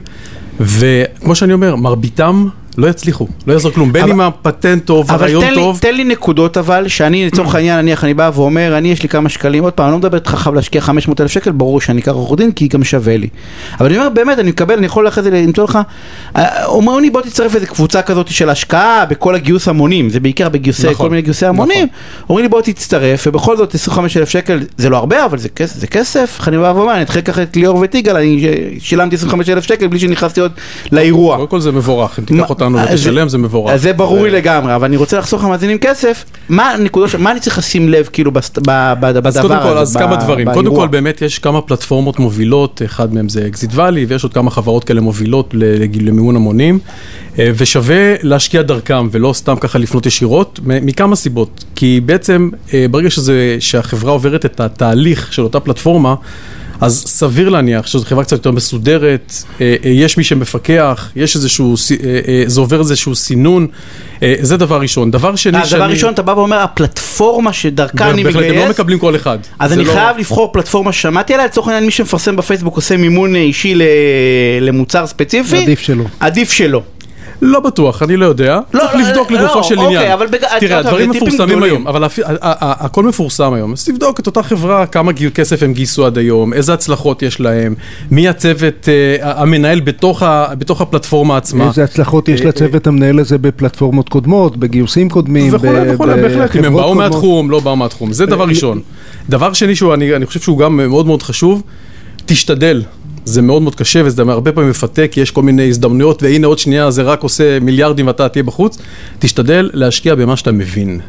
וכמו 0.61 1.35
שאני 1.35 1.53
אומר, 1.53 1.77
מרביתם 1.77 2.49
לא 2.79 2.87
יצליחו, 2.87 3.27
לא 3.47 3.53
יעזור 3.53 3.73
כלום, 3.73 3.93
בין 3.93 4.03
אבל- 4.03 4.13
אם 4.13 4.21
הפטנט 4.21 4.85
טוב, 4.85 5.11
אבל 5.11 5.19
הרעיון 5.21 5.45
תן 5.45 5.55
טוב, 5.55 5.79
תן 5.79 5.95
לי 5.95 6.05
נקודות 6.05 6.57
אבל, 6.57 6.89
שאני 6.89 7.27
לצורך 7.27 7.55
העניין, 7.55 7.81
נניח 7.81 8.05
אני 8.05 8.15
בא 8.15 8.31
ואומר, 8.35 8.79
אני 8.79 8.93
יש 8.93 9.03
לי 9.03 9.09
כמה 9.09 9.29
שקלים, 9.29 9.65
עוד 9.65 9.73
פעם, 9.73 9.85
אני 9.87 9.93
לא 9.93 9.99
מדבר 9.99 10.19
איתך 10.19 10.35
חייב 10.35 10.55
להשקיע 10.55 10.81
500 10.81 11.21
אלף 11.21 11.31
שקל, 11.31 11.51
ברור 11.51 11.81
שאני 11.81 12.01
אקח 12.01 12.13
עורך 12.13 12.39
דין, 12.39 12.53
כי 12.53 12.69
גם 12.69 12.85
שווה 12.85 13.17
לי. 13.17 13.29
אבל 13.81 13.87
אני 13.89 13.99
אומר, 13.99 14.09
באמת, 14.09 14.39
אני 14.39 14.51
מקבל, 14.51 14.75
אני 14.77 14.87
יכול 14.87 15.09
אחרי 15.09 15.23
זה 15.23 15.31
למצוא 15.31 15.65
לך, 15.65 15.79
אה, 16.37 16.65
אומרים 16.65 17.01
לי 17.01 17.11
בוא 17.11 17.21
תצטרף 17.21 17.53
לאיזה 17.53 17.67
קבוצה 17.67 18.03
כזאת 18.03 18.29
של 18.29 18.51
השקעה 18.51 19.05
בכל 19.07 19.35
הגיוס 19.35 19.69
המונים, 19.69 20.11
זה 20.11 20.21
בעיקר 20.21 20.49
בגיוסי, 20.49 20.83
נכון, 20.91 21.07
כל 21.07 21.11
מיני 21.11 21.23
גיוסי 21.23 21.47
המונים, 21.47 21.87
אומרים 22.29 22.45
לי 22.45 22.49
בוא 22.49 22.61
תצטרף, 22.61 23.25
ובכל 23.27 23.57
זאת 23.57 23.75
25 23.75 24.17
אלף 24.17 24.29
שקל 24.29 24.61
זה 24.77 24.91
לא 24.91 24.97
הרבה, 24.97 25.25
אבל 25.25 25.39
זה 25.39 25.49
כסף, 25.49 25.77
זה 25.81 25.87
כסף, 25.87 26.37
איך 26.39 26.49
אני 26.49 26.59
בא 26.59 26.73
ואומר, 26.77 26.95
אני 26.95 27.03
אתחיל 27.03 27.19
לקחת 27.23 27.43
את 27.43 27.57
ליאור 27.57 27.79
וטיגל, 27.83 28.17
אני 28.17 28.47
שילמתי 28.79 29.17
25 29.17 29.49
אלף 29.49 29.65
שקל 29.65 29.87
בלי 29.87 29.99
שנכנסתי 29.99 30.41
עוד 30.41 30.53
לאירוע. 30.93 31.37
קודם 31.37 31.49
כל 31.49 31.61
זה 31.61 31.73
מבורך, 31.73 32.19
אם 32.19 32.25
תיקח 32.25 32.51
אותנו 32.51 32.68
אז 32.77 32.89
ותשלם 32.93 33.29
זה 33.29 33.39
מבורך. 33.39 33.73
אז 33.73 33.83
זה 33.83 33.93
ברור 33.93 34.23
לי 34.23 34.31
לגמרי, 34.31 34.75
אבל 34.75 34.85
אני 34.85 34.97
רוצה 34.97 35.19
לחסוך 35.19 35.45
למאזינים 35.45 35.79
כסף, 35.79 36.25
מה 36.49 36.71
הנקודות, 36.71 37.15
מה 37.15 37.31
אני 37.31 37.41
צריך 37.41 37.59
לשים 37.59 37.89
לב 37.89 38.09
כאילו 38.13 38.33
בדבר 38.33 39.29
אז 39.29 39.37
הזה, 39.37 39.43
קודם 39.43 39.61
כל, 39.63 39.79
אז 39.79 39.97
כמה 39.97 40.17
דברים. 40.17 40.53
קודם? 40.55 40.75
כל, 40.75 40.89
באמת 40.89 41.23
יש 41.23 41.39
כמה 41.39 41.61
פלטפורמות 41.61 42.19
מובילות, 42.19 42.83
אחד 42.85 43.15
מהם 43.15 43.29
זה 43.29 43.47
Exit 43.47 43.71
Valley, 43.75 44.07
ויש 44.09 44.23
עוד 44.23 44.35
כמה 44.35 44.51
חברות 44.51 44.85
כאלה 44.85 45.01
מובילות 45.01 45.55
למימון 46.01 46.37
המונים, 46.37 46.79
אה, 47.39 47.51
ושווה 47.57 48.15
להשקיע 48.23 48.63
דרכם, 48.63 49.09
ולא 49.13 49.33
סתם 49.33 49.57
ככה 49.61 49.79
לפנות 49.79 50.07
ישירות, 50.07 50.61
מכמה 50.65 51.17
סיבות. 51.17 51.65
כי 51.75 52.01
בעצם, 52.07 52.51
אה, 52.75 52.87
ברגע 52.91 53.11
שזה, 53.11 53.57
שהחברה 53.61 54.13
עוברת 54.13 54.45
את 54.45 54.61
התהליך 54.61 55.33
של 55.33 55.43
אותה 55.43 55.61
פלטפורמה, 55.61 56.15
אז 56.81 57.05
סביר 57.07 57.49
להניח 57.49 57.87
שזו 57.87 58.05
חברה 58.05 58.25
קצת 58.25 58.33
יותר 58.33 58.51
מסודרת, 58.51 59.33
אה, 59.61 59.77
אה, 59.85 59.91
יש 59.91 60.19
מי 60.19 60.25
שמפקח, 60.25 61.11
יש 61.17 61.37
איזשהו, 61.37 61.75
אה, 62.05 62.43
זה 62.47 62.61
עובר 62.61 62.81
איזשהו 62.81 63.15
סינון, 63.15 63.67
זה 64.41 64.57
דבר 64.57 64.81
ראשון. 64.81 65.11
דבר 65.11 65.37
שני 65.37 65.59
אה, 65.59 65.63
דבר 65.71 65.91
ראשון, 65.91 66.15
אתה 66.15 66.23
בא 66.23 66.33
ואומר, 66.33 66.57
הפלטפורמה 66.59 67.53
שדרכה 67.53 68.11
אני 68.11 68.25
בהחלט, 68.25 68.43
הם 68.43 68.49
לא 68.51 68.57
מגייס, 68.57 68.71
מקבלים 68.71 68.99
כל 68.99 69.17
אחד. 69.17 69.39
אז 69.59 69.73
אני 69.73 69.85
לא- 69.85 69.93
חייב 69.93 70.19
לבחור 70.19 70.53
פלטפורמה 70.53 70.93
ששמעתי 70.93 71.35
עליה, 71.35 71.47
לצורך 71.47 71.69
העניין 71.69 71.85
מי 71.85 71.91
שמפרסם 71.91 72.37
בפייסבוק 72.37 72.77
עושה 72.77 72.97
מימון 72.97 73.37
אישי 73.37 73.75
למוצר 74.61 75.07
ספציפי, 75.07 75.63
עדיף 75.63 75.81
שלא. 75.81 76.05
עדיף 76.21 76.53
שלא. 76.53 76.83
לא 77.43 77.61
בטוח, 77.61 78.03
אני 78.03 78.17
לא 78.17 78.27
יודע. 78.27 78.61
לא, 78.75 78.81
צריך 78.81 78.95
לא, 78.95 79.01
לבדוק 79.01 79.31
לא, 79.31 79.39
לגופו 79.41 79.57
לא, 79.57 79.63
של 79.63 79.79
אוקיי, 79.79 79.97
עניין. 79.97 80.13
אבל 80.13 80.27
בג- 80.27 80.59
תראה, 80.61 80.79
הדברים 80.79 81.11
מפורסמים 81.11 81.49
גדולים. 81.49 81.63
היום, 81.65 81.87
אבל 81.89 82.05
הפי- 82.05 82.23
ה- 82.25 82.29
ה- 82.43 82.85
הכל 82.85 83.05
מפורסם 83.05 83.53
היום. 83.53 83.73
אז 83.73 83.85
תבדוק 83.85 84.21
את 84.21 84.27
אותה 84.27 84.43
חברה, 84.43 84.87
כמה 84.87 85.13
גי- 85.13 85.31
כסף 85.31 85.63
הם 85.63 85.73
גייסו 85.73 86.07
עד 86.07 86.19
היום, 86.19 86.53
איזה 86.53 86.75
הצלחות 86.75 87.23
יש 87.23 87.41
להם, 87.41 87.75
מי 88.11 88.29
הצוות 88.29 88.89
אה, 88.89 89.41
המנהל 89.43 89.81
בתוך 89.81 90.23
ה- 90.23 90.47
בתוך 90.59 90.81
הפלטפורמה 90.81 91.37
עצמה. 91.37 91.69
איזה 91.69 91.85
הצלחות 91.85 92.29
יש 92.29 92.41
אה, 92.41 92.47
לצוות 92.49 92.87
המנהל 92.87 93.19
הזה 93.19 93.39
בפלטפורמות 93.39 94.09
קודמות, 94.09 94.57
בגיוסים 94.57 95.09
קודמים, 95.09 95.55
וכולי 95.55 95.73
ב- 95.81 95.95
וכולי, 95.95 96.23
בהחלט, 96.23 96.57
אם 96.57 96.65
הם 96.65 96.73
באו 96.75 96.83
קודמות. 96.83 96.97
מהתחום, 97.05 97.51
לא 97.51 97.61
באו 97.61 97.77
מהתחום, 97.77 98.13
זה 98.13 98.27
דבר 98.27 98.45
אה, 98.45 98.49
ראשון. 98.49 98.81
דבר 99.29 99.53
שני 99.53 99.77
שהוא, 99.77 99.95
אני, 99.95 100.17
אני 100.17 100.27
חושב 100.27 100.41
שהוא 100.41 100.59
גם 100.59 100.77
מאוד 100.77 101.07
מאוד 101.07 101.23
חשוב, 101.23 101.63
תשתדל. 102.27 102.83
זה 103.29 103.43
מאוד 103.43 103.63
מאוד 103.63 103.75
קשה 103.75 104.03
וזה 104.05 104.23
הרבה 104.23 104.53
פעמים 104.53 104.71
מפתה 104.71 105.09
כי 105.09 105.21
יש 105.21 105.31
כל 105.31 105.43
מיני 105.43 105.69
הזדמנויות 105.69 106.23
והנה 106.23 106.47
עוד 106.47 106.59
שנייה 106.59 106.91
זה 106.91 107.03
רק 107.03 107.23
עושה 107.23 107.61
מיליארדים 107.61 108.07
ואתה 108.07 108.29
תהיה 108.29 108.43
בחוץ. 108.43 108.79
תשתדל 109.19 109.71
להשקיע 109.73 110.15
במה 110.15 110.37
שאתה 110.37 110.53
מבין. 110.53 111.01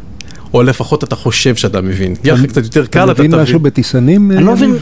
או 0.54 0.64
לפחות 0.64 1.04
אתה 1.04 1.16
חושב 1.16 1.56
שאתה 1.56 1.82
מבין. 1.82 2.16
יהיה 2.24 2.34
לך 2.34 2.46
קצת 2.46 2.64
יותר 2.64 2.86
קל, 2.86 3.04
אתה 3.04 3.12
אתה 3.12 3.22
מבין 3.22 3.32
תבין. 3.32 3.44
משהו 3.44 3.60
בטיסנים? 3.60 4.32
אני 4.32 4.44
לא 4.44 4.50
אה, 4.50 4.56
מבין 4.56 4.76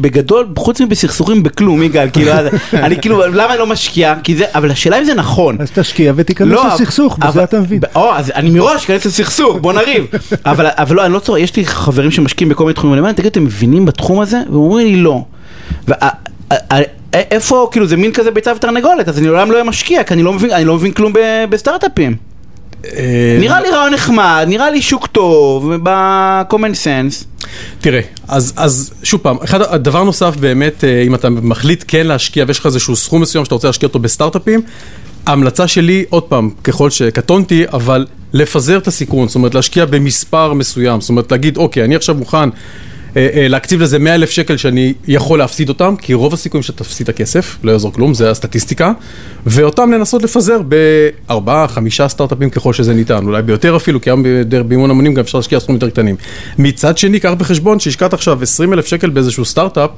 בגדול, 0.00 0.46
חוץ 0.56 0.80
מבסכסוכים 0.80 1.42
בכלום, 1.42 1.82
יגאל, 1.82 2.08
כאילו, 2.12 2.32
אני 2.72 3.00
כאילו, 3.00 3.26
למה 3.26 3.50
אני 3.50 3.58
לא 3.58 3.66
משקיע? 3.66 4.14
כי 4.22 4.36
זה, 4.36 4.44
אבל 4.54 4.70
השאלה 4.70 4.98
אם 4.98 5.04
זה 5.04 5.14
נכון. 5.14 5.56
אז 5.60 5.70
תשקיע 5.70 6.12
ותיכנס 6.16 6.48
לא, 6.48 6.68
לסכסוך, 6.74 7.18
בזה 7.18 7.44
אתה 7.44 7.60
מבין. 7.60 7.80
או, 7.94 8.14
אז 8.14 8.32
אני 8.34 8.50
מראש 8.50 8.84
אכנס 8.84 9.06
לסכסוך, 9.06 9.58
בוא 9.60 9.72
נריב. 9.72 10.06
אבל 10.46 10.96
לא, 10.96 11.04
אני 11.06 11.12
לא 11.12 11.18
צוחק, 11.18 11.40
יש 11.40 11.56
לי 11.56 11.66
חברים 11.66 12.10
שמשקיעים 12.10 12.48
בכל 12.48 12.64
מיני 12.64 12.74
תחומים, 12.74 12.94
אני 12.94 13.00
אומר, 13.00 13.12
תגיד, 13.12 13.26
אתם 13.26 13.44
מבינים 13.44 13.84
בתחום 13.84 14.20
הזה? 14.20 14.36
והם 14.46 14.54
אומרים 14.54 14.86
לי, 14.86 14.96
לא. 14.96 15.24
וה- 16.52 16.78
ה- 16.78 17.16
ה- 17.16 17.22
איפה, 17.30 17.68
כאילו, 17.72 17.86
זה 17.86 17.96
מין 17.96 18.12
כזה 18.12 18.30
ביצה 18.30 18.52
ותרנגולת, 18.56 19.08
אז 19.08 19.18
אני 19.18 19.26
לעולם 19.26 19.48
לא 19.48 19.52
אהיה 19.54 19.64
משקיע, 19.64 20.04
כי 20.04 20.14
אני 20.14 20.22
לא 20.22 20.32
מבין, 20.32 20.50
אני 20.50 20.64
לא 20.64 20.74
מבין 20.74 20.92
כלום 20.92 21.12
בסטארט-אפים. 21.50 22.16
אה, 22.84 23.36
נראה 23.40 23.60
לי 23.60 23.70
רעיון 23.70 23.94
נחמד, 23.94 24.44
נראה 24.48 24.70
לי 24.70 24.82
שוק 24.82 25.06
טוב, 25.06 25.72
ב-common 25.82 26.54
sense. 26.84 27.46
תראה, 27.80 28.00
אז, 28.28 28.52
אז 28.56 28.92
שוב 29.02 29.20
פעם, 29.20 29.36
אחד, 29.44 29.62
הדבר 29.62 30.04
נוסף 30.04 30.36
באמת, 30.36 30.84
אה, 30.84 31.02
אם 31.02 31.14
אתה 31.14 31.30
מחליט 31.30 31.84
כן 31.88 32.06
להשקיע 32.06 32.44
ויש 32.48 32.58
לך 32.58 32.66
איזשהו 32.66 32.96
סכום 32.96 33.22
מסוים 33.22 33.44
שאתה 33.44 33.54
רוצה 33.54 33.68
להשקיע 33.68 33.86
אותו 33.86 33.98
בסטארט-אפים, 33.98 34.60
ההמלצה 35.26 35.68
שלי, 35.68 36.04
עוד 36.10 36.22
פעם, 36.22 36.50
ככל 36.64 36.90
שקטונתי, 36.90 37.64
אבל 37.72 38.06
לפזר 38.32 38.78
את 38.78 38.86
הסיכון, 38.86 39.28
זאת 39.28 39.34
אומרת 39.34 39.54
להשקיע 39.54 39.84
במספר 39.84 40.52
מסוים, 40.52 41.00
זאת 41.00 41.10
אומרת 41.10 41.32
להגיד, 41.32 41.56
אוקיי, 41.56 41.84
אני 41.84 41.96
עכשיו 41.96 42.14
מוכן 42.14 42.38
אה, 42.38 42.44
אה, 42.44 42.50
להקציב 43.16 43.82
לזה 43.82 43.98
100 43.98 44.14
אלף 44.14 44.30
שקל 44.30 44.56
שאני 44.56 44.94
יכול 45.08 45.38
להפסיד 45.38 45.68
אותם, 45.68 45.94
כי 46.00 46.14
רוב 46.14 46.34
הסיכויים 46.34 46.62
שתפסיד 46.62 47.08
את 47.08 47.14
הכסף, 47.14 47.58
לא 47.62 47.72
יעזור 47.72 47.92
כלום, 47.92 48.14
זה 48.14 48.30
הסטטיסטיקה, 48.30 48.92
ואותם 49.46 49.92
לנסות 49.92 50.22
לפזר 50.22 50.60
בארבעה, 50.62 51.68
חמישה 51.68 52.08
סטארט-אפים 52.08 52.50
ככל 52.50 52.72
שזה 52.72 52.94
ניתן, 52.94 53.26
אולי 53.26 53.42
ביותר 53.42 53.76
אפילו, 53.76 54.00
כי 54.00 54.10
היום 54.10 54.22
בדרך 54.26 54.66
באימון 54.66 54.90
המונים 54.90 55.14
גם 55.14 55.20
אפשר 55.20 55.38
להשקיע 55.38 55.60
סכומים 55.60 55.76
יותר 55.76 55.90
קטנים. 55.90 56.16
מצד 56.58 56.98
שני, 56.98 57.20
קח 57.20 57.32
בחשבון 57.38 57.80
שהשקעת 57.80 58.12
עכשיו 58.14 58.42
20 58.42 58.72
אלף 58.72 58.86
שקל 58.86 59.10
באיזשהו 59.10 59.44
סטארט-אפ, 59.44 59.90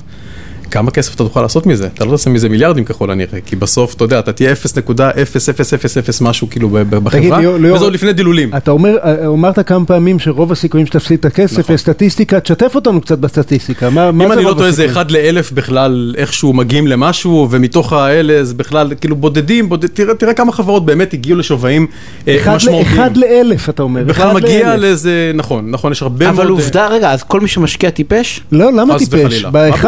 כמה 0.74 0.90
כסף 0.90 1.14
אתה 1.14 1.24
תוכל 1.24 1.42
לעשות 1.42 1.66
מזה? 1.66 1.88
אתה 1.94 2.04
לא 2.04 2.10
תעשה 2.10 2.30
מזה 2.30 2.48
מיליארדים 2.48 2.84
ככל 2.84 3.10
הנראה, 3.10 3.40
כי 3.46 3.56
בסוף, 3.56 3.94
אתה 3.94 4.04
יודע, 4.04 4.18
אתה 4.18 4.32
תהיה 4.32 4.52
0.0000 4.52 6.24
משהו 6.24 6.50
כאילו 6.50 6.68
בחברה, 6.88 7.40
וזה 7.60 7.84
עוד 7.84 7.92
לפני 7.92 8.12
דילולים. 8.12 8.50
אתה 8.56 8.70
אומר, 8.70 8.96
אה, 9.04 9.26
אמרת 9.26 9.66
כמה 9.66 9.84
פעמים 9.84 10.18
שרוב 10.18 10.52
הסיכויים 10.52 10.86
שתפסיד 10.86 11.18
את 11.18 11.24
הכסף, 11.24 11.58
נכון. 11.58 11.74
יש 11.74 11.80
סטטיסטיקה, 11.80 12.40
תשתף 12.40 12.74
אותנו 12.74 13.00
קצת 13.00 13.18
בסטטיסטיקה, 13.18 13.90
מה 13.90 14.12
מה 14.12 14.24
אם 14.24 14.28
זה 14.28 14.34
אני 14.34 14.44
לא 14.44 14.48
רוב 14.48 14.58
טועה 14.58 14.70
זה? 14.70 14.84
אחד 14.84 15.10
לאלף 15.10 15.52
בכלל 15.52 16.14
איכשהו 16.18 16.52
מגיעים 16.52 16.86
למשהו 16.86 17.48
ומתוך 17.50 17.92
האלה 17.92 18.44
זה 18.44 18.54
בכלל 18.54 18.92
כאילו 19.00 19.16
בודדים, 19.16 19.68
בודד, 19.68 19.86
תראה, 19.88 20.14
תראה 20.14 20.34
כמה 20.34 20.52
חברות 20.52 20.86
באמת 20.86 21.12
הגיעו 21.12 21.38
לשווים 21.38 21.86
אה, 22.28 22.54
משמעותיים. 22.54 22.86
אחד 22.86 23.16
לאלף 23.16 23.68
אתה 23.68 23.82
אומר, 23.82 24.04
בכלל 24.04 24.26
אחד 24.26 24.34
מגיע 24.34 24.68
לאלף. 24.68 24.80
לאיזה, 24.80 25.32
נכון, 25.34 25.70
נכון, 25.70 25.92
יש 25.92 26.02
הרבה 26.02 26.24
מאוד... 26.24 26.38
אבל 26.38 26.46
אה, 26.46 26.52
עובדה, 26.52 26.88
רגע, 26.88 27.12
אז 27.12 27.22
כל 27.22 27.40
מי 27.40 27.48
שמשקיע 27.48 27.90
טיפש? 27.90 28.40
לא, 28.52 28.72
למה 28.72 28.98
טיפש? 28.98 29.44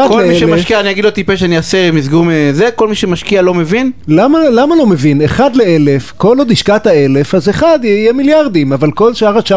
כל 0.09 0.25
מי 0.25 0.39
אני 0.81 0.91
אגיד 0.91 1.05
לו 1.05 1.11
טיפש, 1.11 1.43
אני 1.43 1.57
אעשה 1.57 1.91
מסגור 1.93 2.25
מזה, 2.25 2.69
כל 2.75 2.89
מי 2.89 2.95
שמשקיע 2.95 3.43
לא 3.43 3.55
מבין? 3.55 3.91
למה 4.09 4.39
למה 4.53 4.75
לא 4.77 4.87
מבין? 4.87 5.23
אחד 5.23 5.57
לאלף, 5.57 6.13
כל 6.17 6.39
עוד 6.39 6.51
השקעת 6.51 6.87
אלף, 6.87 7.35
אז 7.35 7.49
אחד 7.49 7.79
יהיה 7.83 8.13
מיליארדים, 8.13 8.73
אבל 8.73 8.91
כל 8.91 9.15
שאר 9.15 9.37
ה-999 9.39 9.53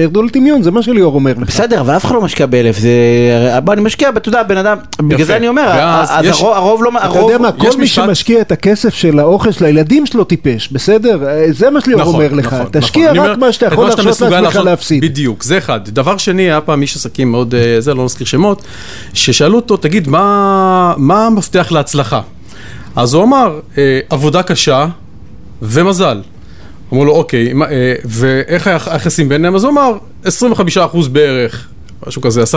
ירדו 0.00 0.22
לטמיון, 0.22 0.62
זה 0.62 0.70
מה 0.70 0.82
שליאור 0.82 1.14
אומר 1.14 1.32
לך. 1.38 1.48
בסדר, 1.48 1.80
אבל 1.80 1.96
אף 1.96 2.04
אחד 2.04 2.14
לא 2.14 2.20
משקיע 2.20 2.46
באלף, 2.46 2.78
זה... 2.78 2.90
בוא, 3.64 3.72
אני 3.72 3.82
משקיע, 3.82 4.08
אתה 4.16 4.28
יודע, 4.28 4.42
בן 4.42 4.56
אדם, 4.56 4.76
בגלל 5.02 5.24
זה 5.26 5.36
אני 5.36 5.48
אומר, 5.48 5.62
אז 5.72 6.08
יש- 6.24 6.40
הרוב- 6.40 6.54
הרוב 6.56 6.84
לא... 6.84 6.90
אתה 6.98 7.04
הרוב- 7.04 7.30
יודע 7.30 7.42
מה, 7.42 7.52
כל 7.52 7.68
מי 7.78 7.84
משפט- 7.84 7.86
שמשקיע 8.06 8.40
את 8.40 8.52
הכסף 8.52 8.94
של 8.94 9.18
האוכל 9.18 9.52
של 9.52 9.64
הילדים 9.64 10.06
שלו 10.06 10.24
טיפש, 10.24 10.68
בסדר? 10.72 11.18
זה 11.50 11.70
מה 11.70 11.80
שליאור 11.80 12.00
נכון, 12.02 12.14
אומר 12.14 12.28
לך, 12.32 12.52
נכון, 12.52 12.66
תשקיע 12.72 13.12
נכון. 13.12 13.18
רק 13.18 13.36
אומר, 13.36 13.46
מה 13.46 13.52
שאתה 13.52 13.66
את 13.66 13.72
יכול 13.72 13.84
להרשות 13.84 14.06
לעצמך 14.06 14.30
לעשות- 14.42 14.64
להפסיד. 14.64 15.00
בדיוק, 15.04 15.42
זה 15.42 15.58
אחד. 15.58 15.80
דבר 15.88 16.16
שני, 16.16 16.42
היה 16.42 16.60
פעם 16.60 16.82
איש 16.82 16.96
עסקים 16.96 17.30
מאוד, 17.30 17.54
אה, 17.54 17.80
זה, 17.80 17.94
לא 17.94 18.04
נזכיר 18.04 18.26
שמות, 18.26 18.62
ששאלו 19.14 19.56
אותו, 19.56 19.76
תגיד, 19.76 20.08
מה, 20.08 20.33
מה 20.96 21.26
המפתח 21.26 21.72
להצלחה? 21.72 22.20
אז 22.96 23.14
הוא 23.14 23.24
אמר, 23.24 23.60
אה, 23.78 24.00
עבודה 24.10 24.42
קשה 24.42 24.86
ומזל. 25.62 26.20
אמרו 26.92 27.04
לו, 27.04 27.12
אוקיי, 27.12 27.52
אה, 27.52 27.94
ואיך 28.04 28.66
היחסים 28.86 29.28
ביניהם? 29.28 29.54
אז 29.54 29.64
הוא 29.64 29.72
אמר, 29.72 29.92
25% 30.24 31.08
בערך. 31.12 31.68
משהו 32.06 32.22
כזה, 32.22 32.42
10%. 32.42 32.56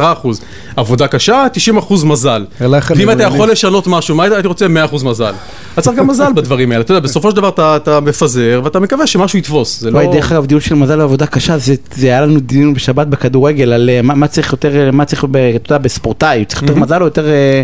עבודה 0.76 1.08
קשה, 1.08 1.46
90% 1.54 2.06
מזל. 2.06 2.46
הלך 2.60 2.92
ואם 2.96 3.12
אתה 3.12 3.24
יכול 3.24 3.52
לשנות 3.52 3.88
משהו, 3.88 4.16
מה 4.16 4.24
היית- 4.24 4.34
הייתי 4.34 4.48
רוצה 4.48 4.66
100% 4.68 5.04
מזל. 5.04 5.34
אז 5.78 5.84
צריך 5.84 5.98
גם 5.98 6.08
מזל 6.08 6.34
בדברים 6.36 6.72
האלה. 6.72 6.82
אתה 6.82 6.92
יודע, 6.94 7.08
בסופו 7.08 7.30
של 7.32 7.36
דבר 7.36 7.50
אתה, 7.50 7.76
אתה 7.76 8.00
מפזר, 8.00 8.62
ואתה 8.64 8.80
מקווה 8.80 9.08
שמשהו 9.08 9.40
יתפוס. 9.40 9.80
זה 9.82 9.92
לא... 9.92 9.98
וואי, 10.00 10.08
דרך 10.16 10.32
אגב, 10.32 10.46
דיון 10.46 10.62
של 10.62 10.76
מזל 10.76 11.00
ועבודה 11.00 11.26
קשה, 11.26 11.58
זה, 11.58 11.76
זה 11.96 12.08
היה 12.08 12.22
לנו 12.22 12.40
דיון 12.40 12.74
בשבת 12.74 13.08
בכדורגל 13.08 13.74
על 13.74 13.90
אה, 13.90 14.02
מה, 14.02 14.28
צריך 14.28 14.52
יותר, 14.52 14.86
אה, 14.86 14.92
מה 14.92 15.06
צריך, 15.06 15.24
אתה 15.56 15.74
יודע, 15.74 15.78
בספורטאי, 15.78 16.46
צריך 16.46 16.62
יותר 16.62 16.76
מזל 16.76 17.02
או 17.02 17.06
יותר, 17.08 17.28
אה, 17.30 17.64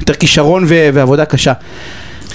יותר 0.00 0.14
כישרון 0.14 0.64
ועבודה 0.68 1.24
קשה. 1.24 1.52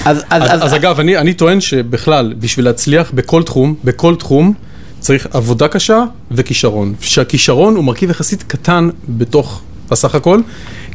אז, 0.05 0.17
אז, 0.29 0.43
אז, 0.51 0.63
אז 0.63 0.75
אגב, 0.75 0.99
אני, 0.99 1.17
אני 1.17 1.33
טוען 1.33 1.61
שבכלל, 1.61 2.33
בשביל 2.39 2.65
להצליח 2.65 3.11
בכל 3.13 3.43
תחום, 3.43 3.75
בכל 3.83 4.15
תחום, 4.15 4.53
צריך 5.05 5.27
עבודה 5.33 5.67
קשה 5.67 6.03
וכישרון. 6.31 6.93
שהכישרון 7.01 7.75
הוא 7.75 7.83
מרכיב 7.83 8.09
יחסית 8.09 8.43
קטן 8.43 8.89
בתוך 9.09 9.61
הסך 9.91 10.15
הכל, 10.15 10.39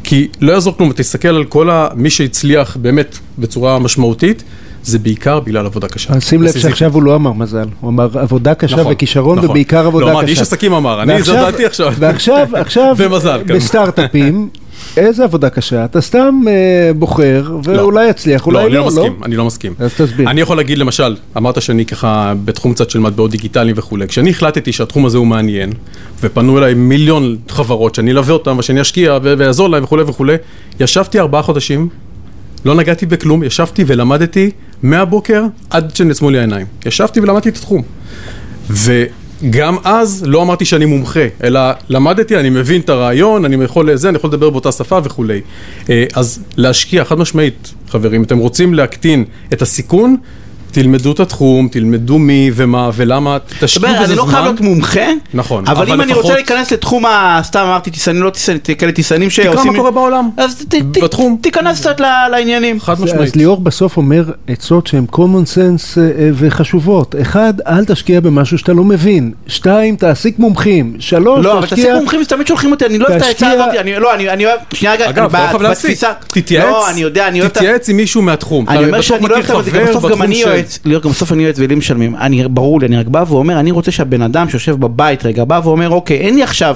כי 0.03 0.27
לא 0.41 0.51
יעזור 0.51 0.77
כלום, 0.77 0.93
תסתכל 0.93 1.27
על 1.27 1.43
כל 1.43 1.69
ה... 1.69 1.87
מי 1.95 2.09
שהצליח 2.09 2.77
באמת 2.77 3.17
בצורה 3.39 3.79
משמעותית, 3.79 4.43
זה 4.83 4.99
בעיקר 4.99 5.39
בגלל 5.39 5.65
עבודה 5.65 5.87
קשה. 5.87 6.21
שים 6.21 6.43
לב. 6.43 6.51
שעכשיו 6.51 6.93
הוא 6.93 7.03
לא 7.03 7.15
אמר 7.15 7.33
מזל, 7.33 7.67
הוא 7.81 7.89
אמר 7.89 8.19
עבודה 8.19 8.53
קשה 8.53 8.75
נכון, 8.75 8.93
וכישרון 8.93 9.37
נכון. 9.37 9.49
ובעיקר 9.49 9.85
עבודה 9.85 10.05
לא, 10.05 10.09
קשה. 10.09 10.17
אמרתי, 10.17 10.31
איש 10.31 10.39
עסקים 10.39 10.73
אמר, 10.73 11.03
אני, 11.03 11.23
זו 11.23 11.33
דעתי 11.33 11.65
עכשיו. 11.65 11.93
ועכשיו, 11.99 12.47
עכשיו, 12.53 12.95
ומזל, 12.99 13.41
כן. 13.47 13.53
בסטארט-אפים, 13.53 14.49
איזה 14.97 15.23
עבודה 15.23 15.49
קשה? 15.49 15.85
אתה 15.85 16.01
סתם 16.01 16.41
אה, 16.47 16.93
בוחר, 16.93 17.57
ואולי 17.63 18.09
יצליח, 18.09 18.45
אולי 18.45 18.57
לא, 18.57 18.61
לא, 18.63 18.67
אני 18.67 18.75
לא 18.75 18.87
מסכים, 18.87 19.19
אני 19.25 19.35
לא 19.35 19.45
מסכים. 19.45 19.73
אז 19.79 19.93
תסביר. 19.93 20.29
אני 20.29 20.41
יכול 20.41 20.57
להגיד 20.57 20.77
למשל, 20.77 21.15
אמרת 21.37 21.61
שאני 21.61 21.85
ככה 21.85 22.33
בתחום 22.45 22.73
קצת 22.73 22.89
של 22.89 22.99
מטבעות 22.99 23.31
דיגיטליים 23.31 23.75
וכולי, 23.79 24.07
כשאני 24.07 24.29
החלטתי 24.29 24.71
שהתחום 24.71 25.05
הזה 25.05 25.17
הוא 25.17 25.27
מעניין, 25.27 25.73
ופנו 26.21 26.57
אליי 26.57 26.73
מיליון 26.73 27.37
חברות 27.49 27.95
שאני 27.95 28.11
אלווה 28.11 28.33
אותם 28.33 28.57
ושאני 28.59 28.81
אשקיע 28.81 29.17
ו- 29.23 29.33
ואעזור 29.37 29.69
להם 29.69 29.83
וכולי 29.83 30.03
וכולי, 30.03 30.35
ישבתי 30.79 31.19
ארבעה 31.19 31.41
חודשים, 31.41 31.89
לא 32.65 32.75
נגעתי 32.75 33.05
בכלום, 33.05 33.43
ישבתי 33.43 33.83
ולמדתי 33.87 34.51
מהבוקר 34.83 35.43
עד 35.69 35.95
שנעצמו 35.95 36.29
לי 36.29 36.37
העיניים. 36.37 36.65
ישבתי 36.85 37.19
ולמדתי 37.19 37.49
את 37.49 37.57
התחום. 37.57 37.81
וגם 39.43 39.77
אז 39.83 40.23
לא 40.25 40.41
אמרתי 40.41 40.65
שאני 40.65 40.85
מומחה, 40.85 41.25
אלא 41.43 41.59
למדתי, 41.89 42.37
אני 42.37 42.49
מבין 42.49 42.81
את 42.81 42.89
הרעיון, 42.89 43.45
אני 43.45 43.63
יכול 43.63 43.91
לזה, 43.91 44.09
אני 44.09 44.17
יכול 44.17 44.27
לדבר 44.27 44.49
באותה 44.49 44.71
שפה 44.71 44.99
וכולי. 45.03 45.41
אה, 45.89 46.05
אז 46.15 46.43
להשקיע, 46.57 47.05
חד 47.05 47.19
משמעית, 47.19 47.73
חברים, 47.89 48.23
אתם 48.23 48.37
רוצים 48.37 48.73
להקטין 48.73 49.25
את 49.53 49.61
הסיכון, 49.61 50.17
תלמדו 50.71 51.11
את 51.11 51.19
התחום, 51.19 51.67
תלמדו 51.71 52.19
מי 52.19 52.51
ומה 52.53 52.89
ולמה, 52.93 53.37
תשקיעו 53.59 53.93
בזה 53.93 54.03
אני 54.05 54.15
לא 54.15 54.23
חייב 54.23 54.29
זמן. 54.37 54.43
להיות 54.43 54.61
מומחה, 54.61 54.99
נכון, 55.33 55.63
אבל 55.67 55.75
אבל 55.81 55.91
אם 55.93 56.01
אני 56.01 56.13
רוצה 56.13 56.19
לפחות- 56.27 56.35
להיכנס 56.35 56.71
לתחום 56.71 57.05
ה... 57.05 57.39
סתם 57.43 57.59
אמרתי 57.59 57.91
טיסנים, 57.91 58.23
לא 58.23 58.29
טיסנים, 58.29 58.59
כאלה 58.77 58.91
טיסנים 58.91 59.29
שעושים... 59.29 59.71
מה 59.71 59.77
קורה 59.77 59.91
בעולם. 59.91 60.29
אז 60.37 60.55
ת- 60.69 60.75
ת- 60.75 61.03
בתחום. 61.03 61.37
תיכנס 61.41 61.79
קצת 61.79 61.99
ל- 61.99 62.27
לעניינים. 62.31 62.79
חד 62.79 62.93
אז 62.93 63.01
משמעית. 63.03 63.35
ליאור 63.35 63.61
בסוף 63.61 63.97
אומר 63.97 64.23
עצות 64.47 64.87
שהן 64.87 65.05
common 65.11 65.17
sense 65.55 65.97
אה, 65.97 66.03
אה, 66.03 66.29
וחשובות. 66.33 67.15
אחד, 67.21 67.53
אל 67.67 67.85
תשקיע 67.85 68.19
במשהו 68.19 68.57
שאתה 68.57 68.73
לא 68.73 68.83
מבין. 68.83 69.31
שתיים, 69.47 69.95
תעסיק 69.95 70.39
מומחים. 70.39 70.93
שלוש, 70.99 71.45
לא, 71.45 71.53
אבל 71.53 71.61
תעשה 71.61 71.75
תשקיע... 71.75 71.95
מומחים 71.95 72.23
שתמיד 72.23 72.47
שולחים 72.47 72.71
אותי, 72.71 72.85
אני 72.85 72.97
לא 72.97 73.07
אוהב 73.07 73.17
את 73.17 73.27
העצה 73.27 73.33
תשקיע- 73.33 73.51
הזאת, 73.51 73.75
אני 73.79 73.99
לא, 73.99 74.15
אני 74.15 74.29
אני 74.29 74.45
אוהב, 74.45 74.59
שנייה 74.73 74.93
רגע, 74.93 75.09
אגב, 75.09 75.35
לא 75.35 75.39
חייב 75.75 76.13
תתייעץ, 76.27 76.65
לא, 76.65 76.89
אני 76.89 77.01
יודע, 77.01 77.27
אני 77.27 77.39
אוהב 77.39 77.51
את 77.51 77.57
ה... 77.57 77.59
תתייעץ 77.59 77.89
עם 77.89 77.97
מישהו 77.97 78.21
מהתחום. 78.21 78.69
אני 78.69 78.85
אומר 78.85 79.01
שאני 79.01 79.27
לא 79.27 79.35
אוהב 79.35 79.51
את 79.59 79.65
זה, 79.65 79.85
בסוף 79.89 80.05
גם 80.11 80.21
אני 80.21 80.35
של- 80.35 80.60
יועץ, 80.61 80.79
ליאור, 80.85 81.03
גם 81.03 81.09
בסוף 81.09 81.31
אני 81.31 81.43
יועץ 81.43 81.55
ולי 81.59 81.75
משלמים, 81.75 82.15
אני, 82.15 82.43
ברור 82.47 82.79
לי, 82.79 82.87
אני 82.87 82.97
רק 82.97 83.07
בא 83.07 83.23
ואומר, 83.27 83.59
אני 83.59 83.71
רוצה 83.71 83.91
שהבן 83.91 84.21
אדם 84.21 84.49
שיושב 84.49 84.71
בבית 84.79 85.25
רגע, 85.25 85.43
בא 85.43 85.61
ואומר, 85.63 85.89
אוקיי, 85.89 86.17
אין 86.17 86.35
לי 86.35 86.43
עכשיו, 86.43 86.75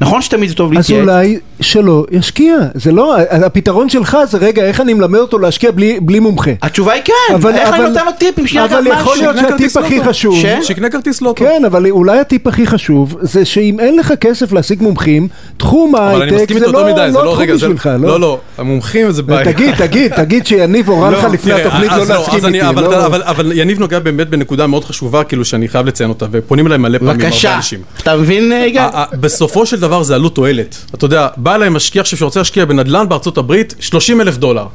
נכון 0.00 0.22
שתמיד 0.22 0.48
זה 0.48 0.54
טוב 0.54 0.70
אז 0.70 0.76
להתייעץ, 0.76 1.02
אולי 1.08 1.38
שלא 1.60 2.04
ישקיע. 2.10 2.54
זה 2.74 2.92
לא, 2.92 3.16
הפתרון 3.30 3.88
שלך 3.88 4.18
זה 4.30 4.38
רגע, 4.38 4.62
איך 4.62 4.80
אני 4.80 4.94
מלמד 4.94 5.18
אותו 5.18 5.38
להשקיע 5.38 5.70
בלי, 5.70 6.00
בלי 6.00 6.18
מומחה. 6.18 6.50
התשובה 6.62 6.92
היא 6.92 7.02
כן, 7.04 7.12
אבל- 7.34 7.54
איך 7.54 7.68
אני 7.68 7.78
אבל- 7.78 7.88
נותן 7.88 8.04
לו 8.06 8.12
טיפים, 8.18 8.46
שנייה 8.46 8.64
אבל 8.64 8.86
יכול 8.86 9.16
להיות 9.16 9.36
שהטיפ 9.36 9.76
הכי 9.76 9.96
לוטו. 9.98 10.10
חשוב... 10.10 10.34
ש- 10.36 10.66
שיקנה 10.66 10.90
כרטיס 10.90 11.20
לוטו. 11.22 11.44
כן, 11.44 11.62
אבל 11.66 11.90
אולי 11.90 12.18
הטיפ 12.18 12.46
הכי 12.46 12.66
חשוב 12.66 13.16
זה 13.20 13.44
שאם 13.44 13.80
אין 13.80 13.96
לך 13.98 14.12
כסף 14.20 14.52
להשיג 14.52 14.82
מומחים, 14.82 15.28
תחום 15.56 15.96
אני 15.96 16.04
ההייטק 16.04 16.34
מסכים 16.34 16.58
זה 16.58 16.66
לא 16.72 16.86
מדי, 16.92 17.06
זה 17.12 17.18
לא 17.18 17.24
לא, 17.24 17.32
תחום 17.34 17.46
בשבילך, 17.56 17.90
לא, 17.98 18.20
לא, 18.20 18.38
המומחים 18.58 19.10
זה 19.10 19.22
בעיה. 19.22 19.44
תגיד, 19.52 19.74
תגיד, 19.74 20.12
תגיד 20.14 20.46
שיניב 20.46 20.88
הורה 20.88 21.10
לך 21.10 21.24
לפני 21.32 21.52
התוכנית 21.52 21.90
אז 21.90 21.96
לא 22.10 22.14
אז 22.14 22.20
להסכים 22.20 22.46
אני- 22.46 22.58
איתי. 22.58 22.68
אבל, 22.68 22.82
לא- 22.82 23.06
אבל, 23.24 23.52
יניב 23.54 23.78
נוגע 23.78 23.98
באמת 23.98 24.28
בנקודה 24.28 24.66
מאוד 24.66 24.84
חשובה, 24.84 25.24
כאילו 25.24 25.44
שאני 25.44 25.68
חייב 25.68 25.86
לציין 25.86 26.08
אותה, 26.10 26.26
ופונים 26.30 26.66
אליי 26.66 26.78
מלא 26.78 26.98
פעמים 26.98 27.10
הרבה 27.10 27.24
בבקשה, 27.24 27.56
אנשים. 27.56 27.80
אתה 27.98 28.16
מבין, 28.16 28.52
אה, 28.52 28.66
יגאל? 28.66 28.88
בסופו 29.20 29.66
של 29.66 29.80
דבר 29.80 30.02
זה 30.02 30.14
עלות 30.14 30.34
תועלת. 30.34 30.84
אתה 30.94 31.04
יודע, 31.04 31.28
בא 31.36 31.54
אליי 31.54 31.68
משקיע 31.68 32.00
עכשיו 32.02 32.18
שרוצה 32.18 32.40
להשקיע 32.40 32.64
בנדל"ן 32.64 33.08
בארצות 33.08 33.38
הברית, 33.38 33.74
30 33.80 34.20
אלף 34.20 34.36
דולר. 34.36 34.66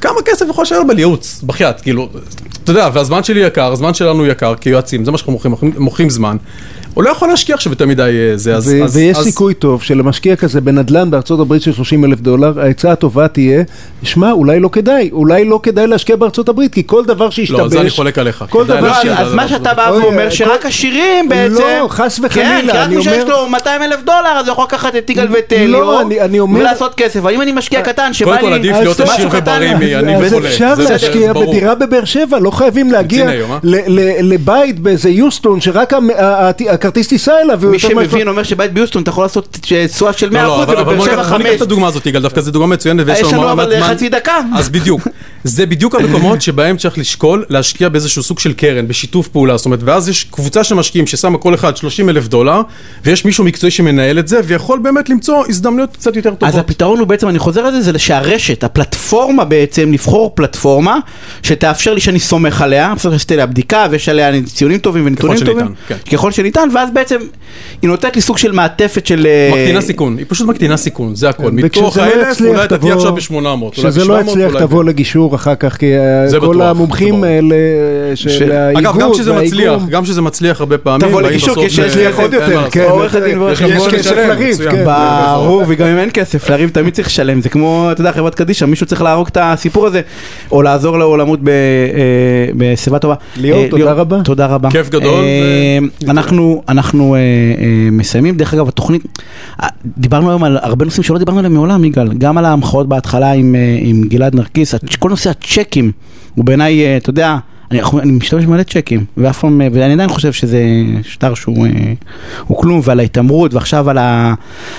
כמה 0.00 0.22
כסף 0.24 0.46
יכול 0.48 0.62
להישאר 0.62 0.82
בייעוץ, 0.84 1.40
בחייאת, 1.46 1.80
כאילו, 1.80 2.08
אתה 2.64 2.70
יודע, 2.70 2.88
והזמן 2.92 3.22
שלי 3.24 3.40
יקר, 3.40 3.72
הזמן 3.72 3.94
שלנו 3.94 4.26
יקר 4.26 4.54
כיועצים, 4.54 5.04
זה 5.04 5.10
מה 5.10 5.18
שאנחנו 5.18 5.32
מוכרים, 5.32 5.50
מוכרים- 5.52 5.72
מוכרים 5.78 6.10
זמן. 6.10 6.36
הוא 6.94 7.04
לא 7.04 7.10
יכול 7.10 7.28
להשקיע 7.28 7.54
עכשיו 7.54 7.72
יותר 7.72 7.86
מדי 7.86 8.02
אה, 8.02 8.36
זה, 8.36 8.56
אז... 8.56 8.68
ו- 8.68 8.84
אז- 8.84 8.96
ויש 8.96 9.16
אז- 9.16 9.24
סיכוי 9.24 9.54
טוב 9.54 9.82
שלמשקיע 9.82 10.36
כזה 10.36 10.60
בנדל"ן 10.60 11.10
בארצות 11.10 11.40
הברית 11.40 11.62
של 11.62 11.72
30 11.72 12.04
אלף 12.04 12.20
דולר, 12.20 12.60
העצה 12.60 12.92
הטובה 12.92 13.28
תהיה, 13.28 13.62
שמע, 14.02 14.32
אולי 14.32 14.60
לא 14.60 14.68
כדאי, 14.72 15.10
אולי 15.12 15.44
לא 15.44 15.60
כדאי 15.62 15.86
להשקיע 15.86 16.16
בארצות 16.16 16.48
הברית, 16.48 16.74
כי 16.74 16.82
כל 16.86 17.04
דבר 17.04 17.30
שישתבש... 17.30 17.58
לא, 17.60 17.68
זה 17.68 17.80
אני 17.80 17.90
חולק 17.90 18.18
עליך. 18.18 18.44
כל 18.50 18.64
דבר 18.66 18.80
לא, 18.80 18.92
ש- 18.92 18.96
להשקיע 18.96 19.18
אז 19.18 19.34
מה. 19.34 19.48
שאתה 19.48 19.74
בא 19.74 19.88
אוי, 19.90 20.02
ואומר 20.02 20.30
שרק 20.30 20.66
עשירים 20.66 21.28
בעצם, 21.28 21.54
לא, 21.82 21.88
חס 21.88 22.20
וחלילה, 22.22 22.48
כן, 22.62 22.70
כי 22.72 22.78
רק 22.78 22.88
מי 22.88 23.02
שיש 23.02 23.24
לו 23.28 23.48
200 23.48 23.82
אלף 23.82 24.00
דולר 24.04 24.30
אז 24.40 24.46
הוא 24.46 24.52
יכול 24.52 24.64
לקחת 24.64 24.96
את 24.96 25.10
יגאל 25.10 25.26
לא, 25.66 26.00
אומר- 26.40 26.60
ולעשות 26.60 26.94
כסף, 26.94 27.16
אבל 27.16 27.32
אם 27.34 27.42
אני 27.42 27.52
משקיע 27.52 27.82
קטן 27.82 28.12
שבא 28.12 28.28
קודם 28.30 28.40
כל 28.40 28.48
לי 28.48 28.54
עדיף 28.54 28.76
להיות 28.76 29.00
עשיר 29.00 29.14
משהו 29.28 29.30
ובריא 29.98 30.16
מעני 30.16 30.26
אז. 30.26 30.44
אפשר 30.46 30.74
זה- 30.76 30.82
זה- 30.84 30.90
להשקיע 30.92 31.32
זה. 31.32 31.46
בדירה 31.46 31.74
בבאר 31.74 32.04
שבע, 32.04 32.38
לא 32.38 32.50
חייבים 32.50 32.92
להגיע 32.92 33.26
אה? 33.28 33.58
לבית 34.22 34.78
באיזה 34.80 35.10
יוסטון, 35.10 35.60
שרק 35.60 35.92
הכרטיס 36.70 37.08
טיסה 37.08 37.32
אליו, 37.40 37.60
מי 37.70 37.78
שמבין 37.78 38.28
אומר 38.28 38.42
שבית 38.42 38.72
ביוסטון 38.72 39.02
אתה 39.02 39.10
יכול 39.10 39.24
לעשות 39.24 39.58
תשואה 39.88 40.12
של 40.12 40.30
100% 40.30 40.32
לא, 40.32 40.42
לא, 40.42 40.62
ובבאר 40.62 40.84
בוא 40.84 41.04
שבע 41.04 41.16
ניקח- 41.16 41.28
בוא 41.28 41.38
ניקח 41.38 41.46
5 41.46 41.56
את 41.56 41.60
הדוגמה 41.62 41.86
הזאת, 41.88 42.06
יגאל, 42.06 42.22
דווקא 42.22 42.40
זו 42.40 42.50
דוגמה 42.50 42.66
מצוינת 42.66 43.06
ויש 43.06 43.18
יש 43.20 43.32
לנו 43.32 43.52
אבל. 43.52 43.82
חצי 43.82 44.08
דקה. 44.08 44.38
אז 44.56 44.68
בדיוק, 44.68 45.00
זה 45.44 45.66
בדיוק 45.66 45.94
המקומות 45.94 46.42
שבהם 46.42 46.76
צריך 46.76 46.98
לשקול 46.98 47.44
להשקיע 47.48 47.88
באיזשהו 47.88 48.22
סוג 48.22 48.38
של 48.38 48.52
קרן, 48.52 48.88
בשיתוף 48.88 49.28
פעולה, 49.28 49.56
זאת 49.56 49.66
אומרת, 49.66 49.80
ואז 49.84 50.08
יש 50.08 50.24
קבוצה 50.30 50.64
של 50.64 50.74
משקיעים 50.74 51.06
ששמה 51.06 51.38
כל 51.38 51.54
אחד 51.54 51.76
30 51.76 52.08
אלף 52.08 52.28
דולר, 52.28 52.60
ויש 53.04 53.24
מישהו 53.24 53.44
מקצועי 53.44 53.70
שמנהל 53.70 54.18
את 54.18 54.28
זה, 54.28 54.40
ויכול 54.44 54.78
באמת 54.78 55.08
למצוא 55.08 55.44
הזדמנויות 55.48 55.90
קצת 55.92 56.16
יותר 56.16 56.30
אז 56.30 56.36
טובות. 56.38 56.54
הפתרון 56.54 56.98
הוא 56.98 57.06
בעצם, 57.06 57.28
אני 57.28 57.38
חוזר 57.38 57.66
לזה, 57.66 57.80
זה 57.92 57.98
שהרשת, 57.98 58.64
הפלטפורמה 58.64 59.44
בעצם, 59.44 59.79
לבחור 59.86 60.32
פלטפורמה 60.34 60.98
שתאפשר 61.42 61.94
לי 61.94 62.00
שאני 62.00 62.20
סומך 62.20 62.62
עליה, 62.62 62.92
בסדר 62.96 63.14
עשיתי 63.14 63.34
עליה 63.34 63.46
בדיקה 63.46 63.86
ויש 63.90 64.08
עליה 64.08 64.30
ציונים 64.46 64.78
טובים 64.78 65.06
ונתונים 65.06 65.36
ככל 65.36 65.46
טובים, 65.46 65.66
שניתן, 65.66 65.74
כן. 65.88 66.16
ככל 66.16 66.32
שניתן, 66.32 66.68
ואז 66.74 66.88
בעצם 66.94 67.18
היא 67.82 67.90
נותנת 67.90 68.16
לי 68.16 68.22
סוג 68.22 68.38
של 68.38 68.52
מעטפת 68.52 69.06
של... 69.06 69.26
אה, 69.26 69.50
מקטינה 69.52 69.80
סיכון, 69.80 70.18
היא 70.18 70.26
פשוט 70.28 70.48
מקטינה 70.48 70.76
סיכון, 70.76 71.14
זה 71.14 71.28
הכל. 71.28 71.50
מתוך 71.50 71.96
לא 71.96 72.02
האלף, 72.02 72.40
אולי 72.40 72.64
אתה 72.64 72.78
תהיה 72.78 72.94
עכשיו 72.94 73.14
ב-800, 73.14 73.34
אולי 73.34 73.70
כשזה 73.72 74.00
ב-700, 74.00 74.08
לא 74.08 74.20
יצליח. 74.20 74.52
תבוא 74.58 74.84
לגישור 74.84 75.34
אחר 75.34 75.54
כך, 75.54 75.76
כי 75.76 75.86
אה, 75.96 76.40
כל 76.40 76.62
המומחים. 76.62 77.24
האלה 77.24 77.56
של 78.14 78.52
האיגוד 78.52 78.86
אגב, 78.86 78.98
גם 79.00 79.12
כשזה 79.12 79.32
מצליח, 79.32 79.82
גם 79.90 80.04
כשזה 80.04 80.22
מצליח 80.22 80.60
הרבה 80.60 80.78
פעמים, 80.78 81.08
תבוא 81.08 81.22
לגישור, 81.22 81.54
כי 81.54 81.66
ל- 81.66 81.68
שיצליח 81.68 82.18
עוד 82.18 82.34
יותר. 82.34 82.70
כן. 82.70 82.86
עורך 82.90 83.14
הדין 83.14 83.42
יש 83.50 83.60
יש 83.60 83.88
כסף 83.88 84.16
לריב. 84.16 84.56
כן. 84.70 84.84
ברור, 84.84 85.62
וגם 85.68 85.86
אם 85.86 85.98
אין 85.98 86.10
כסף, 86.14 86.50
לריב 86.50 86.70
תמיד 86.70 86.94
צריך 86.94 87.08
לשלם, 87.08 87.42
זה 87.42 87.48
כמו, 87.48 87.88
אתה 87.92 88.00
יודע, 88.00 88.12
חברת 88.12 88.34
קדישא, 88.34 88.64
מישהו 88.64 88.86
צריך 88.86 89.02
להרוג 89.02 89.26
את 89.26 89.38
הסיפור 89.40 89.69
הזה, 89.76 90.00
או 90.52 90.62
לעזור 90.62 90.98
לו 90.98 91.16
למות 91.16 91.40
ב- 91.42 91.48
אה, 91.48 91.54
בשיבה 92.56 92.98
טובה. 92.98 93.14
ליאור, 93.36 93.62
אה, 93.62 93.68
תודה 93.68 93.92
רבה. 93.92 94.22
תודה 94.24 94.46
רבה. 94.46 94.70
כיף 94.70 94.88
גדול, 94.90 95.14
אה, 95.24 95.78
אנחנו 96.08 96.62
אנחנו 96.68 97.16
מסיימים, 97.92 98.36
דרך 98.36 98.54
אגב, 98.54 98.68
התוכנית, 98.68 99.02
דיברנו 99.98 100.30
היום 100.30 100.44
על 100.44 100.58
הרבה 100.62 100.84
נושאים 100.84 101.04
שלא 101.04 101.18
דיברנו 101.18 101.38
עליהם 101.38 101.54
מעולם, 101.54 101.84
יגאל, 101.84 102.08
גם 102.18 102.38
על 102.38 102.44
המחאות 102.44 102.88
בהתחלה 102.88 103.30
עם 103.30 104.02
גלעד 104.08 104.34
נרקיס, 104.34 104.74
כל 104.98 105.08
נושא 105.08 105.30
הצ'קים, 105.30 105.92
הוא 106.34 106.44
בעיניי, 106.44 106.96
אתה 106.96 107.10
יודע, 107.10 107.36
אני, 107.70 107.80
אני 108.02 108.12
משתמש 108.12 108.44
במלא 108.44 108.62
צ'קים, 108.62 109.04
ואף 109.16 109.38
פעם, 109.40 109.60
אה, 109.60 109.68
ואני 109.72 109.92
עדיין 109.92 110.08
חושב 110.08 110.32
שזה 110.32 110.62
שטר 111.02 111.34
שהוא 111.34 111.66
אה, 111.66 111.72
כלום, 112.46 112.80
ועל 112.84 113.00
ההתעמרות, 113.00 113.54
ועכשיו 113.54 113.90
על, 113.90 113.98
ה, 113.98 114.34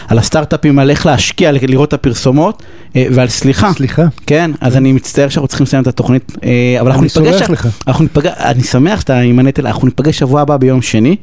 על 0.08 0.18
הסטארט-אפים, 0.18 0.80
על 0.80 0.90
איך 0.90 1.06
להשקיע, 1.06 1.52
לראות 1.52 1.90
את 1.90 1.94
הפרסומות, 1.94 2.64
אה, 2.96 3.06
ועל 3.12 3.28
סליחה. 3.28 3.74
סליחה. 3.74 4.04
כן, 4.28 4.52
אז 4.62 4.78
אני 4.78 4.92
מצטער 4.92 5.30
שאנחנו 5.30 5.48
צריכים 5.48 5.64
לסיים 5.64 5.82
את 5.84 5.88
התוכנית, 5.88 6.32
אה, 6.44 6.50
אבל 6.82 6.88
אנחנו 6.92 7.04
אני 7.04 7.10
ניפגש, 7.24 7.36
סולח 7.38 7.50
לך. 7.50 7.68
אנחנו 7.88 8.04
ניפגש, 8.04 8.32
אני 8.38 8.64
שמח 8.64 9.00
שאתה 9.02 9.20
עם 9.20 9.40
הנטל, 9.40 9.68
אנחנו 9.68 9.88
ניפגש 9.88 10.20
שבוע 10.20 10.42
הבא 10.42 10.58
ביום 10.58 10.82
שני, 10.82 11.16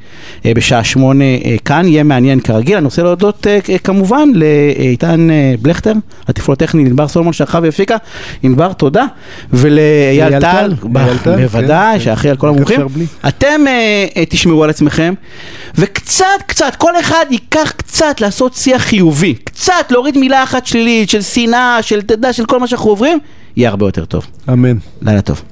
אה, 0.46 0.52
בשעה 0.54 0.84
שמונה 0.84 1.24
אה, 1.24 1.56
כאן, 1.64 1.88
יהיה 1.88 2.02
מעניין 2.02 2.40
כרגיל, 2.40 2.76
אני 2.76 2.84
רוצה 2.84 3.02
להודות 3.02 3.46
אה, 3.46 3.58
כ- 3.64 3.70
כמובן 3.84 4.28
לאיתן 4.34 5.30
אה, 5.30 5.54
בלכטר, 5.62 5.92
התפעול 6.28 6.52
הטכני, 6.52 6.82
ענבר 6.82 7.08
סולומון 7.08 7.32
שערכה 7.32 7.58
והפיקה, 7.62 7.96
ענבר 8.42 8.72
תודה, 8.72 9.04
ולאייל 9.52 10.20
אייל 10.22 10.40
טל, 10.40 10.74
בוודאי, 11.60 11.98
כן, 11.98 12.04
שאחראי 12.04 12.30
על 12.30 12.36
כל 12.36 12.48
המומחים? 12.48 12.80
אתם 13.28 13.60
אה, 13.66 14.06
אה, 14.16 14.24
תשמרו 14.28 14.64
על 14.64 14.70
עצמכם, 14.70 15.14
וקצת 15.74 16.24
קצת, 16.46 16.76
כל 16.78 17.00
אחד 17.00 17.24
ייקח 17.30 17.72
קצת 17.76 18.20
לעשות 18.20 18.54
שיח 18.54 18.82
חיובי, 18.82 19.34
קצת 19.34 19.72
להוריד 19.90 20.18
מילה 20.18 20.42
אחת 20.42 20.66
שלילית, 20.66 21.10
של 21.10 21.22
שנאה, 21.22 21.78
של, 21.82 21.98
אתה 21.98 22.14
יודע, 22.14 22.32
של 22.32 22.44
כל 22.44 22.60
מה 22.60 22.66
שאנחנו 22.66 22.90
עוברים, 22.90 23.18
יהיה 23.56 23.70
הרבה 23.70 23.86
יותר 23.86 24.04
טוב. 24.04 24.26
אמן. 24.48 24.76
לילה 25.02 25.22
טוב. 25.22 25.42